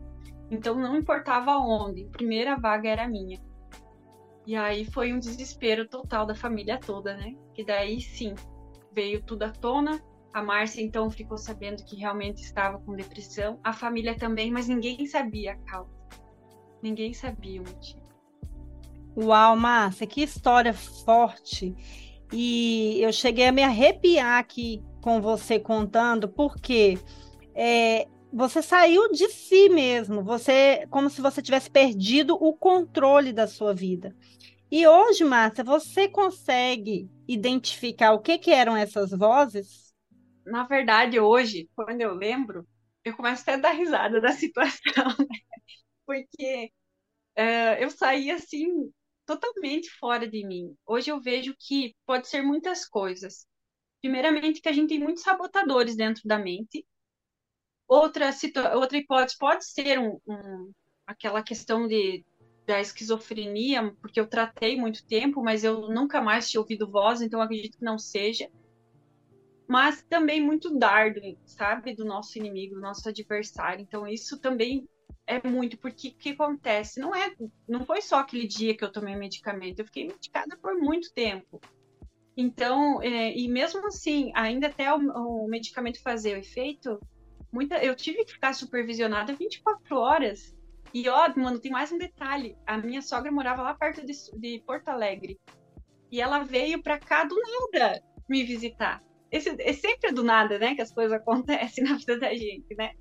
Então 0.50 0.74
não 0.74 0.96
importava 0.96 1.56
onde, 1.58 2.04
a 2.04 2.08
primeira 2.08 2.56
vaga 2.56 2.88
era 2.88 3.08
minha. 3.08 3.40
E 4.46 4.54
aí 4.56 4.84
foi 4.84 5.12
um 5.12 5.18
desespero 5.18 5.88
total 5.88 6.26
da 6.26 6.34
família 6.34 6.78
toda, 6.78 7.16
né? 7.16 7.34
Que 7.54 7.64
daí 7.64 8.00
sim, 8.00 8.34
veio 8.92 9.22
tudo 9.22 9.44
à 9.44 9.50
tona. 9.50 10.02
A 10.34 10.42
Márcia 10.42 10.82
então 10.82 11.08
ficou 11.08 11.38
sabendo 11.38 11.84
que 11.84 11.94
realmente 11.94 12.42
estava 12.42 12.80
com 12.80 12.96
depressão, 12.96 13.60
a 13.62 13.72
família 13.72 14.18
também, 14.18 14.50
mas 14.50 14.66
ninguém 14.66 15.06
sabia 15.06 15.52
a 15.52 15.56
causa. 15.58 15.94
Ninguém 16.82 17.14
sabia 17.14 17.62
o 17.62 17.64
motivo. 17.64 18.02
Uau, 19.16 19.56
Márcia, 19.56 20.08
que 20.08 20.24
história 20.24 20.74
forte. 20.74 21.72
E 22.32 22.98
eu 23.00 23.12
cheguei 23.12 23.46
a 23.46 23.52
me 23.52 23.62
arrepiar 23.62 24.40
aqui 24.40 24.82
com 25.00 25.20
você 25.20 25.60
contando, 25.60 26.28
porque 26.28 26.98
é, 27.54 28.08
você 28.32 28.60
saiu 28.60 29.12
de 29.12 29.28
si 29.28 29.68
mesmo, 29.68 30.24
você 30.24 30.84
como 30.90 31.08
se 31.08 31.20
você 31.20 31.40
tivesse 31.40 31.70
perdido 31.70 32.34
o 32.34 32.52
controle 32.52 33.32
da 33.32 33.46
sua 33.46 33.72
vida. 33.72 34.12
E 34.68 34.84
hoje, 34.84 35.22
Márcia, 35.22 35.62
você 35.62 36.08
consegue 36.08 37.08
identificar 37.28 38.14
o 38.14 38.18
que, 38.18 38.36
que 38.36 38.50
eram 38.50 38.76
essas 38.76 39.12
vozes? 39.12 39.83
Na 40.44 40.64
verdade, 40.64 41.18
hoje, 41.20 41.68
quando 41.74 42.00
eu 42.00 42.14
lembro, 42.14 42.66
eu 43.04 43.16
começo 43.16 43.42
até 43.42 43.54
a 43.54 43.58
dar 43.58 43.72
risada 43.72 44.20
da 44.20 44.32
situação, 44.32 45.04
porque 46.06 46.70
uh, 47.38 47.80
eu 47.80 47.90
saí 47.90 48.30
assim 48.30 48.92
totalmente 49.26 49.90
fora 49.98 50.28
de 50.28 50.46
mim. 50.46 50.74
Hoje 50.86 51.10
eu 51.10 51.20
vejo 51.20 51.54
que 51.58 51.94
pode 52.06 52.28
ser 52.28 52.42
muitas 52.42 52.86
coisas. 52.86 53.46
Primeiramente, 54.00 54.60
que 54.60 54.68
a 54.68 54.72
gente 54.72 54.90
tem 54.90 54.98
muitos 55.00 55.22
sabotadores 55.22 55.96
dentro 55.96 56.22
da 56.26 56.38
mente. 56.38 56.86
Outra, 57.88 58.30
outra 58.76 58.98
hipótese 58.98 59.38
pode 59.38 59.64
ser 59.66 59.98
um, 59.98 60.18
um, 60.26 60.72
aquela 61.06 61.42
questão 61.42 61.86
de, 61.86 62.24
da 62.66 62.80
esquizofrenia, 62.80 63.94
porque 64.00 64.20
eu 64.20 64.28
tratei 64.28 64.76
muito 64.78 65.06
tempo, 65.06 65.42
mas 65.42 65.64
eu 65.64 65.88
nunca 65.88 66.20
mais 66.20 66.50
tinha 66.50 66.60
ouvido 66.60 66.90
voz, 66.90 67.22
então 67.22 67.40
acredito 67.40 67.78
que 67.78 67.84
não 67.84 67.98
seja. 67.98 68.50
Mas 69.66 70.02
também 70.02 70.40
muito 70.40 70.78
dardo, 70.78 71.20
sabe, 71.44 71.94
do 71.94 72.04
nosso 72.04 72.38
inimigo, 72.38 72.74
do 72.74 72.80
nosso 72.80 73.08
adversário. 73.08 73.82
Então 73.82 74.06
isso 74.06 74.38
também 74.38 74.86
é 75.26 75.46
muito, 75.46 75.78
porque 75.78 76.08
o 76.08 76.14
que 76.14 76.30
acontece? 76.30 77.00
Não 77.00 77.14
é, 77.14 77.34
não 77.68 77.84
foi 77.84 78.02
só 78.02 78.18
aquele 78.18 78.46
dia 78.46 78.76
que 78.76 78.84
eu 78.84 78.92
tomei 78.92 79.16
medicamento, 79.16 79.78
eu 79.78 79.86
fiquei 79.86 80.06
medicada 80.06 80.56
por 80.56 80.76
muito 80.76 81.12
tempo. 81.14 81.60
Então, 82.36 83.00
é, 83.00 83.36
e 83.36 83.48
mesmo 83.48 83.86
assim, 83.86 84.32
ainda 84.34 84.66
até 84.66 84.92
o, 84.92 84.98
o, 84.98 85.48
medicamento 85.48 86.02
fazer 86.02 86.34
o 86.34 86.40
efeito, 86.40 86.98
muita, 87.52 87.82
eu 87.82 87.94
tive 87.94 88.24
que 88.24 88.32
ficar 88.32 88.52
supervisionada 88.52 89.32
24 89.32 89.96
horas. 89.96 90.54
E 90.92 91.08
ó, 91.08 91.32
mano, 91.36 91.58
tem 91.58 91.72
mais 91.72 91.90
um 91.90 91.98
detalhe. 91.98 92.56
A 92.66 92.76
minha 92.76 93.02
sogra 93.02 93.30
morava 93.30 93.62
lá 93.62 93.74
perto 93.74 94.04
de, 94.04 94.12
de 94.36 94.62
Porto 94.66 94.88
Alegre. 94.88 95.38
E 96.10 96.20
ela 96.20 96.44
veio 96.44 96.82
pra 96.82 96.98
cá 96.98 97.24
do 97.24 97.36
nada 97.36 98.02
me 98.28 98.44
visitar. 98.44 99.02
Esse, 99.34 99.50
é 99.58 99.72
sempre 99.72 100.12
do 100.12 100.22
nada, 100.22 100.60
né, 100.60 100.76
que 100.76 100.80
as 100.80 100.92
coisas 100.92 101.12
acontecem 101.12 101.82
na 101.84 101.96
vida 101.96 102.16
da 102.20 102.32
gente, 102.32 102.72
né? 102.76 102.92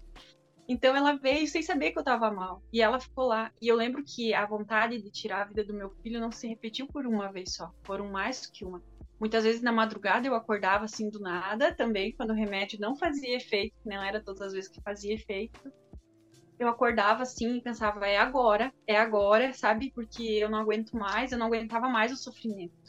Então 0.68 0.96
ela 0.96 1.14
veio 1.14 1.46
sem 1.46 1.62
saber 1.62 1.92
que 1.92 2.00
eu 2.00 2.04
tava 2.04 2.32
mal. 2.32 2.64
E 2.74 2.82
ela 2.82 3.00
ficou 3.00 3.28
lá. 3.28 3.52
E 3.62 3.68
eu 3.68 3.76
lembro 3.76 4.04
que 4.04 4.34
a 4.34 4.44
vontade 4.44 5.00
de 5.00 5.12
tirar 5.12 5.42
a 5.42 5.46
vida 5.46 5.64
do 5.64 5.76
meu 5.76 5.92
filho 6.02 6.20
não 6.20 6.32
se 6.32 6.48
repetiu 6.48 6.88
por 6.88 7.06
uma 7.06 7.32
vez 7.32 7.54
só. 7.54 7.72
Foram 7.84 8.10
mais 8.10 8.48
que 8.48 8.66
uma. 8.66 8.82
Muitas 9.20 9.44
vezes 9.44 9.62
na 9.62 9.72
madrugada 9.72 10.26
eu 10.26 10.34
acordava 10.34 10.86
assim 10.86 11.08
do 11.08 11.20
nada, 11.20 11.74
também 11.76 12.14
quando 12.14 12.32
o 12.32 12.36
remédio 12.36 12.80
não 12.80 12.96
fazia 12.96 13.38
efeito, 13.38 13.76
não 13.86 14.02
era 14.02 14.20
todas 14.20 14.42
as 14.42 14.54
vezes 14.54 14.72
que 14.72 14.82
fazia 14.82 15.14
efeito. 15.14 15.72
Eu 16.58 16.68
acordava 16.68 17.22
assim 17.22 17.58
e 17.58 17.62
pensava, 17.62 18.08
é 18.08 18.18
agora, 18.18 18.74
é 18.88 18.98
agora, 18.98 19.54
sabe? 19.54 19.92
Porque 19.94 20.24
eu 20.24 20.50
não 20.50 20.60
aguento 20.60 20.94
mais, 20.94 21.32
eu 21.32 21.38
não 21.38 21.46
aguentava 21.46 21.88
mais 21.90 22.12
o 22.12 22.18
sofrimento. 22.18 22.83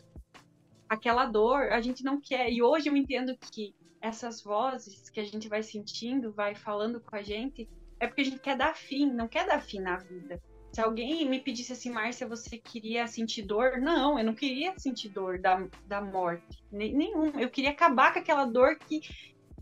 Aquela 0.88 1.26
dor, 1.26 1.72
a 1.72 1.80
gente 1.80 2.04
não 2.04 2.20
quer. 2.20 2.52
E 2.52 2.62
hoje 2.62 2.88
eu 2.88 2.96
entendo 2.96 3.36
que 3.38 3.74
essas 4.00 4.42
vozes 4.42 5.08
que 5.08 5.18
a 5.18 5.24
gente 5.24 5.48
vai 5.48 5.62
sentindo, 5.62 6.32
vai 6.32 6.54
falando 6.54 7.00
com 7.00 7.16
a 7.16 7.22
gente, 7.22 7.68
é 7.98 8.06
porque 8.06 8.20
a 8.20 8.24
gente 8.24 8.38
quer 8.38 8.56
dar 8.56 8.76
fim, 8.76 9.10
não 9.10 9.26
quer 9.26 9.46
dar 9.46 9.62
fim 9.62 9.80
na 9.80 9.96
vida. 9.96 10.40
Se 10.74 10.80
alguém 10.80 11.26
me 11.28 11.40
pedisse 11.40 11.72
assim, 11.72 11.88
Márcia, 11.88 12.26
você 12.26 12.58
queria 12.58 13.06
sentir 13.06 13.42
dor? 13.42 13.80
Não, 13.80 14.18
eu 14.18 14.24
não 14.24 14.34
queria 14.34 14.76
sentir 14.76 15.08
dor 15.08 15.38
da, 15.38 15.66
da 15.86 16.00
morte. 16.00 16.64
Nenhum. 16.70 17.28
Eu 17.38 17.48
queria 17.48 17.70
acabar 17.70 18.12
com 18.12 18.18
aquela 18.18 18.44
dor 18.44 18.76
que, 18.76 19.00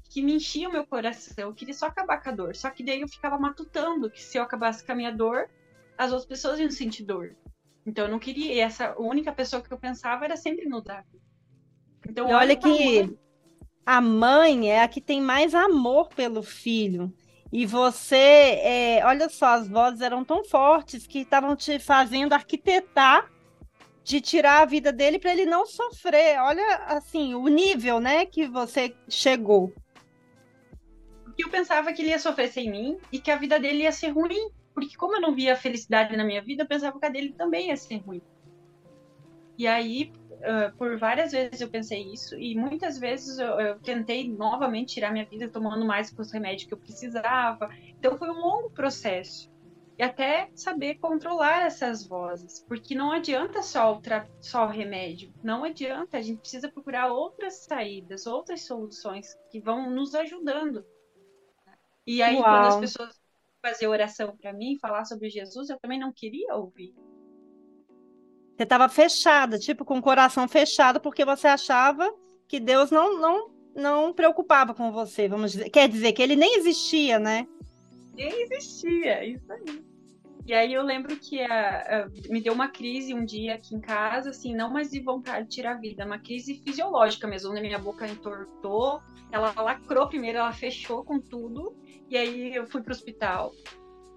que 0.09 0.23
me 0.23 0.35
enchia 0.35 0.69
o 0.69 0.73
meu 0.73 0.87
coração. 0.87 1.51
Eu 1.51 1.55
queria 1.55 1.75
só 1.75 1.87
acabar 1.87 2.23
com 2.23 2.31
a 2.31 2.33
dor. 2.33 2.57
Só 2.57 2.71
que 2.71 2.83
daí 2.83 3.03
eu 3.03 3.09
ficava 3.09 3.39
matutando 3.39 4.11
que 4.11 4.23
se 4.23 4.39
eu 4.39 4.43
acabasse 4.43 4.85
com 4.85 4.93
a 4.93 4.95
minha 4.95 5.13
dor, 5.13 5.51
as 5.99 6.11
outras 6.11 6.27
pessoas 6.27 6.59
iam 6.59 6.71
sentir 6.71 7.05
dor. 7.05 7.37
Então 7.87 8.05
eu 8.07 8.11
não 8.11 8.19
queria. 8.19 8.53
E 8.53 8.61
essa 8.61 8.95
única 8.99 9.33
pessoa 9.33 9.63
que 9.63 9.73
eu 9.73 9.79
pensava 9.79 10.25
era 10.25 10.37
sempre 10.37 10.67
no 10.67 10.81
Davi. 10.81 11.21
Então, 12.09 12.29
e 12.29 12.33
olha 12.33 12.57
que. 12.57 12.69
Mãe, 12.69 13.19
a 13.85 14.01
mãe 14.01 14.71
é 14.71 14.83
a 14.83 14.89
que 14.89 15.01
tem 15.01 15.21
mais 15.21 15.55
amor 15.55 16.09
pelo 16.09 16.43
filho. 16.43 17.13
E 17.53 17.67
você, 17.67 18.17
é, 18.17 19.03
olha 19.05 19.29
só, 19.29 19.47
as 19.49 19.69
vozes 19.69 20.01
eram 20.01 20.25
tão 20.25 20.43
fortes 20.43 21.07
que 21.07 21.19
estavam 21.19 21.55
te 21.55 21.79
fazendo 21.79 22.33
arquitetar 22.33 23.31
de 24.03 24.21
tirar 24.21 24.63
a 24.63 24.65
vida 24.65 24.93
dele 24.93 25.19
para 25.19 25.33
ele 25.33 25.45
não 25.45 25.67
sofrer. 25.67 26.41
Olha, 26.41 26.77
assim, 26.87 27.35
o 27.35 27.47
nível, 27.49 28.01
né, 28.01 28.25
que 28.25 28.47
você 28.47 28.95
chegou. 29.09 29.73
Porque 31.25 31.45
eu 31.45 31.51
pensava 31.51 31.93
que 31.93 32.03
ele 32.03 32.11
ia 32.11 32.19
sofrer 32.19 32.49
sem 32.49 32.71
mim 32.71 32.99
e 33.11 33.19
que 33.19 33.31
a 33.31 33.37
vida 33.37 33.59
dele 33.61 33.83
ia 33.83 33.93
ser 33.93 34.09
ruim. 34.09 34.51
Porque 34.75 34.97
como 34.97 35.17
eu 35.17 35.21
não 35.21 35.35
via 35.35 35.57
felicidade 35.57 36.17
na 36.17 36.25
minha 36.25 36.43
vida, 36.43 36.63
eu 36.63 36.69
pensava 36.69 36.99
que 36.99 37.07
a 37.07 37.09
dele 37.09 37.33
também 37.33 37.69
ia 37.69 37.77
ser 37.77 37.99
ruim. 37.99 38.23
E 39.59 39.67
aí, 39.67 40.13
uh, 40.31 40.77
por 40.77 40.99
várias 40.99 41.33
vezes 41.33 41.61
eu 41.61 41.69
pensei 41.69 42.03
isso 42.13 42.37
e 42.39 42.55
muitas 42.55 42.99
vezes 42.99 43.39
eu, 43.39 43.61
eu, 43.61 43.81
tentei 43.81 44.29
novamente 44.29 44.95
tirar 44.95 45.13
minha 45.13 45.27
vida 45.27 45.49
tomando 45.49 45.85
mais 45.85 46.13
os 46.19 46.33
remédios 46.33 46.67
que 46.67 46.75
eu 46.75 46.79
precisava. 46.79 47.71
Então 47.99 48.17
foi 48.17 48.31
um 48.31 48.41
longo 48.41 48.71
processo. 48.71 49.51
E 49.99 50.03
até 50.03 50.51
saber 50.55 50.95
controlar 50.97 51.67
essas 51.67 52.07
vozes, 52.07 52.65
porque 52.67 52.95
não 52.95 53.13
adianta 53.13 53.63
só 53.63 53.95
o, 53.95 54.01
só 54.41 54.65
o 54.65 54.71
remédio, 54.71 55.33
não 55.45 55.65
adianta, 55.65 56.17
a 56.17 56.23
gente 56.23 56.41
precisa 56.41 56.73
procurar 56.73 57.13
outras 57.13 57.65
saídas, 57.67 58.27
outras 58.27 58.63
soluções 58.63 59.39
que 59.51 59.61
vão 59.61 59.91
nos 59.91 60.15
ajudando. 60.15 60.85
E 62.07 62.23
aí, 62.23 62.37
Uau. 62.37 62.45
quando 62.45 62.67
as 62.67 62.81
pessoas 62.81 63.22
faziam 63.63 63.93
oração 63.93 64.37
para 64.37 64.53
mim, 64.53 64.77
falar 64.81 65.05
sobre 65.05 65.31
Jesus, 65.31 65.71
eu 65.71 65.79
também 65.79 65.99
não 65.99 66.13
queria 66.13 66.55
ouvir. 66.57 66.93
Você 68.57 68.65
estava 68.65 68.89
fechada, 68.89 69.59
tipo, 69.59 69.85
com 69.85 69.99
o 69.99 70.03
coração 70.03 70.47
fechado, 70.49 71.01
porque 71.01 71.25
você 71.25 71.47
achava 71.47 72.13
que 72.49 72.61
Deus 72.61 72.91
não, 72.91 73.19
não, 73.19 73.51
não 73.75 74.13
preocupava 74.13 74.75
com 74.75 74.93
você, 74.93 75.29
vamos 75.29 75.53
dizer. 75.53 75.71
Quer 75.71 75.89
dizer, 75.89 76.13
que 76.13 76.23
ele 76.23 76.37
nem 76.37 76.57
existia, 76.57 77.19
né? 77.19 77.47
Nem 78.15 78.43
existia, 78.43 79.25
isso 79.25 79.51
aí. 79.51 79.92
E 80.45 80.53
aí 80.53 80.73
eu 80.73 80.83
lembro 80.83 81.17
que 81.17 81.41
a, 81.41 82.05
a, 82.05 82.09
me 82.29 82.41
deu 82.41 82.53
uma 82.53 82.69
crise 82.69 83.15
um 83.15 83.25
dia 83.25 83.55
aqui 83.55 83.75
em 83.75 83.81
casa, 83.81 84.31
assim, 84.31 84.55
não 84.55 84.71
mais 84.71 84.91
de 84.91 85.01
vontade 85.01 85.49
de 85.49 85.55
tirar 85.55 85.73
a 85.73 85.79
vida, 85.79 86.05
uma 86.05 86.19
crise 86.19 86.61
fisiológica 86.65 87.29
mesmo, 87.29 87.55
na 87.55 87.61
minha 87.61 87.79
boca 87.79 88.09
entortou, 88.09 89.01
ela 89.31 89.53
lacrou 89.57 90.09
primeiro, 90.09 90.39
ela 90.39 90.53
fechou 90.53 91.05
com 91.05 91.21
tudo, 91.21 91.77
e 92.09 92.17
aí 92.17 92.55
eu 92.55 92.67
fui 92.67 92.83
pro 92.83 92.93
hospital. 92.93 93.53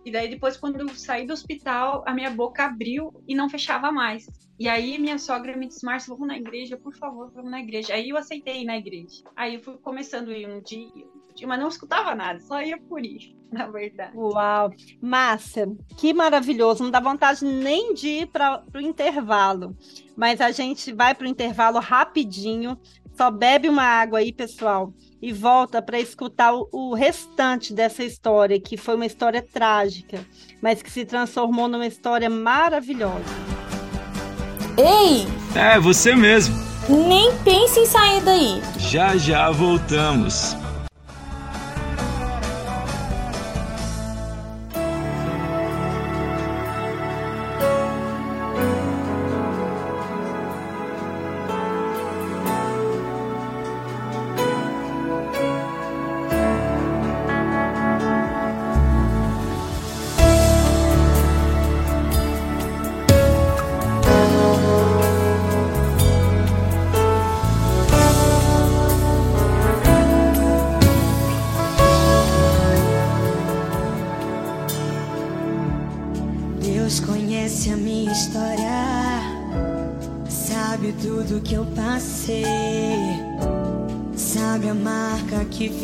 E 0.04 0.12
daí 0.12 0.28
depois, 0.28 0.56
quando 0.56 0.80
eu 0.80 0.90
saí 0.90 1.26
do 1.26 1.34
hospital, 1.34 2.04
a 2.06 2.14
minha 2.14 2.30
boca 2.30 2.66
abriu 2.66 3.12
e 3.28 3.34
não 3.34 3.50
fechava 3.50 3.92
mais. 3.92 4.28
E 4.60 4.70
aí 4.70 5.00
minha 5.00 5.18
sogra 5.18 5.58
me 5.58 5.68
disse, 5.68 5.84
Márcia, 5.84 6.14
vamos 6.14 6.28
na 6.28 6.38
igreja, 6.38 6.78
por 6.78 6.94
favor, 6.96 7.32
vamos 7.32 7.50
na 7.50 7.60
igreja. 7.60 7.94
Aí 7.94 8.10
eu 8.10 8.18
aceitei 8.18 8.62
ir 8.62 8.66
na 8.66 8.78
igreja. 8.78 9.24
Aí 9.36 9.56
eu 9.56 9.64
fui 9.64 9.78
começando 9.78 10.30
a 10.30 10.38
ir 10.38 10.48
um 10.48 10.62
dia, 10.62 11.08
mas 11.44 11.60
não 11.60 11.68
escutava 11.68 12.14
nada, 12.14 12.40
só 12.40 12.62
ia 12.62 12.78
por 12.78 13.04
ir, 13.04 13.36
na 13.52 13.68
verdade. 13.68 14.16
Uau! 14.16 14.72
Márcia, 15.02 15.68
que 15.98 16.14
maravilhoso. 16.14 16.84
Não 16.84 16.92
dá 16.92 17.00
vontade 17.00 17.44
nem 17.44 17.94
de 17.94 18.08
ir 18.08 18.28
para 18.28 18.64
o 18.74 18.80
intervalo. 18.80 19.76
Mas 20.16 20.40
a 20.40 20.52
gente 20.52 20.94
vai 20.94 21.16
para 21.16 21.26
o 21.26 21.30
intervalo 21.30 21.80
rapidinho. 21.80 22.78
Só 23.14 23.32
bebe 23.32 23.68
uma 23.70 23.84
água 23.84 24.20
aí, 24.20 24.32
pessoal 24.32 24.94
e 25.22 25.34
volta 25.34 25.82
para 25.82 26.00
escutar 26.00 26.54
o, 26.54 26.70
o, 26.72 26.94
restante 26.94 27.74
dessa 27.74 28.04
história, 28.04 28.60
que 28.60 28.78
foi 28.78 28.94
uma 28.94 29.08
história 29.08 29.42
trágica, 29.42 30.24
mas 30.62 30.84
que 30.84 30.92
se 30.92 31.04
transformou 31.04 31.68
numa 31.68 31.88
história 31.88 32.30
maravilhosa. 32.30 33.24
Ei! 34.78 35.26
É, 35.60 35.80
você 35.80 36.16
mesmo. 36.16 36.56
Nem 36.90 37.36
pense 37.40 37.80
em 37.80 37.86
sair 37.88 38.22
daí. 38.22 38.62
Já 38.78 39.18
já 39.18 39.50
voltamos. 39.50 40.56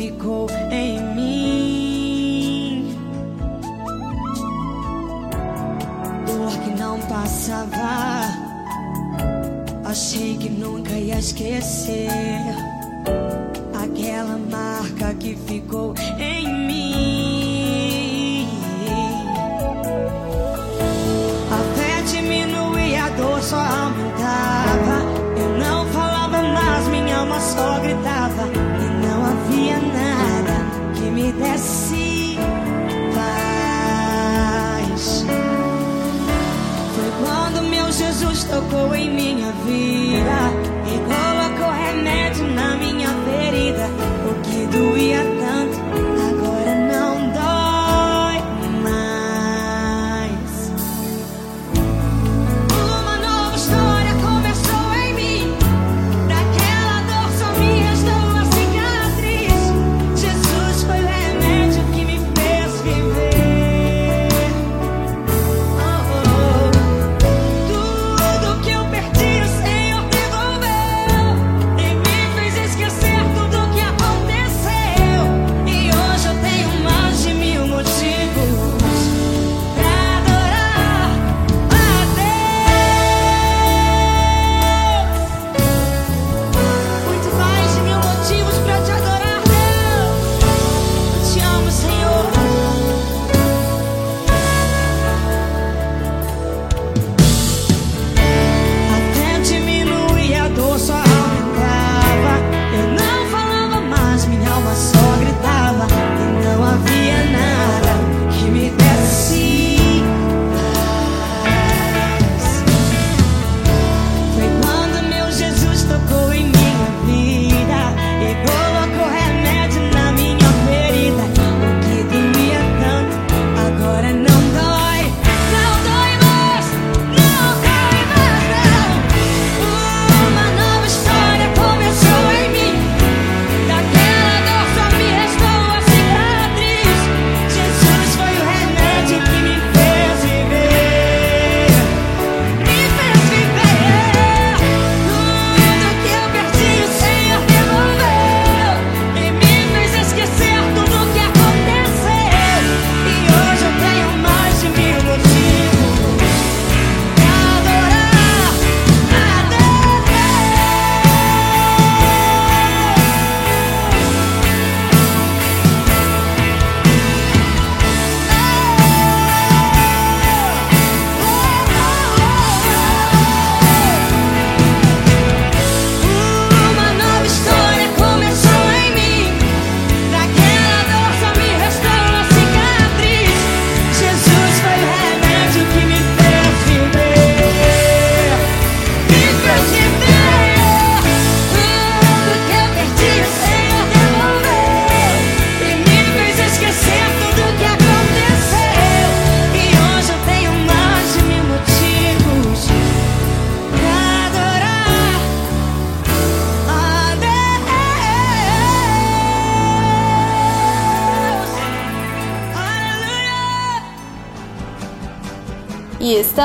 Achei 0.02 0.18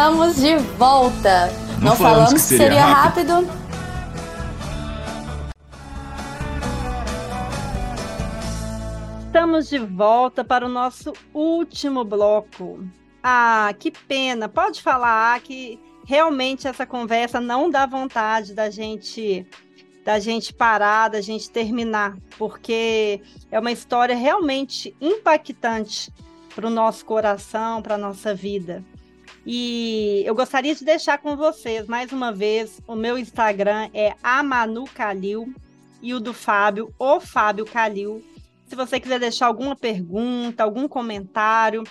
estamos 0.07 0.37
de 0.37 0.55
volta. 0.77 1.47
Não 1.81 1.89
Não, 1.89 1.95
falamos 1.95 1.97
falamos 1.97 2.29
que 2.29 2.35
que 2.35 2.39
seria 2.39 2.67
seria 2.67 2.85
rápido. 2.85 3.49
Estamos 9.25 9.67
de 9.67 9.77
volta 9.79 10.45
para 10.45 10.65
o 10.65 10.69
nosso 10.69 11.11
último 11.33 12.05
bloco. 12.05 12.87
Ah, 13.21 13.73
que 13.77 13.91
pena. 13.91 14.47
Pode 14.47 14.81
falar 14.81 15.41
que 15.41 15.77
realmente 16.05 16.69
essa 16.69 16.85
conversa 16.85 17.41
não 17.41 17.69
dá 17.69 17.85
vontade 17.85 18.53
da 18.53 18.69
gente 18.69 19.45
da 20.05 20.19
gente 20.19 20.53
parar, 20.53 21.09
da 21.09 21.19
gente 21.19 21.51
terminar, 21.51 22.15
porque 22.37 23.21
é 23.51 23.59
uma 23.59 23.73
história 23.73 24.15
realmente 24.15 24.95
impactante 25.01 26.09
para 26.55 26.65
o 26.65 26.69
nosso 26.69 27.03
coração, 27.03 27.81
para 27.81 27.95
a 27.95 27.97
nossa 27.97 28.33
vida. 28.33 28.85
E 29.49 30.23
eu 30.25 30.35
gostaria 30.35 30.75
de 30.75 30.83
deixar 30.83 31.19
com 31.19 31.37
vocês, 31.37 31.87
mais 31.87 32.11
uma 32.11 32.33
vez, 32.33 32.81
o 32.85 32.95
meu 32.95 33.17
Instagram 33.17 33.89
é 33.93 34.13
Amanu 34.21 34.83
Calil 34.83 35.55
e 36.01 36.13
o 36.13 36.19
do 36.19 36.33
Fábio, 36.33 36.93
o 36.99 37.21
Fábio 37.21 37.65
Calil. 37.65 38.21
Se 38.67 38.75
você 38.75 38.99
quiser 38.99 39.21
deixar 39.21 39.47
alguma 39.47 39.73
pergunta, 39.73 40.65
algum 40.65 40.85
comentário, 40.85 41.85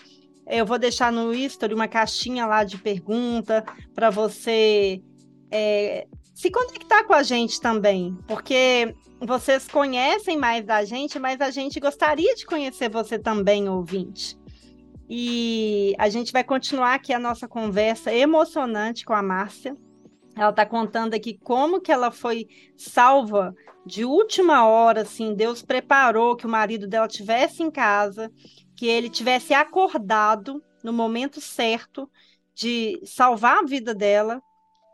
eu 0.46 0.66
vou 0.66 0.78
deixar 0.78 1.10
no 1.10 1.32
history 1.32 1.72
uma 1.72 1.88
caixinha 1.88 2.44
lá 2.44 2.62
de 2.62 2.76
pergunta 2.76 3.64
para 3.94 4.10
você 4.10 5.00
é, 5.50 6.06
se 6.34 6.50
conectar 6.50 7.04
com 7.04 7.14
a 7.14 7.22
gente 7.22 7.58
também, 7.58 8.14
porque 8.28 8.94
vocês 9.18 9.66
conhecem 9.66 10.36
mais 10.36 10.62
da 10.62 10.84
gente, 10.84 11.18
mas 11.18 11.40
a 11.40 11.48
gente 11.48 11.80
gostaria 11.80 12.34
de 12.34 12.44
conhecer 12.44 12.90
você 12.90 13.18
também, 13.18 13.66
ouvinte. 13.66 14.36
E 15.08 15.94
a 15.98 16.08
gente 16.08 16.32
vai 16.32 16.42
continuar 16.42 16.94
aqui 16.94 17.12
a 17.12 17.18
nossa 17.18 17.46
conversa 17.46 18.12
emocionante 18.12 19.04
com 19.04 19.12
a 19.12 19.22
Márcia. 19.22 19.76
Ela 20.36 20.50
está 20.50 20.66
contando 20.66 21.14
aqui 21.14 21.38
como 21.38 21.80
que 21.80 21.92
ela 21.92 22.10
foi 22.10 22.46
salva 22.76 23.54
de 23.86 24.04
última 24.04 24.66
hora, 24.66 25.02
assim, 25.02 25.32
Deus 25.32 25.62
preparou 25.62 26.34
que 26.34 26.44
o 26.44 26.50
marido 26.50 26.88
dela 26.88 27.06
tivesse 27.06 27.62
em 27.62 27.70
casa, 27.70 28.32
que 28.76 28.86
ele 28.86 29.08
tivesse 29.08 29.54
acordado 29.54 30.60
no 30.82 30.92
momento 30.92 31.40
certo 31.40 32.10
de 32.52 33.00
salvar 33.04 33.58
a 33.58 33.66
vida 33.66 33.94
dela. 33.94 34.42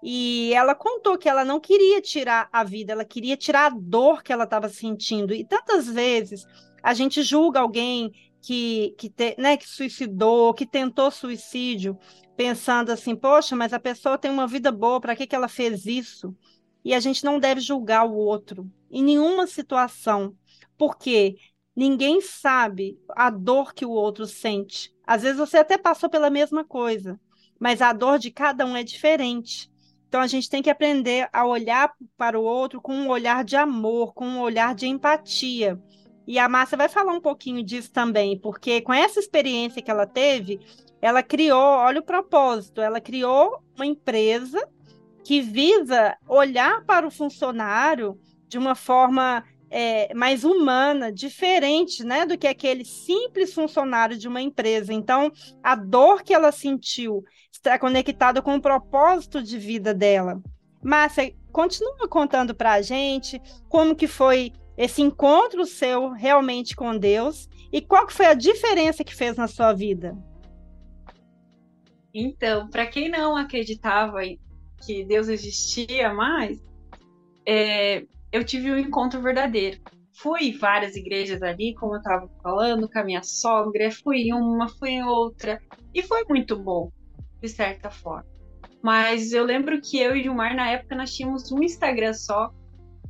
E 0.04 0.52
ela 0.52 0.74
contou 0.74 1.16
que 1.16 1.28
ela 1.28 1.44
não 1.44 1.58
queria 1.58 2.02
tirar 2.02 2.48
a 2.52 2.62
vida, 2.62 2.92
ela 2.92 3.04
queria 3.04 3.36
tirar 3.36 3.72
a 3.72 3.74
dor 3.74 4.22
que 4.22 4.32
ela 4.32 4.44
estava 4.44 4.68
sentindo. 4.68 5.32
E 5.32 5.42
tantas 5.44 5.86
vezes 5.86 6.44
a 6.82 6.92
gente 6.92 7.22
julga 7.22 7.60
alguém 7.60 8.12
que, 8.42 8.94
que, 8.98 9.08
te, 9.08 9.34
né, 9.38 9.56
que 9.56 9.68
suicidou, 9.68 10.52
que 10.52 10.66
tentou 10.66 11.10
suicídio, 11.10 11.98
pensando 12.36 12.90
assim, 12.90 13.16
poxa, 13.16 13.56
mas 13.56 13.72
a 13.72 13.80
pessoa 13.80 14.18
tem 14.18 14.30
uma 14.30 14.46
vida 14.46 14.70
boa, 14.72 15.00
para 15.00 15.16
que, 15.16 15.26
que 15.26 15.34
ela 15.34 15.48
fez 15.48 15.86
isso? 15.86 16.36
E 16.84 16.92
a 16.92 17.00
gente 17.00 17.24
não 17.24 17.38
deve 17.38 17.60
julgar 17.60 18.04
o 18.04 18.14
outro 18.14 18.70
em 18.90 19.02
nenhuma 19.02 19.46
situação, 19.46 20.36
porque 20.76 21.36
Ninguém 21.74 22.20
sabe 22.20 22.98
a 23.08 23.30
dor 23.30 23.72
que 23.72 23.86
o 23.86 23.90
outro 23.90 24.26
sente. 24.26 24.94
Às 25.06 25.22
vezes 25.22 25.38
você 25.38 25.58
até 25.58 25.78
passou 25.78 26.08
pela 26.10 26.28
mesma 26.28 26.64
coisa, 26.64 27.18
mas 27.58 27.80
a 27.80 27.92
dor 27.94 28.18
de 28.18 28.30
cada 28.30 28.66
um 28.66 28.76
é 28.76 28.84
diferente. 28.84 29.70
Então 30.06 30.20
a 30.20 30.26
gente 30.26 30.50
tem 30.50 30.62
que 30.62 30.68
aprender 30.68 31.30
a 31.32 31.46
olhar 31.46 31.90
para 32.18 32.38
o 32.38 32.44
outro 32.44 32.80
com 32.80 32.92
um 32.94 33.08
olhar 33.08 33.42
de 33.42 33.56
amor, 33.56 34.12
com 34.12 34.26
um 34.26 34.40
olhar 34.40 34.74
de 34.74 34.86
empatia. 34.86 35.80
E 36.26 36.38
a 36.38 36.48
Márcia 36.48 36.78
vai 36.78 36.88
falar 36.88 37.12
um 37.12 37.20
pouquinho 37.20 37.62
disso 37.62 37.90
também, 37.90 38.38
porque 38.38 38.80
com 38.80 38.92
essa 38.92 39.18
experiência 39.18 39.82
que 39.82 39.90
ela 39.90 40.06
teve, 40.06 40.60
ela 41.00 41.22
criou, 41.22 41.58
olha 41.58 42.00
o 42.00 42.04
propósito, 42.04 42.80
ela 42.80 43.00
criou 43.00 43.62
uma 43.74 43.86
empresa 43.86 44.68
que 45.24 45.40
visa 45.40 46.16
olhar 46.28 46.84
para 46.84 47.06
o 47.06 47.10
funcionário 47.10 48.18
de 48.48 48.58
uma 48.58 48.74
forma 48.74 49.44
é, 49.70 50.12
mais 50.14 50.44
humana, 50.44 51.10
diferente 51.10 52.04
né, 52.04 52.26
do 52.26 52.36
que 52.36 52.46
aquele 52.46 52.84
simples 52.84 53.54
funcionário 53.54 54.18
de 54.18 54.28
uma 54.28 54.40
empresa. 54.40 54.92
Então, 54.92 55.32
a 55.62 55.74
dor 55.74 56.22
que 56.22 56.34
ela 56.34 56.52
sentiu 56.52 57.24
está 57.50 57.78
conectada 57.78 58.42
com 58.42 58.54
o 58.54 58.60
propósito 58.60 59.42
de 59.42 59.58
vida 59.58 59.94
dela. 59.94 60.40
Márcia, 60.82 61.34
continua 61.50 62.06
contando 62.08 62.54
para 62.54 62.72
a 62.72 62.82
gente 62.82 63.40
como 63.68 63.94
que 63.94 64.06
foi 64.06 64.52
esse 64.76 65.02
encontro 65.02 65.64
seu 65.66 66.10
realmente 66.10 66.74
com 66.74 66.96
Deus 66.96 67.48
e 67.72 67.80
qual 67.80 68.06
que 68.06 68.12
foi 68.12 68.26
a 68.26 68.34
diferença 68.34 69.04
que 69.04 69.14
fez 69.14 69.36
na 69.36 69.46
sua 69.46 69.72
vida? 69.72 70.16
Então, 72.14 72.68
para 72.68 72.86
quem 72.86 73.08
não 73.08 73.36
acreditava 73.36 74.20
que 74.84 75.04
Deus 75.04 75.28
existia 75.28 76.12
mais, 76.12 76.62
é, 77.46 78.04
eu 78.30 78.44
tive 78.44 78.70
um 78.70 78.78
encontro 78.78 79.20
verdadeiro. 79.20 79.80
Fui 80.14 80.52
várias 80.52 80.94
igrejas 80.94 81.42
ali, 81.42 81.74
como 81.74 81.94
eu 81.94 81.98
estava 81.98 82.28
falando, 82.42 82.88
com 82.88 82.98
a 82.98 83.04
minha 83.04 83.22
sogra, 83.22 83.90
fui 83.90 84.28
em 84.28 84.34
uma, 84.34 84.68
fui 84.68 84.90
em 84.90 85.04
outra, 85.04 85.60
e 85.94 86.02
foi 86.02 86.24
muito 86.28 86.56
bom, 86.56 86.92
de 87.40 87.48
certa 87.48 87.90
forma. 87.90 88.26
Mas 88.82 89.32
eu 89.32 89.44
lembro 89.44 89.80
que 89.80 89.98
eu 89.98 90.14
e 90.14 90.22
Gilmar, 90.22 90.54
na 90.54 90.70
época, 90.70 90.94
nós 90.94 91.14
tínhamos 91.14 91.50
um 91.50 91.62
Instagram 91.62 92.12
só, 92.12 92.52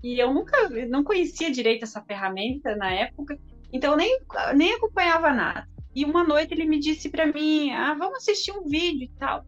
e 0.03 0.18
eu 0.18 0.34
nunca 0.34 0.68
não 0.88 1.05
conhecia 1.05 1.50
direito 1.50 1.84
essa 1.84 2.03
ferramenta 2.03 2.74
na 2.76 2.92
época, 2.92 3.38
então 3.72 3.92
eu 3.92 3.96
nem, 3.96 4.18
nem 4.55 4.74
acompanhava 4.74 5.32
nada. 5.32 5.68
E 5.94 6.05
uma 6.05 6.24
noite 6.24 6.53
ele 6.53 6.64
me 6.64 6.78
disse 6.78 7.09
para 7.09 7.26
mim: 7.26 7.70
ah, 7.70 7.94
vamos 7.94 8.18
assistir 8.18 8.53
um 8.53 8.64
vídeo 8.64 9.05
e 9.05 9.18
tal. 9.18 9.44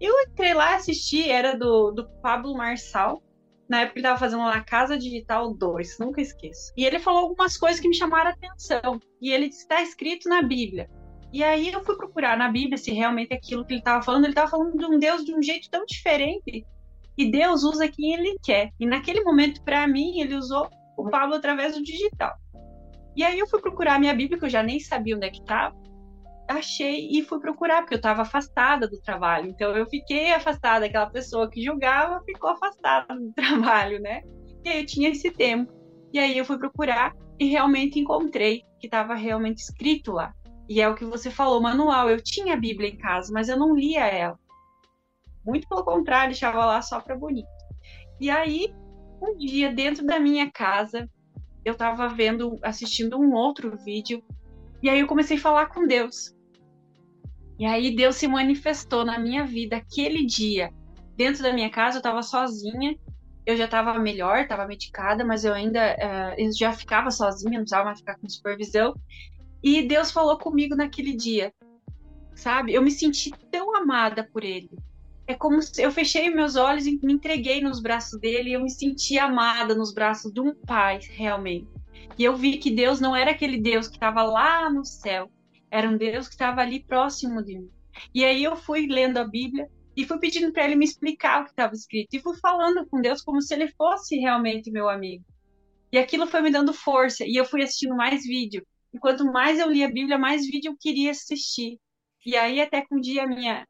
Eu 0.00 0.14
entrei 0.22 0.54
lá 0.54 0.76
assisti, 0.76 1.28
era 1.28 1.56
do, 1.56 1.90
do 1.90 2.08
Pablo 2.22 2.54
Marçal. 2.54 3.22
Na 3.68 3.82
época 3.82 3.98
ele 3.98 4.06
estava 4.06 4.18
fazendo 4.18 4.42
lá 4.42 4.60
Casa 4.62 4.98
Digital 4.98 5.54
2, 5.54 5.98
nunca 6.00 6.20
esqueço. 6.20 6.72
E 6.76 6.84
ele 6.84 6.98
falou 6.98 7.20
algumas 7.20 7.56
coisas 7.56 7.78
que 7.78 7.88
me 7.88 7.94
chamaram 7.94 8.30
a 8.30 8.32
atenção. 8.32 8.98
E 9.20 9.30
ele 9.32 9.48
disse: 9.48 9.62
está 9.62 9.82
escrito 9.82 10.28
na 10.28 10.42
Bíblia. 10.42 10.88
E 11.32 11.44
aí 11.44 11.72
eu 11.72 11.84
fui 11.84 11.96
procurar 11.96 12.36
na 12.36 12.48
Bíblia 12.48 12.78
se 12.78 12.92
realmente 12.92 13.34
aquilo 13.34 13.64
que 13.64 13.74
ele 13.74 13.80
estava 13.80 14.02
falando. 14.02 14.24
Ele 14.24 14.32
estava 14.32 14.50
falando 14.50 14.76
de 14.76 14.84
um 14.84 14.98
Deus 14.98 15.24
de 15.24 15.34
um 15.34 15.42
jeito 15.42 15.68
tão 15.70 15.84
diferente 15.84 16.66
e 17.20 17.30
Deus 17.30 17.64
usa 17.64 17.86
quem 17.86 18.14
ele 18.14 18.38
quer. 18.42 18.70
E 18.80 18.86
naquele 18.86 19.22
momento, 19.22 19.62
para 19.62 19.86
mim, 19.86 20.20
ele 20.20 20.34
usou 20.34 20.70
o 20.96 21.10
Pablo 21.10 21.34
através 21.34 21.74
do 21.76 21.82
digital. 21.82 22.34
E 23.14 23.22
aí 23.22 23.38
eu 23.38 23.46
fui 23.46 23.60
procurar 23.60 24.00
minha 24.00 24.14
Bíblia, 24.14 24.38
que 24.38 24.46
eu 24.46 24.50
já 24.50 24.62
nem 24.62 24.80
sabia 24.80 25.14
onde 25.14 25.26
é 25.26 25.30
que 25.30 25.40
estava. 25.40 25.76
Achei 26.48 27.10
e 27.10 27.22
fui 27.22 27.38
procurar, 27.38 27.82
porque 27.82 27.92
eu 27.92 27.98
estava 27.98 28.22
afastada 28.22 28.88
do 28.88 28.98
trabalho. 29.02 29.50
Então 29.50 29.76
eu 29.76 29.84
fiquei 29.84 30.32
afastada, 30.32 30.86
aquela 30.86 31.10
pessoa 31.10 31.50
que 31.50 31.62
julgava 31.62 32.24
ficou 32.24 32.48
afastada 32.48 33.14
do 33.14 33.30
trabalho, 33.36 34.00
né? 34.00 34.22
E 34.64 34.70
aí 34.70 34.80
eu 34.80 34.86
tinha 34.86 35.10
esse 35.10 35.30
tempo. 35.30 35.70
E 36.14 36.18
aí 36.18 36.38
eu 36.38 36.44
fui 36.46 36.56
procurar 36.56 37.14
e 37.38 37.44
realmente 37.44 38.00
encontrei 38.00 38.62
que 38.78 38.86
estava 38.86 39.14
realmente 39.14 39.58
escrito 39.58 40.12
lá. 40.12 40.32
E 40.66 40.80
é 40.80 40.88
o 40.88 40.94
que 40.94 41.04
você 41.04 41.30
falou, 41.30 41.60
manual. 41.60 42.08
Eu 42.08 42.22
tinha 42.22 42.54
a 42.54 42.56
Bíblia 42.56 42.88
em 42.88 42.96
casa, 42.96 43.30
mas 43.30 43.50
eu 43.50 43.58
não 43.58 43.74
lia 43.74 44.06
ela. 44.06 44.38
Muito 45.44 45.68
pelo 45.68 45.84
contrário, 45.84 46.30
deixava 46.30 46.64
lá 46.64 46.82
só 46.82 47.00
para 47.00 47.16
bonito. 47.16 47.48
E 48.20 48.28
aí, 48.28 48.74
um 49.22 49.36
dia, 49.36 49.72
dentro 49.72 50.04
da 50.04 50.18
minha 50.18 50.50
casa, 50.50 51.08
eu 51.64 51.72
estava 51.72 52.08
vendo, 52.08 52.58
assistindo 52.62 53.18
um 53.18 53.32
outro 53.32 53.76
vídeo, 53.76 54.22
e 54.82 54.88
aí 54.88 55.00
eu 55.00 55.06
comecei 55.06 55.36
a 55.36 55.40
falar 55.40 55.66
com 55.66 55.86
Deus. 55.86 56.34
E 57.58 57.66
aí 57.66 57.94
Deus 57.94 58.16
se 58.16 58.26
manifestou 58.26 59.04
na 59.04 59.18
minha 59.18 59.44
vida 59.44 59.76
aquele 59.76 60.24
dia. 60.24 60.72
Dentro 61.16 61.42
da 61.42 61.52
minha 61.52 61.68
casa, 61.68 61.96
eu 61.96 62.00
estava 62.00 62.22
sozinha, 62.22 62.96
eu 63.44 63.56
já 63.56 63.66
estava 63.66 63.98
melhor, 63.98 64.38
estava 64.38 64.66
medicada, 64.66 65.24
mas 65.24 65.44
eu 65.44 65.52
ainda 65.52 65.94
uh, 65.94 66.34
eu 66.38 66.50
já 66.52 66.72
ficava 66.72 67.10
sozinha, 67.10 67.52
não 67.52 67.60
precisava 67.60 67.84
mais 67.84 67.98
ficar 67.98 68.16
com 68.18 68.28
supervisão. 68.28 68.94
E 69.62 69.82
Deus 69.86 70.10
falou 70.10 70.38
comigo 70.38 70.74
naquele 70.74 71.14
dia, 71.14 71.52
sabe? 72.34 72.72
Eu 72.72 72.80
me 72.80 72.90
senti 72.90 73.30
tão 73.50 73.76
amada 73.76 74.26
por 74.32 74.42
Ele 74.42 74.70
é 75.30 75.34
como 75.34 75.62
se 75.62 75.80
eu 75.80 75.92
fechei 75.92 76.28
meus 76.28 76.56
olhos 76.56 76.86
e 76.86 76.98
me 77.04 77.12
entreguei 77.12 77.60
nos 77.60 77.80
braços 77.80 78.18
dele 78.18 78.50
e 78.50 78.52
eu 78.54 78.62
me 78.62 78.70
senti 78.70 79.16
amada 79.16 79.76
nos 79.76 79.94
braços 79.94 80.32
de 80.32 80.40
um 80.40 80.52
pai, 80.52 80.98
realmente. 81.08 81.68
E 82.18 82.24
eu 82.24 82.36
vi 82.36 82.58
que 82.58 82.68
Deus 82.68 83.00
não 83.00 83.14
era 83.14 83.30
aquele 83.30 83.60
Deus 83.60 83.86
que 83.86 83.94
estava 83.94 84.24
lá 84.24 84.68
no 84.68 84.84
céu, 84.84 85.30
era 85.70 85.88
um 85.88 85.96
Deus 85.96 86.26
que 86.26 86.34
estava 86.34 86.60
ali 86.62 86.82
próximo 86.82 87.44
de 87.44 87.60
mim. 87.60 87.70
E 88.12 88.24
aí 88.24 88.42
eu 88.42 88.56
fui 88.56 88.88
lendo 88.88 89.18
a 89.18 89.24
Bíblia 89.24 89.68
e 89.96 90.04
fui 90.04 90.18
pedindo 90.18 90.52
para 90.52 90.64
ele 90.64 90.74
me 90.74 90.84
explicar 90.84 91.42
o 91.42 91.44
que 91.44 91.50
estava 91.50 91.74
escrito 91.74 92.12
e 92.12 92.20
fui 92.20 92.36
falando 92.38 92.84
com 92.88 93.00
Deus 93.00 93.22
como 93.22 93.40
se 93.40 93.54
ele 93.54 93.68
fosse 93.68 94.16
realmente 94.16 94.70
meu 94.70 94.88
amigo. 94.88 95.24
E 95.92 95.98
aquilo 95.98 96.26
foi 96.26 96.42
me 96.42 96.50
dando 96.50 96.72
força 96.72 97.24
e 97.24 97.36
eu 97.36 97.44
fui 97.44 97.62
assistindo 97.62 97.94
mais 97.94 98.24
vídeo. 98.24 98.66
E 98.92 98.98
quanto 98.98 99.24
mais 99.24 99.60
eu 99.60 99.70
lia 99.70 99.86
a 99.86 99.92
Bíblia, 99.92 100.18
mais 100.18 100.44
vídeo 100.44 100.72
eu 100.72 100.76
queria 100.76 101.12
assistir. 101.12 101.78
E 102.26 102.36
aí 102.36 102.60
até 102.60 102.80
que 102.80 102.92
um 102.92 103.00
dia 103.00 103.26
minha 103.28 103.64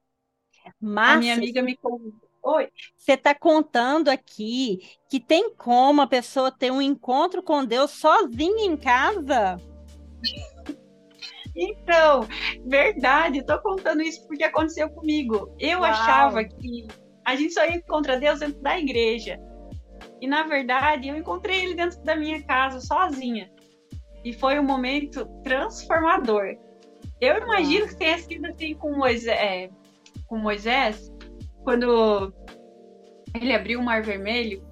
Márcia, 0.81 1.15
a 1.15 1.19
minha 1.19 1.35
amiga 1.35 1.63
me 1.63 1.77
convidou. 1.77 2.31
Oi. 2.43 2.69
Você 2.97 3.13
está 3.13 3.35
contando 3.35 4.09
aqui 4.09 4.79
que 5.09 5.21
tem 5.21 5.55
como 5.55 6.01
a 6.01 6.07
pessoa 6.07 6.51
ter 6.51 6.71
um 6.71 6.81
encontro 6.81 7.43
com 7.43 7.65
Deus 7.65 7.91
sozinha 7.91 8.65
em 8.65 8.77
casa? 8.77 9.61
Então, 11.55 12.27
verdade, 12.65 13.41
estou 13.41 13.59
contando 13.59 14.03
isso 14.03 14.27
porque 14.27 14.45
aconteceu 14.45 14.89
comigo. 14.89 15.55
Eu 15.59 15.81
Uau. 15.81 15.91
achava 15.91 16.45
que 16.45 16.87
a 17.25 17.37
gente 17.37 17.53
só 17.53 17.67
encontra 17.67 18.19
Deus 18.19 18.41
dentro 18.41 18.61
da 18.63 18.79
igreja. 18.79 19.39
E 20.21 20.27
na 20.27 20.45
verdade, 20.45 21.09
eu 21.09 21.17
encontrei 21.17 21.65
ele 21.65 21.75
dentro 21.75 22.03
da 22.03 22.17
minha 22.17 22.43
casa, 22.45 22.81
sozinha. 22.81 23.51
E 24.25 24.33
foi 24.33 24.59
um 24.59 24.65
momento 24.65 25.27
transformador. 25.43 26.57
Eu 27.21 27.37
imagino 27.39 27.87
que 27.89 27.97
tenha 27.97 28.19
sido 28.19 28.47
assim 28.47 28.75
com 28.75 28.97
Moisés, 28.97 29.39
é, 29.39 29.71
com 30.31 30.39
Moisés, 30.39 31.13
quando 31.65 32.33
ele 33.35 33.53
abriu 33.53 33.81
o 33.81 33.85
Mar 33.85 34.01
Vermelho. 34.01 34.65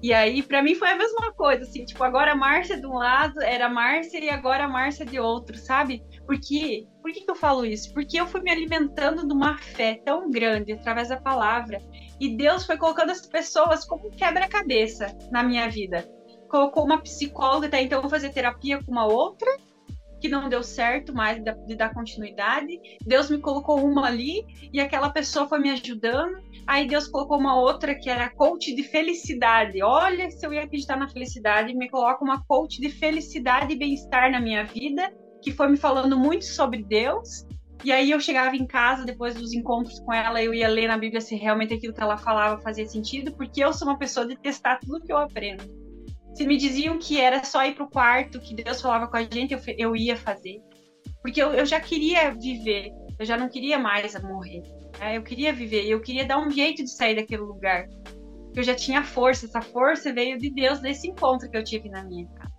E 0.00 0.14
aí, 0.14 0.42
para 0.42 0.62
mim, 0.62 0.74
foi 0.74 0.88
a 0.88 0.96
mesma 0.96 1.32
coisa, 1.32 1.64
assim, 1.64 1.84
tipo, 1.84 2.02
agora 2.02 2.32
a 2.32 2.36
Márcia 2.36 2.80
de 2.80 2.86
um 2.86 2.94
lado 2.94 3.42
era 3.42 3.68
Márcia 3.68 4.24
e 4.24 4.30
agora 4.30 4.64
a 4.64 4.68
Márcia 4.68 5.04
de 5.04 5.20
outro, 5.20 5.58
sabe? 5.58 6.02
Porque, 6.26 6.86
por 7.02 7.12
que, 7.12 7.20
que 7.20 7.30
eu 7.30 7.34
falo 7.34 7.66
isso? 7.66 7.92
Porque 7.92 8.18
eu 8.18 8.26
fui 8.26 8.40
me 8.40 8.50
alimentando 8.50 9.26
de 9.26 9.32
uma 9.34 9.58
fé 9.58 10.00
tão 10.02 10.30
grande 10.30 10.72
através 10.72 11.08
da 11.08 11.20
palavra 11.20 11.82
e 12.18 12.34
Deus 12.34 12.64
foi 12.64 12.78
colocando 12.78 13.10
as 13.10 13.26
pessoas 13.26 13.84
como 13.84 14.10
quebra-cabeça 14.10 15.14
na 15.30 15.42
minha 15.42 15.68
vida. 15.68 16.08
Colocou 16.48 16.84
uma 16.84 17.02
psicóloga, 17.02 17.66
até 17.66 17.82
então 17.82 17.98
eu 17.98 18.02
vou 18.02 18.10
fazer 18.10 18.30
terapia 18.30 18.82
com 18.82 18.92
uma 18.92 19.06
outra, 19.06 19.50
que 20.20 20.28
não 20.28 20.48
deu 20.48 20.62
certo 20.62 21.14
mais 21.14 21.42
de, 21.42 21.76
dar 21.76 21.94
continuidade. 21.94 22.78
Deus 23.04 23.30
me 23.30 23.38
colocou 23.38 23.84
uma 23.84 24.06
ali 24.06 24.44
e 24.72 24.80
aquela 24.80 25.10
pessoa 25.10 25.48
foi 25.48 25.58
me 25.58 25.70
ajudando. 25.70 26.38
Aí 26.66 26.86
Deus 26.86 27.08
colocou 27.08 27.38
uma 27.38 27.58
outra 27.58 27.94
que 27.94 28.10
era 28.10 28.28
coach 28.28 28.74
de 28.74 28.82
felicidade. 28.82 29.82
Olha, 29.82 30.30
se 30.30 30.46
eu 30.46 30.52
ia 30.52 30.64
acreditar 30.64 30.96
na 30.96 31.08
felicidade, 31.08 31.74
me 31.74 31.88
coloca 31.88 32.22
uma 32.22 32.44
coach 32.44 32.80
de 32.80 32.90
felicidade 32.90 33.72
e 33.72 33.78
bem-estar 33.78 34.30
na 34.30 34.40
minha 34.40 34.64
vida, 34.64 35.12
que 35.42 35.50
foi 35.50 35.68
me 35.68 35.76
falando 35.76 36.18
muito 36.18 36.44
sobre 36.44 36.84
Deus. 36.84 37.46
E 37.82 37.90
aí 37.90 38.10
eu 38.10 38.20
chegava 38.20 38.54
em 38.54 38.66
casa 38.66 39.06
depois 39.06 39.34
dos 39.34 39.54
encontros 39.54 39.98
com 40.00 40.12
ela, 40.12 40.42
eu 40.42 40.52
ia 40.52 40.68
ler 40.68 40.86
na 40.86 40.98
Bíblia 40.98 41.20
se 41.20 41.34
realmente 41.34 41.72
aquilo 41.72 41.94
que 41.94 42.02
ela 42.02 42.18
falava 42.18 42.60
fazia 42.60 42.86
sentido, 42.86 43.32
porque 43.34 43.64
eu 43.64 43.72
sou 43.72 43.88
uma 43.88 43.98
pessoa 43.98 44.26
de 44.26 44.36
testar 44.36 44.78
tudo 44.80 45.00
que 45.00 45.10
eu 45.10 45.16
aprendo 45.16 45.79
se 46.34 46.46
me 46.46 46.56
diziam 46.56 46.98
que 46.98 47.20
era 47.20 47.44
só 47.44 47.64
ir 47.64 47.74
pro 47.74 47.90
quarto, 47.90 48.40
que 48.40 48.54
Deus 48.54 48.80
falava 48.80 49.08
com 49.08 49.16
a 49.16 49.22
gente, 49.22 49.52
eu, 49.52 49.60
eu 49.76 49.96
ia 49.96 50.16
fazer. 50.16 50.60
Porque 51.22 51.42
eu, 51.42 51.52
eu 51.52 51.66
já 51.66 51.80
queria 51.80 52.32
viver, 52.32 52.90
eu 53.18 53.26
já 53.26 53.36
não 53.36 53.48
queria 53.48 53.78
mais 53.78 54.20
morrer. 54.22 54.62
Né? 54.98 55.16
Eu 55.16 55.22
queria 55.22 55.52
viver, 55.52 55.86
eu 55.86 56.00
queria 56.00 56.24
dar 56.24 56.38
um 56.38 56.50
jeito 56.50 56.82
de 56.82 56.90
sair 56.90 57.16
daquele 57.16 57.42
lugar. 57.42 57.86
Eu 58.54 58.62
já 58.62 58.74
tinha 58.74 59.02
força, 59.04 59.46
essa 59.46 59.60
força 59.60 60.12
veio 60.12 60.38
de 60.38 60.50
Deus 60.50 60.80
desse 60.80 61.08
encontro 61.08 61.50
que 61.50 61.56
eu 61.56 61.64
tive 61.64 61.88
na 61.88 62.02
minha 62.04 62.26
casa. 62.28 62.50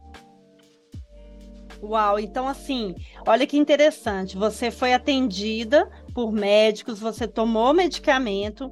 Uau, 1.83 2.19
então 2.19 2.47
assim, 2.47 2.93
olha 3.27 3.47
que 3.47 3.57
interessante. 3.57 4.37
Você 4.37 4.69
foi 4.69 4.93
atendida 4.93 5.89
por 6.13 6.31
médicos, 6.31 6.99
você 6.99 7.27
tomou 7.27 7.73
medicamento, 7.73 8.69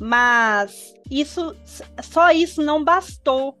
mas 0.00 0.92
isso 1.08 1.54
só 2.02 2.32
isso 2.32 2.60
não 2.62 2.82
bastou 2.82 3.56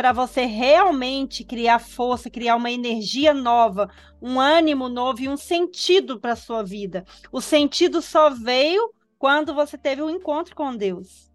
para 0.00 0.14
você 0.14 0.46
realmente 0.46 1.44
criar 1.44 1.78
força, 1.78 2.30
criar 2.30 2.56
uma 2.56 2.70
energia 2.70 3.34
nova, 3.34 3.92
um 4.22 4.40
ânimo 4.40 4.88
novo 4.88 5.20
e 5.20 5.28
um 5.28 5.36
sentido 5.36 6.18
para 6.18 6.34
sua 6.34 6.62
vida. 6.62 7.04
O 7.30 7.38
sentido 7.38 8.00
só 8.00 8.30
veio 8.30 8.94
quando 9.18 9.52
você 9.52 9.76
teve 9.76 10.00
um 10.00 10.08
encontro 10.08 10.56
com 10.56 10.74
Deus. 10.74 11.30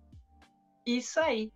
Isso 0.84 1.20
aí. 1.20 1.52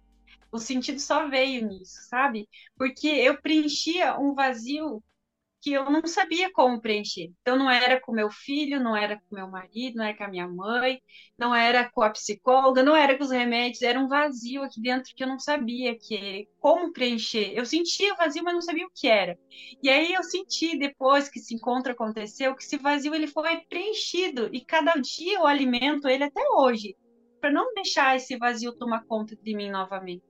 O 0.51 0.59
sentido 0.59 0.99
só 0.99 1.27
veio 1.27 1.67
nisso, 1.67 1.99
sabe? 2.07 2.47
Porque 2.77 3.07
eu 3.07 3.41
preenchia 3.41 4.15
um 4.19 4.35
vazio 4.35 5.01
que 5.61 5.73
eu 5.73 5.89
não 5.89 6.05
sabia 6.07 6.51
como 6.51 6.81
preencher. 6.81 7.31
Então, 7.41 7.57
não 7.57 7.69
era 7.69 7.99
com 7.99 8.11
meu 8.11 8.29
filho, 8.29 8.79
não 8.79 8.95
era 8.95 9.17
com 9.17 9.35
meu 9.35 9.49
marido, 9.49 9.97
não 9.97 10.05
era 10.05 10.17
com 10.17 10.23
a 10.23 10.27
minha 10.27 10.47
mãe, 10.47 11.01
não 11.37 11.53
era 11.53 11.89
com 11.91 12.01
a 12.01 12.09
psicóloga, 12.09 12.83
não 12.83 12.95
era 12.95 13.17
com 13.17 13.23
os 13.23 13.31
remédios, 13.31 13.81
era 13.81 13.99
um 13.99 14.07
vazio 14.07 14.63
aqui 14.63 14.81
dentro 14.81 15.11
que 15.15 15.23
eu 15.23 15.27
não 15.27 15.39
sabia 15.39 15.97
que 15.97 16.47
como 16.59 16.93
preencher. 16.93 17.53
Eu 17.53 17.65
sentia 17.65 18.13
o 18.13 18.17
vazio, 18.17 18.43
mas 18.43 18.53
não 18.53 18.61
sabia 18.61 18.85
o 18.85 18.91
que 18.93 19.07
era. 19.07 19.37
E 19.83 19.89
aí 19.89 20.13
eu 20.13 20.23
senti 20.23 20.77
depois 20.77 21.29
que 21.29 21.39
esse 21.39 21.53
encontro 21.53 21.91
aconteceu 21.91 22.55
que 22.55 22.63
esse 22.63 22.77
vazio 22.77 23.13
ele 23.13 23.27
foi 23.27 23.61
preenchido 23.69 24.49
e 24.53 24.63
cada 24.63 24.93
dia 24.95 25.35
eu 25.35 25.47
alimento 25.47 26.07
ele 26.07 26.23
até 26.23 26.41
hoje 26.55 26.95
para 27.39 27.51
não 27.51 27.73
deixar 27.73 28.15
esse 28.15 28.37
vazio 28.37 28.75
tomar 28.77 29.05
conta 29.05 29.35
de 29.35 29.55
mim 29.55 29.69
novamente 29.69 30.28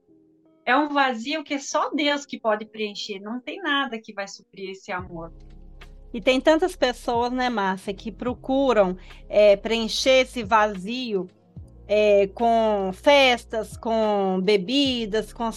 é 0.69 0.77
um 0.77 0.89
vazio 0.89 1.43
que 1.43 1.55
é 1.55 1.59
só 1.59 1.89
Deus 1.91 2.25
que 2.25 2.39
pode 2.39 2.65
preencher, 2.65 3.19
não 3.19 3.39
tem 3.39 3.61
nada 3.61 3.99
que 3.99 4.13
vai 4.13 4.27
suprir 4.27 4.71
esse 4.71 4.91
amor. 4.91 5.33
E 6.13 6.19
tem 6.19 6.41
tantas 6.41 6.75
pessoas, 6.75 7.31
né, 7.31 7.49
Márcia, 7.49 7.93
que 7.93 8.11
procuram 8.11 8.97
é, 9.27 9.55
preencher 9.55 10.21
esse 10.21 10.43
vazio 10.43 11.27
é, 11.87 12.27
com 12.27 12.91
festas, 12.93 13.77
com 13.77 14.39
bebidas, 14.41 15.31
com 15.31 15.49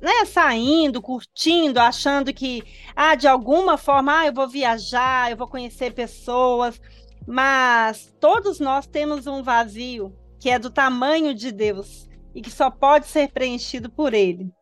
né, 0.00 0.24
saindo, 0.26 1.00
curtindo, 1.00 1.78
achando 1.78 2.32
que, 2.34 2.62
ah, 2.94 3.14
de 3.14 3.28
alguma 3.28 3.78
forma, 3.78 4.20
ah, 4.20 4.26
eu 4.26 4.32
vou 4.32 4.48
viajar, 4.48 5.30
eu 5.30 5.36
vou 5.36 5.46
conhecer 5.46 5.94
pessoas, 5.94 6.80
mas 7.26 8.14
todos 8.20 8.58
nós 8.58 8.86
temos 8.86 9.26
um 9.26 9.42
vazio 9.42 10.12
que 10.40 10.50
é 10.50 10.58
do 10.58 10.70
tamanho 10.70 11.34
de 11.34 11.52
Deus 11.52 12.08
e 12.34 12.40
que 12.40 12.50
só 12.50 12.70
pode 12.70 13.06
ser 13.06 13.30
preenchido 13.30 13.90
por 13.90 14.14
ele. 14.14 14.52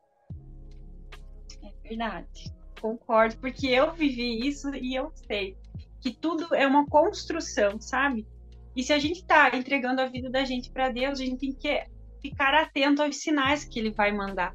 É 1.62 1.88
verdade. 1.88 2.52
Concordo, 2.80 3.36
porque 3.38 3.66
eu 3.66 3.92
vivi 3.92 4.46
isso 4.46 4.74
e 4.74 4.94
eu 4.94 5.12
sei 5.26 5.56
que 6.00 6.10
tudo 6.10 6.54
é 6.54 6.66
uma 6.66 6.86
construção, 6.86 7.80
sabe? 7.80 8.26
E 8.74 8.82
se 8.82 8.92
a 8.92 8.98
gente 8.98 9.20
está 9.20 9.54
entregando 9.54 10.00
a 10.00 10.06
vida 10.06 10.30
da 10.30 10.44
gente 10.44 10.70
para 10.70 10.88
Deus, 10.88 11.20
a 11.20 11.24
gente 11.24 11.38
tem 11.38 11.52
que 11.52 11.84
ficar 12.22 12.54
atento 12.54 13.02
aos 13.02 13.16
sinais 13.16 13.64
que 13.64 13.78
ele 13.78 13.90
vai 13.90 14.12
mandar. 14.12 14.54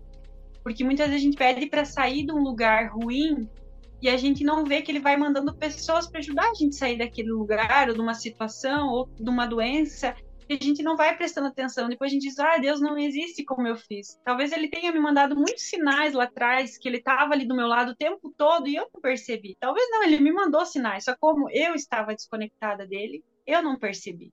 Porque 0.63 0.83
muitas 0.83 1.07
vezes 1.07 1.21
a 1.21 1.25
gente 1.25 1.37
pede 1.37 1.67
para 1.67 1.85
sair 1.85 2.25
de 2.25 2.31
um 2.31 2.41
lugar 2.41 2.89
ruim 2.91 3.47
e 4.01 4.09
a 4.09 4.17
gente 4.17 4.43
não 4.43 4.65
vê 4.65 4.81
que 4.81 4.91
ele 4.91 4.99
vai 4.99 5.15
mandando 5.15 5.53
pessoas 5.53 6.07
para 6.07 6.19
ajudar 6.19 6.49
a 6.49 6.53
gente 6.53 6.75
a 6.75 6.79
sair 6.79 6.97
daquele 6.97 7.31
lugar, 7.31 7.89
ou 7.89 7.95
de 7.95 8.01
uma 8.01 8.13
situação, 8.13 8.89
ou 8.89 9.07
de 9.07 9.29
uma 9.29 9.45
doença, 9.45 10.15
a 10.53 10.63
gente 10.63 10.83
não 10.83 10.95
vai 10.95 11.15
prestando 11.17 11.47
atenção. 11.47 11.89
Depois 11.89 12.11
a 12.11 12.13
gente 12.13 12.23
diz, 12.23 12.39
ah, 12.39 12.57
Deus 12.57 12.79
não 12.79 12.97
existe 12.97 13.43
como 13.43 13.67
eu 13.67 13.75
fiz. 13.75 14.19
Talvez 14.23 14.51
ele 14.51 14.69
tenha 14.69 14.91
me 14.91 14.99
mandado 14.99 15.35
muitos 15.35 15.63
sinais 15.63 16.13
lá 16.13 16.25
atrás, 16.25 16.77
que 16.77 16.87
ele 16.87 16.97
estava 16.97 17.33
ali 17.33 17.47
do 17.47 17.55
meu 17.55 17.67
lado 17.67 17.91
o 17.91 17.95
tempo 17.95 18.33
todo 18.37 18.67
e 18.67 18.75
eu 18.75 18.89
não 18.93 19.01
percebi. 19.01 19.55
Talvez 19.59 19.89
não, 19.89 20.03
ele 20.03 20.19
me 20.19 20.31
mandou 20.31 20.65
sinais, 20.65 21.03
só 21.03 21.15
como 21.19 21.49
eu 21.49 21.73
estava 21.73 22.13
desconectada 22.13 22.85
dele, 22.85 23.23
eu 23.45 23.61
não 23.61 23.77
percebi. 23.77 24.31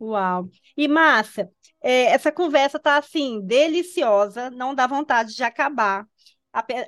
Uau! 0.00 0.48
E 0.76 0.86
Márcia, 0.86 1.50
é, 1.82 2.04
essa 2.04 2.30
conversa 2.30 2.78
tá 2.78 2.96
assim, 2.96 3.40
deliciosa, 3.44 4.48
não 4.50 4.74
dá 4.74 4.86
vontade 4.86 5.34
de 5.34 5.42
acabar 5.42 6.06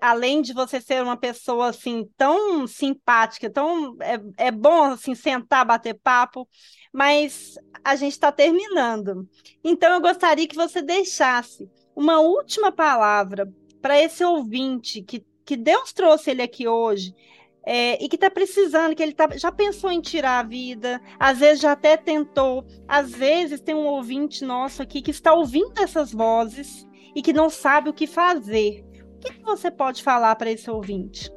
além 0.01 0.43
de 0.43 0.53
você 0.53 0.81
ser 0.81 1.03
uma 1.03 1.17
pessoa 1.17 1.69
assim 1.69 2.09
tão 2.17 2.67
simpática, 2.67 3.51
tão 3.51 3.97
é, 4.01 4.47
é 4.47 4.51
bom 4.51 4.85
assim 4.85 5.15
sentar, 5.15 5.65
bater 5.65 5.95
papo, 5.95 6.49
mas 6.93 7.55
a 7.85 7.97
gente 7.97 8.13
está 8.13 8.31
terminando. 8.33 9.29
Então 9.63 9.93
eu 9.93 10.01
gostaria 10.01 10.47
que 10.47 10.57
você 10.57 10.83
deixasse 10.83 11.69
uma 11.95 12.21
última 12.21 12.73
palavra 12.73 13.53
para 13.81 14.01
esse 14.01 14.25
ouvinte 14.25 15.03
que, 15.03 15.25
que 15.45 15.57
Deus 15.57 15.93
trouxe 15.93 16.31
ele 16.31 16.43
aqui 16.43 16.69
hoje. 16.69 17.15
É, 17.63 18.03
e 18.03 18.09
que 18.09 18.17
está 18.17 18.31
precisando, 18.31 18.97
que 18.97 19.03
ele 19.03 19.13
tá, 19.13 19.29
já 19.37 19.53
pensou 19.53 19.91
em 19.91 20.01
tirar 20.01 20.39
a 20.39 20.43
vida, 20.43 20.99
às 21.19 21.39
vezes 21.39 21.61
já 21.61 21.73
até 21.73 21.95
tentou, 21.95 22.65
às 22.89 23.11
vezes 23.13 23.61
tem 23.61 23.75
um 23.75 23.85
ouvinte 23.85 24.47
nosso 24.47 24.83
aqui 24.83 25.03
que 25.03 25.11
está 25.11 25.35
ouvindo 25.35 25.79
essas 25.79 26.11
vozes 26.11 26.87
e 27.15 27.21
que 27.21 27.35
não 27.35 27.51
sabe 27.51 27.91
o 27.91 27.93
que 27.93 28.07
fazer. 28.07 28.83
O 29.21 29.23
que 29.23 29.43
você 29.43 29.71
pode 29.71 30.03
falar 30.03 30.35
para 30.37 30.51
esse 30.51 30.71
ouvinte? 30.71 31.31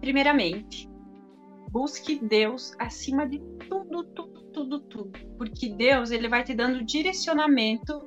Primeiramente, 0.00 0.88
busque 1.70 2.18
Deus 2.18 2.72
acima 2.78 3.28
de 3.28 3.38
tudo, 3.68 4.04
tudo, 4.04 4.42
tudo, 4.50 4.80
tudo, 4.80 5.12
porque 5.36 5.68
Deus 5.68 6.10
ele 6.10 6.30
vai 6.30 6.42
te 6.42 6.54
dando 6.54 6.82
direcionamento 6.82 8.00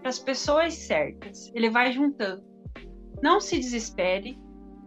para 0.00 0.08
as 0.08 0.18
pessoas 0.18 0.74
certas. 0.74 1.48
Ele 1.54 1.70
vai 1.70 1.92
juntando. 1.92 2.42
Não 3.22 3.40
se 3.40 3.56
desespere, 3.56 4.36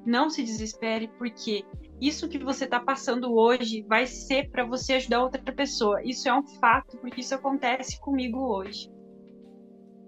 não 0.05 0.29
se 0.29 0.43
desespere, 0.43 1.07
porque 1.17 1.63
isso 2.01 2.27
que 2.27 2.37
você 2.37 2.65
está 2.65 2.81
passando 2.81 3.33
hoje 3.33 3.81
vai 3.87 4.05
ser 4.05 4.49
para 4.49 4.65
você 4.65 4.95
ajudar 4.95 5.23
outra 5.23 5.53
pessoa. 5.53 6.03
Isso 6.03 6.27
é 6.27 6.37
um 6.37 6.45
fato, 6.45 6.97
porque 6.97 7.21
isso 7.21 7.33
acontece 7.33 7.97
comigo 8.01 8.39
hoje 8.39 8.93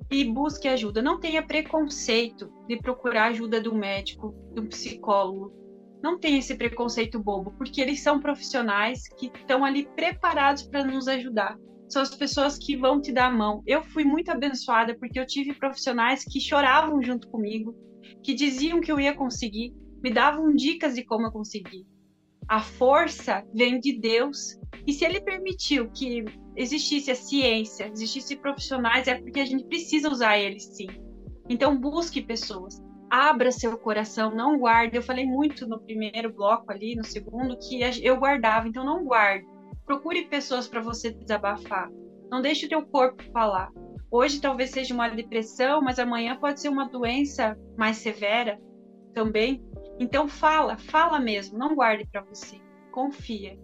e 0.10 0.24
busque 0.24 0.68
ajuda. 0.68 1.01
Não 1.01 1.20
tenha 1.20 1.45
preconceito 1.45 2.51
de 2.68 2.78
procurar 2.78 3.26
ajuda 3.26 3.60
do 3.60 3.76
médico, 3.76 4.34
do 4.53 4.66
psicólogo. 4.68 5.53
Não 6.01 6.20
tenha 6.20 6.39
esse 6.39 6.55
preconceito 6.55 7.20
bobo, 7.20 7.51
porque 7.58 7.82
eles 7.82 8.01
são 8.01 8.20
profissionais 8.20 9.08
que 9.18 9.32
estão 9.34 9.66
ali 9.66 9.88
preparados 9.95 10.64
para 10.64 10.84
nos 10.84 11.08
ajudar. 11.08 11.58
São 11.89 12.01
as 12.01 12.14
pessoas 12.14 12.58
que 12.58 12.76
vão 12.76 13.01
te 13.01 13.12
dar 13.12 13.28
a 13.28 13.34
mão. 13.34 13.64
Eu 13.66 13.84
fui 13.84 14.03
muito 14.03 14.30
abençoada 14.30 14.95
porque 14.97 15.20
eu 15.20 15.26
tive 15.26 15.53
profissionais 15.53 16.24
que 16.24 16.39
choravam 16.39 17.01
junto 17.01 17.30
comigo, 17.30 17.76
que 18.24 18.34
diziam 18.34 18.82
que 18.82 18.91
eu 18.91 18.99
ia 18.99 19.16
conseguir, 19.16 19.74
me 20.03 20.12
davam 20.12 20.53
dicas 20.53 20.95
de 20.95 21.03
como 21.03 21.28
eu 21.28 21.32
conseguir. 21.32 21.86
A 22.47 22.62
força 22.62 23.43
vem 23.53 23.80
de 23.80 23.99
Deus. 23.99 24.58
E 24.86 24.93
se 24.93 25.03
ele 25.03 25.20
permitiu 25.20 25.89
que 25.91 26.24
existisse 26.58 27.12
a 27.12 27.16
ciência, 27.16 27.88
existisse 27.93 28.36
profissionais, 28.36 29.08
é 29.08 29.16
porque 29.16 29.39
a 29.39 29.45
gente 29.45 29.66
precisa 29.66 30.10
usar 30.10 30.38
eles 30.39 30.66
sim. 30.76 30.88
Então 31.47 31.80
busque 31.80 32.22
pessoas, 32.22 32.84
abra 33.10 33.51
seu 33.51 33.78
coração, 33.78 34.36
não 34.36 34.58
guarde. 34.58 34.97
Eu 34.97 35.03
falei 35.03 35.26
muito 35.26 35.68
no 35.68 35.80
primeiro 35.80 36.34
bloco 36.34 36.72
ali, 36.72 36.95
no 36.95 37.03
segundo, 37.03 37.58
que 37.60 37.80
eu 38.03 38.18
guardava, 38.18 38.68
então 38.68 38.84
não 38.84 39.05
guarde. 39.05 39.45
Procure 39.86 40.26
pessoas 40.26 40.68
para 40.68 40.82
você 40.82 41.12
desabafar. 41.12 41.89
Não 42.30 42.41
deixe 42.41 42.66
o 42.66 42.70
teu 42.70 42.86
corpo 42.86 43.24
falar. 43.32 43.72
Hoje 44.10 44.41
talvez 44.41 44.72
seja 44.72 44.93
uma 44.93 45.08
depressão, 45.10 45.82
mas 45.82 45.99
amanhã 45.99 46.36
pode 46.38 46.60
ser 46.60 46.70
uma 46.70 46.89
doença 46.89 47.58
mais 47.78 47.97
severa 47.97 48.60
também. 49.14 49.64
Então 49.99 50.28
fala, 50.28 50.78
fala 50.78 51.20
mesmo, 51.20 51.58
não 51.58 51.76
guarde 51.76 52.05
para 52.12 52.22
você. 52.22 52.60
Confia. 52.91 53.58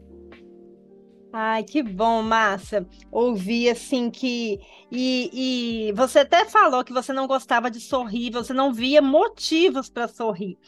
Ai, 1.35 1.63
que 1.63 1.81
bom, 1.81 2.21
Márcia. 2.21 2.87
Ouvir 3.11 3.71
assim 3.71 4.11
que. 4.11 4.59
E, 4.91 5.87
e 5.89 5.91
você 5.93 6.19
até 6.19 6.45
falou 6.45 6.83
que 6.83 6.93
você 6.93 7.11
não 7.11 7.25
gostava 7.25 7.71
de 7.71 7.79
sorrir, 7.79 8.29
você 8.29 8.53
não 8.53 8.71
via 8.71 9.01
motivos 9.01 9.89
para 9.89 10.07
sorrir. 10.07 10.59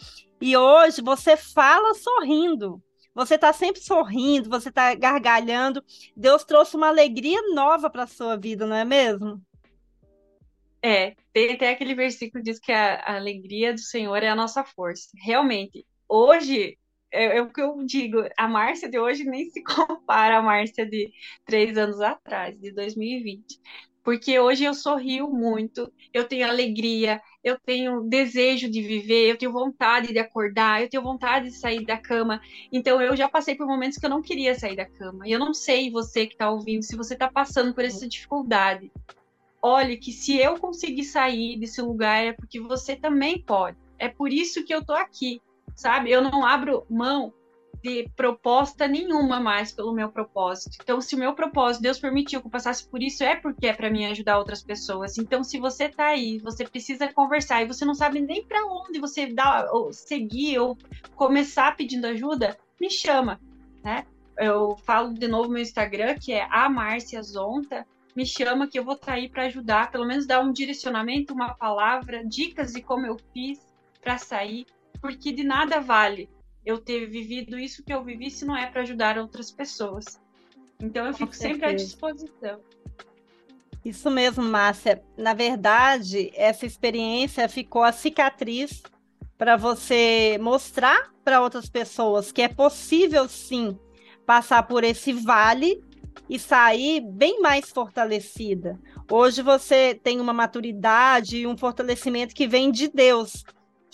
E 0.41 0.57
hoje 0.57 1.03
você 1.03 1.37
fala 1.37 1.93
sorrindo. 1.93 2.81
Você 3.13 3.35
está 3.35 3.53
sempre 3.53 3.79
sorrindo, 3.79 4.49
você 4.49 4.69
está 4.69 4.95
gargalhando. 4.95 5.83
Deus 6.17 6.43
trouxe 6.43 6.75
uma 6.75 6.87
alegria 6.87 7.39
nova 7.53 7.87
para 7.87 8.03
a 8.03 8.07
sua 8.07 8.35
vida, 8.35 8.65
não 8.65 8.75
é 8.75 8.83
mesmo? 8.83 9.39
É, 10.81 11.15
tem 11.31 11.53
até 11.53 11.69
aquele 11.69 11.93
versículo 11.93 12.43
que 12.43 12.51
diz 12.51 12.59
que 12.59 12.71
a, 12.71 12.95
a 13.01 13.15
alegria 13.17 13.71
do 13.71 13.79
Senhor 13.79 14.17
é 14.17 14.29
a 14.29 14.35
nossa 14.35 14.63
força. 14.63 15.09
Realmente, 15.23 15.85
hoje 16.09 16.75
é, 17.15 17.37
é, 17.37 17.41
o 17.41 17.49
que 17.51 17.61
eu 17.61 17.83
digo, 17.85 18.23
a 18.37 18.47
Márcia 18.47 18.89
de 18.89 18.99
hoje 18.99 19.23
nem 19.23 19.49
se 19.49 19.63
compara 19.63 20.37
à 20.37 20.41
Márcia 20.41 20.85
de 20.85 21.11
três 21.45 21.77
anos 21.77 22.01
atrás, 22.01 22.59
de 22.59 22.71
2020. 22.71 23.59
Porque 24.03 24.39
hoje 24.39 24.63
eu 24.63 24.73
sorrio 24.75 25.27
muito, 25.31 25.91
eu 26.13 26.27
tenho 26.27 26.47
alegria, 26.47 27.19
eu 27.43 27.57
tenho 27.59 28.01
desejo 28.01 28.69
de 28.69 28.79
viver, 28.79 29.31
eu 29.31 29.37
tenho 29.37 29.51
vontade 29.51 30.13
de 30.13 30.19
acordar, 30.19 30.81
eu 30.81 30.89
tenho 30.89 31.01
vontade 31.01 31.49
de 31.49 31.55
sair 31.55 31.83
da 31.83 31.97
cama. 31.97 32.39
Então 32.71 33.01
eu 33.01 33.15
já 33.15 33.27
passei 33.27 33.55
por 33.55 33.65
momentos 33.65 33.97
que 33.97 34.05
eu 34.05 34.09
não 34.09 34.21
queria 34.21 34.53
sair 34.53 34.75
da 34.75 34.85
cama. 34.85 35.27
E 35.27 35.31
eu 35.31 35.39
não 35.39 35.55
sei 35.55 35.89
você 35.89 36.27
que 36.27 36.33
está 36.33 36.51
ouvindo, 36.51 36.83
se 36.83 36.95
você 36.95 37.15
está 37.15 37.31
passando 37.31 37.73
por 37.73 37.83
essa 37.83 38.07
dificuldade. 38.07 38.91
Olhe 39.59 39.97
que 39.97 40.11
se 40.11 40.37
eu 40.37 40.59
conseguir 40.59 41.05
sair 41.05 41.57
desse 41.57 41.81
lugar 41.81 42.23
é 42.23 42.33
porque 42.33 42.59
você 42.59 42.95
também 42.95 43.41
pode. 43.41 43.77
É 43.97 44.07
por 44.07 44.31
isso 44.31 44.63
que 44.63 44.73
eu 44.73 44.85
tô 44.85 44.93
aqui 44.93 45.41
sabe? 45.75 46.11
Eu 46.11 46.21
não 46.21 46.45
abro 46.45 46.85
mão 46.89 47.33
ter 47.85 48.09
proposta 48.15 48.87
nenhuma 48.87 49.39
mais 49.39 49.71
pelo 49.71 49.93
meu 49.93 50.09
propósito. 50.09 50.77
Então, 50.81 50.99
se 50.99 51.13
o 51.13 51.19
meu 51.19 51.35
propósito, 51.35 51.83
Deus 51.83 51.99
permitiu 51.99 52.41
que 52.41 52.47
eu 52.47 52.51
passasse 52.51 52.87
por 52.89 53.03
isso, 53.03 53.23
é 53.23 53.35
porque 53.35 53.67
é 53.67 53.73
para 53.73 53.91
mim 53.91 54.05
ajudar 54.05 54.39
outras 54.39 54.63
pessoas. 54.63 55.19
Então, 55.19 55.43
se 55.43 55.59
você 55.59 55.87
tá 55.87 56.07
aí, 56.07 56.39
você 56.39 56.65
precisa 56.65 57.07
conversar 57.13 57.61
e 57.61 57.67
você 57.67 57.85
não 57.85 57.93
sabe 57.93 58.21
nem 58.21 58.43
para 58.43 58.65
onde 58.65 58.99
você 58.99 59.27
dá, 59.27 59.69
ou 59.71 59.93
seguir 59.93 60.57
ou 60.57 60.75
começar 61.15 61.75
pedindo 61.75 62.07
ajuda, 62.07 62.57
me 62.81 62.89
chama, 62.89 63.39
né? 63.83 64.03
Eu 64.35 64.75
falo 64.77 65.13
de 65.13 65.27
novo 65.27 65.49
meu 65.49 65.61
Instagram, 65.61 66.15
que 66.15 66.33
é 66.33 66.47
a 66.49 66.67
Márcia 66.67 67.21
Zonta. 67.21 67.85
Me 68.15 68.25
chama 68.25 68.67
que 68.67 68.79
eu 68.79 68.83
vou 68.83 68.95
estar 68.95 69.07
tá 69.07 69.13
aí 69.13 69.29
para 69.29 69.43
ajudar, 69.43 69.91
pelo 69.91 70.07
menos 70.07 70.25
dar 70.25 70.39
um 70.39 70.51
direcionamento, 70.51 71.35
uma 71.35 71.53
palavra, 71.53 72.25
dicas 72.25 72.73
de 72.73 72.81
como 72.81 73.05
eu 73.05 73.17
fiz 73.31 73.59
para 74.01 74.17
sair, 74.17 74.65
porque 75.05 75.31
de 75.31 75.43
nada 75.43 75.79
vale 75.79 76.27
eu 76.65 76.79
ter 76.79 77.05
vivido 77.05 77.59
isso 77.59 77.83
que 77.83 77.93
eu 77.93 78.03
vivi 78.03 78.31
se 78.31 78.43
não 78.43 78.57
é 78.57 78.65
para 78.65 78.81
ajudar 78.81 79.19
outras 79.19 79.51
pessoas. 79.51 80.19
Então 80.81 81.05
eu 81.05 81.13
fico 81.13 81.35
sempre 81.35 81.63
à 81.63 81.73
disposição. 81.73 82.59
Isso 83.85 84.09
mesmo, 84.09 84.43
Márcia. 84.43 85.03
Na 85.15 85.35
verdade, 85.35 86.31
essa 86.33 86.65
experiência 86.65 87.47
ficou 87.47 87.83
a 87.83 87.91
cicatriz 87.91 88.81
para 89.37 89.55
você 89.55 90.39
mostrar 90.41 91.13
para 91.23 91.39
outras 91.39 91.69
pessoas 91.69 92.31
que 92.31 92.41
é 92.41 92.47
possível 92.47 93.29
sim 93.29 93.77
passar 94.25 94.63
por 94.63 94.83
esse 94.83 95.13
vale 95.13 95.83
e 96.27 96.39
sair 96.39 96.99
bem 96.99 97.41
mais 97.41 97.69
fortalecida. 97.69 98.79
Hoje 99.11 99.43
você 99.43 99.93
tem 99.93 100.19
uma 100.19 100.33
maturidade 100.33 101.37
e 101.37 101.45
um 101.45 101.55
fortalecimento 101.55 102.33
que 102.33 102.47
vem 102.47 102.71
de 102.71 102.87
Deus 102.87 103.45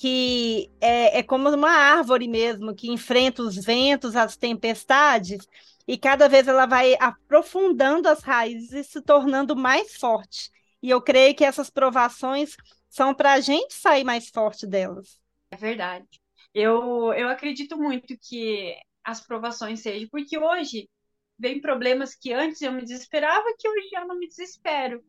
que 0.01 0.71
é, 0.81 1.19
é 1.19 1.21
como 1.21 1.47
uma 1.47 1.69
árvore 1.69 2.27
mesmo, 2.27 2.73
que 2.73 2.89
enfrenta 2.89 3.43
os 3.43 3.55
ventos, 3.55 4.15
as 4.15 4.35
tempestades, 4.35 5.47
e 5.87 5.95
cada 5.95 6.27
vez 6.27 6.47
ela 6.47 6.65
vai 6.65 6.95
aprofundando 6.99 8.09
as 8.09 8.23
raízes 8.23 8.71
e 8.71 8.83
se 8.83 8.99
tornando 8.99 9.55
mais 9.55 9.97
forte. 9.97 10.49
E 10.81 10.89
eu 10.89 10.99
creio 11.03 11.35
que 11.35 11.45
essas 11.45 11.69
provações 11.69 12.57
são 12.89 13.13
para 13.13 13.33
a 13.33 13.39
gente 13.41 13.75
sair 13.75 14.03
mais 14.03 14.27
forte 14.29 14.65
delas. 14.65 15.19
É 15.51 15.55
verdade. 15.55 16.07
Eu, 16.51 17.13
eu 17.13 17.29
acredito 17.29 17.77
muito 17.77 18.17
que 18.17 18.75
as 19.03 19.21
provações 19.21 19.81
sejam, 19.81 20.09
porque 20.09 20.35
hoje 20.35 20.89
vem 21.37 21.61
problemas 21.61 22.15
que 22.15 22.33
antes 22.33 22.59
eu 22.63 22.71
me 22.71 22.81
desesperava, 22.81 23.53
que 23.55 23.69
hoje 23.69 23.89
eu 23.93 24.07
não 24.07 24.17
me 24.17 24.27
desespero 24.27 25.03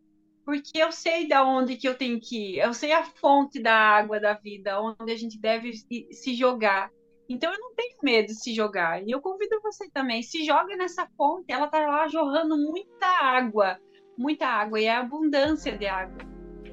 porque 0.45 0.78
eu 0.78 0.90
sei 0.90 1.28
da 1.28 1.45
onde 1.45 1.76
que 1.76 1.88
eu 1.88 1.95
tenho 1.95 2.20
que 2.20 2.55
ir, 2.55 2.59
eu 2.59 2.74
sei 2.74 2.93
a 2.93 3.05
fonte 3.05 3.61
da 3.61 3.74
água 3.74 4.18
da 4.18 4.34
vida, 4.34 4.80
onde 4.80 5.12
a 5.12 5.16
gente 5.16 5.38
deve 5.38 5.72
se 6.11 6.34
jogar. 6.34 6.90
Então 7.28 7.53
eu 7.53 7.59
não 7.59 7.74
tenho 7.74 7.97
medo 8.03 8.26
de 8.26 8.34
se 8.34 8.53
jogar. 8.53 9.03
E 9.03 9.11
eu 9.11 9.20
convido 9.20 9.61
você 9.62 9.88
também, 9.90 10.22
se 10.22 10.45
joga 10.45 10.76
nessa 10.76 11.07
fonte, 11.16 11.53
ela 11.53 11.68
tá 11.68 11.78
lá 11.86 12.09
jorrando 12.09 12.57
muita 12.57 13.07
água, 13.07 13.78
muita 14.18 14.47
água 14.47 14.80
e 14.80 14.84
é 14.84 14.97
abundância 14.97 15.76
de 15.76 15.86
água. 15.86 16.18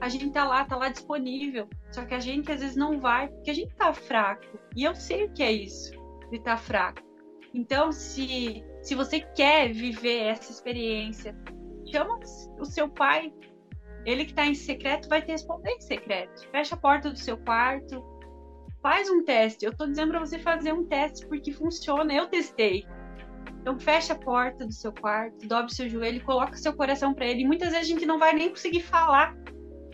A 0.01 0.09
gente 0.09 0.31
tá 0.31 0.45
lá, 0.45 0.63
tá 0.65 0.75
lá 0.75 0.89
disponível, 0.89 1.67
só 1.91 2.05
que 2.05 2.13
a 2.13 2.19
gente 2.19 2.51
às 2.51 2.61
vezes 2.61 2.75
não 2.75 2.99
vai 2.99 3.27
porque 3.27 3.51
a 3.51 3.55
gente 3.55 3.75
tá 3.75 3.93
fraco. 3.93 4.59
E 4.75 4.83
eu 4.83 4.95
sei 4.95 5.25
o 5.25 5.33
que 5.33 5.43
é 5.43 5.51
isso, 5.51 5.91
de 6.29 6.37
estar 6.37 6.55
tá 6.55 6.57
fraco. 6.57 7.01
Então, 7.53 7.91
se 7.91 8.63
se 8.81 8.95
você 8.95 9.19
quer 9.19 9.71
viver 9.73 10.23
essa 10.23 10.51
experiência, 10.51 11.35
chama 11.91 12.19
o 12.59 12.65
seu 12.65 12.87
pai, 12.87 13.33
ele 14.09 14.25
que 14.25 14.31
está 14.31 14.45
em 14.45 14.55
secreto 14.55 15.07
vai 15.07 15.21
te 15.21 15.31
responder 15.31 15.71
em 15.71 15.81
secreto. 15.81 16.49
Fecha 16.51 16.75
a 16.75 16.77
porta 16.77 17.09
do 17.09 17.17
seu 17.17 17.37
quarto, 17.37 18.03
faz 18.81 19.09
um 19.09 19.23
teste. 19.23 19.65
Eu 19.65 19.71
estou 19.71 19.87
dizendo 19.87 20.11
para 20.11 20.19
você 20.19 20.39
fazer 20.39 20.73
um 20.73 20.85
teste 20.85 21.27
porque 21.27 21.51
funciona. 21.51 22.13
Eu 22.13 22.27
testei. 22.27 22.85
Então 23.61 23.79
fecha 23.79 24.13
a 24.13 24.17
porta 24.17 24.65
do 24.65 24.73
seu 24.73 24.91
quarto, 24.91 25.47
dobre 25.47 25.73
seu 25.73 25.87
joelho, 25.89 26.23
coloca 26.23 26.55
seu 26.55 26.73
coração 26.73 27.13
para 27.13 27.25
ele. 27.25 27.45
Muitas 27.45 27.71
vezes 27.71 27.85
a 27.85 27.93
gente 27.93 28.05
não 28.05 28.17
vai 28.17 28.33
nem 28.33 28.49
conseguir 28.49 28.81
falar. 28.81 29.35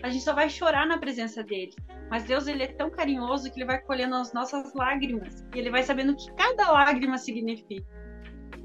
A 0.04 0.10
gente 0.10 0.24
só 0.24 0.34
vai 0.34 0.50
chorar 0.50 0.86
na 0.86 0.98
presença 0.98 1.44
dele. 1.44 1.74
Mas 2.10 2.24
Deus 2.26 2.48
ele 2.48 2.64
é 2.64 2.68
tão 2.68 2.92
carinhoso 2.92 3.52
que 3.52 3.58
ele 3.58 3.66
vai 3.66 3.80
colhendo 3.80 4.16
as 4.16 4.32
nossas 4.32 4.74
lágrimas 4.76 5.44
e 5.54 5.60
ele 5.60 5.72
vai 5.72 5.82
sabendo 5.82 6.14
o 6.14 6.16
que 6.16 6.32
cada 6.36 6.72
lágrima 6.72 7.18
significa. 7.18 7.86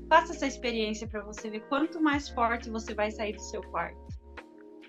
Faça 0.08 0.32
essa 0.32 0.46
experiência 0.46 1.08
para 1.08 1.22
você 1.22 1.48
ver 1.48 1.60
quanto 1.68 2.02
mais 2.02 2.28
forte 2.28 2.68
você 2.68 2.94
vai 2.94 3.10
sair 3.10 3.32
do 3.32 3.40
seu 3.40 3.62
quarto. 3.62 4.09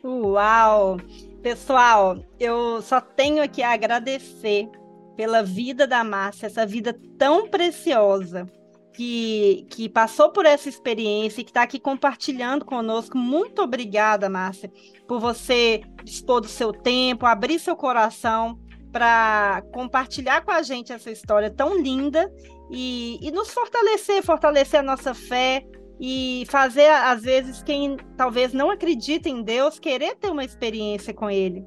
Uau! 0.04 0.98
Pessoal, 1.44 2.18
eu 2.40 2.82
só 2.82 3.00
tenho 3.00 3.44
aqui 3.44 3.62
a 3.62 3.72
agradecer 3.72 4.68
pela 5.16 5.44
vida 5.44 5.86
da 5.86 6.04
Márcia, 6.04 6.48
essa 6.48 6.66
vida 6.66 7.00
tão 7.18 7.48
preciosa 7.48 8.48
que, 8.94 9.68
que 9.70 9.88
passou 9.88 10.32
por 10.32 10.46
essa 10.46 10.68
experiência 10.68 11.42
e 11.42 11.44
que 11.44 11.52
está 11.52 11.62
aqui 11.62 11.80
compartilhando 11.80 12.66
conosco. 12.66 13.16
Muito 13.18 13.62
obrigada, 13.62 14.28
Márcia, 14.30 14.72
por 15.08 15.20
você 15.20 15.84
dispor 16.04 16.42
do 16.42 16.48
seu 16.48 16.74
tempo, 16.74 17.26
abrir 17.26 17.60
seu 17.60 17.76
coração 17.76 18.60
para 18.92 19.64
compartilhar 19.72 20.42
com 20.44 20.52
a 20.52 20.64
gente 20.64 20.92
essa 20.92 21.12
história 21.12 21.50
tão 21.50 21.78
linda 21.80 22.32
e, 22.72 23.20
e 23.22 23.32
nos 23.32 23.52
fortalecer, 23.54 24.24
fortalecer 24.24 24.80
a 24.80 24.84
nossa 24.84 25.14
fé, 25.14 25.64
e 26.04 26.46
fazer, 26.50 26.90
às 26.90 27.22
vezes, 27.22 27.62
quem 27.62 27.96
talvez 28.18 28.54
não 28.54 28.72
acredita 28.72 29.30
em 29.30 29.44
Deus, 29.44 29.78
querer 29.78 30.16
ter 30.16 30.32
uma 30.32 30.44
experiência 30.44 31.14
com 31.14 31.30
Ele. 31.30 31.64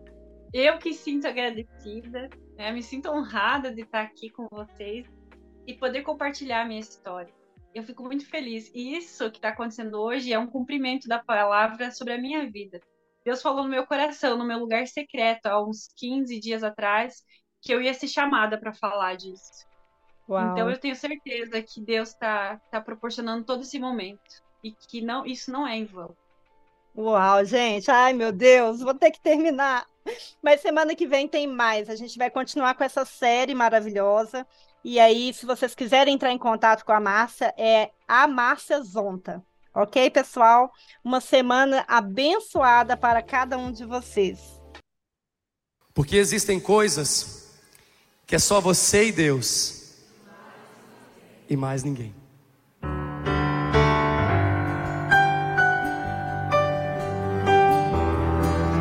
Eu 0.53 0.77
que 0.79 0.93
sinto 0.93 1.29
agradecida, 1.29 2.29
né? 2.57 2.73
me 2.73 2.83
sinto 2.83 3.09
honrada 3.09 3.73
de 3.73 3.83
estar 3.83 4.03
aqui 4.03 4.29
com 4.31 4.49
vocês 4.51 5.07
e 5.69 5.75
poder 5.75 6.03
compartilhar 6.03 6.63
a 6.63 6.65
minha 6.65 6.81
história. 6.81 7.33
Eu 7.73 7.85
fico 7.85 8.03
muito 8.03 8.29
feliz. 8.29 8.73
E 8.75 8.97
isso 8.97 9.31
que 9.31 9.39
está 9.39 9.51
acontecendo 9.51 10.01
hoje 10.01 10.33
é 10.33 10.39
um 10.39 10.49
cumprimento 10.49 11.07
da 11.07 11.21
palavra 11.21 11.93
sobre 11.93 12.15
a 12.15 12.19
minha 12.19 12.51
vida. 12.51 12.81
Deus 13.25 13.41
falou 13.41 13.63
no 13.63 13.71
meu 13.71 13.87
coração, 13.87 14.37
no 14.37 14.45
meu 14.45 14.59
lugar 14.59 14.87
secreto, 14.89 15.47
há 15.47 15.65
uns 15.65 15.89
15 15.97 16.41
dias 16.41 16.65
atrás, 16.65 17.23
que 17.63 17.73
eu 17.73 17.81
ia 17.81 17.95
ser 17.95 18.09
chamada 18.09 18.59
para 18.59 18.75
falar 18.75 19.15
disso. 19.15 19.65
Uau. 20.29 20.53
Então 20.53 20.71
eu 20.71 20.79
tenho 20.79 20.97
certeza 20.97 21.63
que 21.63 21.81
Deus 21.81 22.11
está 22.11 22.61
tá 22.71 22.81
proporcionando 22.81 23.45
todo 23.45 23.63
esse 23.63 23.79
momento 23.79 24.43
e 24.63 24.73
que 24.73 25.03
não 25.03 25.27
isso 25.27 25.51
não 25.51 25.67
é 25.67 25.77
em 25.77 25.85
vão. 25.85 26.17
Uau, 26.97 27.45
gente! 27.45 27.91
Ai, 27.91 28.13
meu 28.13 28.33
Deus, 28.33 28.81
vou 28.81 28.95
ter 28.95 29.11
que 29.11 29.21
terminar. 29.21 29.87
Mas 30.43 30.61
semana 30.61 30.95
que 30.95 31.07
vem 31.07 31.27
tem 31.27 31.47
mais. 31.47 31.91
A 31.91 31.97
gente 31.97 32.17
vai 32.17 32.31
continuar 32.31 32.75
com 32.75 32.85
essa 32.85 33.05
série 33.05 33.55
maravilhosa. 33.55 34.47
E 34.83 35.01
aí, 35.01 35.33
se 35.33 35.45
vocês 35.45 35.75
quiserem 35.75 36.15
entrar 36.15 36.31
em 36.31 36.39
contato 36.39 36.85
com 36.85 36.93
a 36.93 37.01
Márcia, 37.01 37.53
é 37.57 37.91
a 38.07 38.27
Márcia 38.29 38.81
Zonta. 38.83 39.43
Ok, 39.75 40.09
pessoal? 40.11 40.71
Uma 41.03 41.21
semana 41.21 41.85
abençoada 41.89 42.97
para 42.97 43.23
cada 43.23 43.59
um 43.59 43.73
de 43.73 43.85
vocês. 43.85 44.61
Porque 45.93 46.17
existem 46.17 46.61
coisas 46.61 47.59
que 48.27 48.37
é 48.37 48.39
só 48.39 48.61
você 48.61 49.09
e 49.09 49.13
Deus 49.13 49.84
e 51.49 51.57
mais 51.57 51.83
ninguém. 51.83 52.15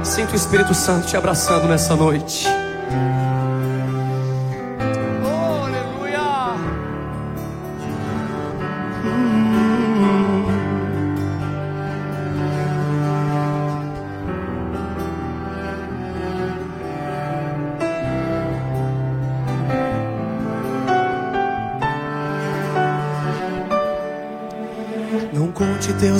Sinto 0.03 0.33
o 0.33 0.35
Espírito 0.35 0.73
Santo 0.73 1.07
te 1.07 1.17
abraçando 1.17 1.67
nessa 1.67 1.95
noite. 1.95 2.47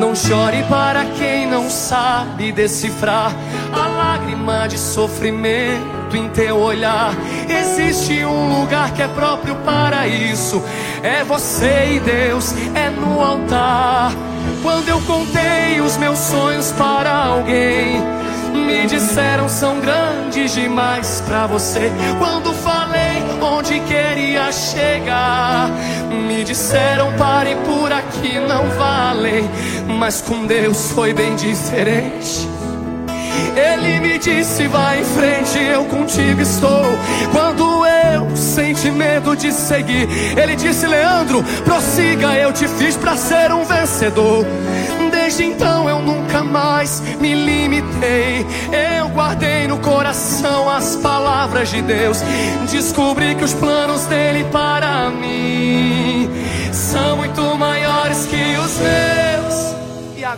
não 0.00 0.14
chore 0.14 0.62
para 0.68 1.04
quem 1.16 1.46
não 1.46 1.68
sabe 1.70 2.52
decifrar 2.52 3.32
a 3.72 3.86
lágrima 3.86 4.66
de 4.68 4.78
sofrimento 4.78 6.16
em 6.16 6.28
teu 6.28 6.58
olhar. 6.58 7.14
Existe 7.48 8.24
um 8.24 8.60
lugar 8.60 8.92
que 8.92 9.02
é 9.02 9.08
próprio 9.08 9.54
para 9.56 10.06
isso. 10.06 10.62
É 11.02 11.24
você 11.24 11.94
e 11.94 12.00
Deus, 12.00 12.54
é 12.74 12.90
no 12.90 13.20
altar. 13.20 14.12
Quando 14.62 14.88
eu 14.88 15.00
contei 15.02 15.80
os 15.80 15.96
meus 15.96 16.18
sonhos 16.18 16.72
para 16.72 17.12
alguém, 17.12 18.02
me 18.54 18.86
disseram 18.86 19.48
são 19.48 19.80
grandes 19.80 20.54
demais 20.54 21.22
para 21.26 21.46
você. 21.46 21.90
Quando 22.18 22.52
falei 22.54 23.22
onde 23.42 23.80
queria 23.80 24.50
chegar, 24.52 25.70
me 26.10 26.44
disseram 26.44 27.12
pare 27.14 27.56
por 27.66 27.92
aqui, 27.92 28.38
não 28.38 28.68
vale. 28.70 29.48
Mas 29.86 30.20
com 30.20 30.46
Deus 30.46 30.90
foi 30.92 31.12
bem 31.12 31.34
diferente. 31.36 32.48
Ele 33.56 34.00
me 34.00 34.18
disse: 34.18 34.66
vai 34.66 35.00
em 35.00 35.04
frente, 35.04 35.58
eu 35.58 35.84
contigo 35.84 36.40
estou. 36.40 36.84
Quando 37.32 37.84
eu 37.86 38.36
senti 38.36 38.90
medo 38.90 39.36
de 39.36 39.52
seguir, 39.52 40.08
ele 40.36 40.56
disse: 40.56 40.86
Leandro, 40.86 41.44
prossiga, 41.64 42.34
eu 42.34 42.52
te 42.52 42.66
fiz 42.66 42.96
para 42.96 43.16
ser 43.16 43.52
um 43.52 43.64
vencedor. 43.64 44.44
Desde 45.10 45.44
então 45.44 45.88
eu 45.88 46.00
nunca 46.00 46.42
mais 46.42 47.00
me 47.20 47.34
limitei. 47.34 48.44
Eu 48.98 49.08
guardei 49.08 49.66
no 49.68 49.78
coração 49.78 50.68
as 50.68 50.96
palavras 50.96 51.68
de 51.68 51.80
Deus. 51.82 52.20
Descobri 52.70 53.34
que 53.34 53.44
os 53.44 53.54
planos 53.54 54.04
dele 54.06 54.44
para 54.50 55.10
mim 55.10 56.28
são 56.72 57.16
muito 57.16 57.43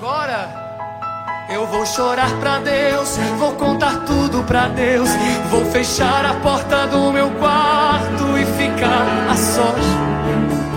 agora? 0.07 0.67
Eu 1.51 1.67
vou 1.67 1.85
chorar 1.85 2.31
pra 2.39 2.59
Deus, 2.59 3.17
vou 3.39 3.53
contar 3.53 4.05
tudo 4.05 4.45
pra 4.45 4.69
Deus. 4.69 5.09
Vou 5.51 5.65
fechar 5.67 6.25
a 6.25 6.35
porta 6.35 6.87
do 6.87 7.13
meu 7.13 7.31
quarto 7.33 8.39
e 8.39 8.45
ficar 8.45 9.29
a 9.29 9.37
sós. 9.37 9.85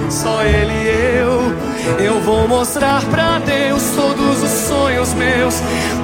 Só 0.09 0.43
Ele 0.43 0.73
e 0.73 1.19
eu. 1.19 1.39
Eu 2.05 2.19
vou 2.21 2.47
mostrar 2.47 3.03
pra 3.05 3.39
Deus 3.39 3.83
todos 3.95 4.43
os 4.43 4.49
sonhos 4.67 5.13
meus. 5.13 5.55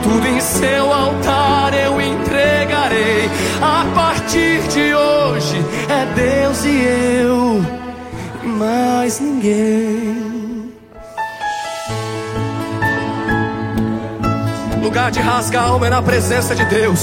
Tudo 0.03 0.27
em 0.27 0.39
seu 0.39 0.93
altar 0.93 1.73
eu 1.73 1.99
entregarei. 1.99 3.29
A 3.61 3.85
partir 3.95 4.61
de 4.67 4.93
hoje 4.93 5.57
é 5.89 6.05
Deus 6.13 6.63
e 6.63 6.83
eu, 7.23 7.65
mais 8.43 9.19
ninguém. 9.19 10.24
Lugar 14.85 15.09
de 15.09 15.19
rasgar 15.19 15.63
a 15.63 15.67
alma 15.69 15.87
é 15.87 15.89
na 15.89 15.99
presença 15.99 16.55
de 16.55 16.63
Deus. 16.65 16.99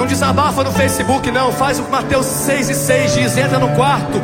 Não 0.00 0.04
desabafa 0.04 0.64
no 0.64 0.72
Facebook, 0.72 1.30
não. 1.30 1.52
Faz 1.52 1.78
o 1.78 1.84
que 1.84 1.90
Mateus 1.92 2.26
6 2.26 2.70
e 2.70 2.74
6 2.74 3.14
diz: 3.14 3.38
entra 3.38 3.60
no 3.60 3.68
quarto, 3.76 4.20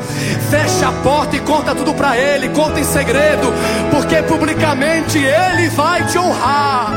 fecha 0.50 0.88
a 0.88 0.92
porta 1.04 1.36
e 1.36 1.40
conta 1.40 1.72
tudo 1.72 1.94
pra 1.94 2.18
Ele. 2.18 2.48
Conta 2.48 2.80
em 2.80 2.84
segredo, 2.84 3.46
porque 3.92 4.20
publicamente 4.24 5.18
Ele 5.18 5.68
vai 5.68 6.04
te 6.04 6.18
honrar. 6.18 6.90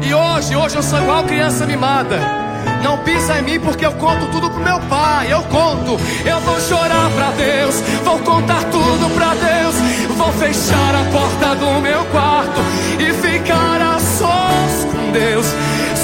E 0.00 0.14
hoje, 0.14 0.54
hoje 0.54 0.76
eu 0.76 0.82
sou 0.84 1.00
igual 1.00 1.24
criança 1.24 1.66
mimada. 1.66 2.45
Não 2.82 2.98
pisa 2.98 3.38
em 3.38 3.42
mim 3.42 3.60
porque 3.60 3.84
eu 3.84 3.92
conto 3.92 4.26
tudo 4.26 4.50
pro 4.50 4.62
meu 4.62 4.80
pai. 4.80 5.32
Eu 5.32 5.42
conto, 5.44 5.98
eu 6.24 6.40
vou 6.40 6.60
chorar 6.60 7.10
pra 7.10 7.30
Deus, 7.32 7.80
vou 8.04 8.18
contar 8.20 8.62
tudo 8.64 9.14
pra 9.14 9.34
Deus. 9.34 9.74
Vou 10.16 10.32
fechar 10.32 10.94
a 10.94 11.04
porta 11.12 11.54
do 11.56 11.80
meu 11.80 12.04
quarto 12.06 12.60
e 12.98 13.12
ficar 13.12 13.80
a 13.80 13.98
sós 13.98 14.84
com 14.90 15.12
Deus. 15.12 15.46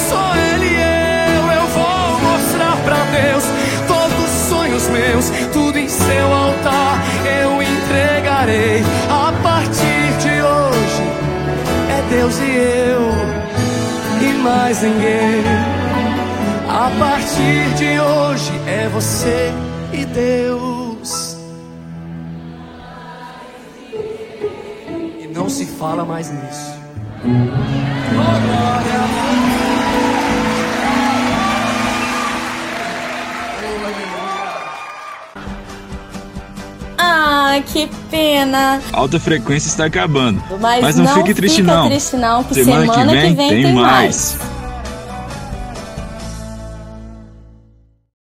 Só 0.09 0.35
Ele 0.35 0.67
e 0.67 1.37
eu, 1.37 1.51
eu 1.51 1.67
vou 1.67 2.19
mostrar 2.21 2.77
pra 2.83 3.03
Deus 3.11 3.43
todos 3.87 4.23
os 4.23 4.49
sonhos 4.49 4.87
meus, 4.89 5.29
tudo 5.51 5.77
em 5.77 5.89
seu 5.89 6.33
altar 6.33 7.01
eu 7.43 7.61
entregarei. 7.61 8.83
A 9.09 9.31
partir 9.41 10.17
de 10.19 10.41
hoje 10.41 11.03
é 11.89 12.03
Deus 12.09 12.37
e 12.39 12.51
eu 12.51 14.29
e 14.29 14.33
mais 14.43 14.81
ninguém. 14.81 15.82
A 16.83 16.89
partir 16.99 17.73
de 17.77 17.97
hoje 17.97 18.51
é 18.67 18.89
você 18.89 19.53
e 19.93 20.03
Deus. 20.03 21.37
E 25.21 25.27
não 25.33 25.47
se 25.47 25.65
fala 25.65 26.03
mais 26.03 26.29
nisso. 26.29 26.73
Ah, 36.97 37.61
que 37.65 37.89
pena. 38.11 38.81
Alta 38.91 39.21
frequência 39.21 39.69
está 39.69 39.85
acabando. 39.85 40.43
Mas, 40.59 40.81
Mas 40.81 40.95
não, 40.97 41.07
fique 41.13 41.33
triste 41.33 41.61
fica 41.61 41.75
não. 41.77 41.87
triste 41.87 42.17
não, 42.17 42.43
que 42.43 42.55
semana, 42.55 42.93
semana 42.93 43.11
que 43.13 43.17
vem, 43.17 43.35
tem, 43.35 43.63
tem 43.63 43.73
mais. 43.73 44.35
mais. 44.35 44.62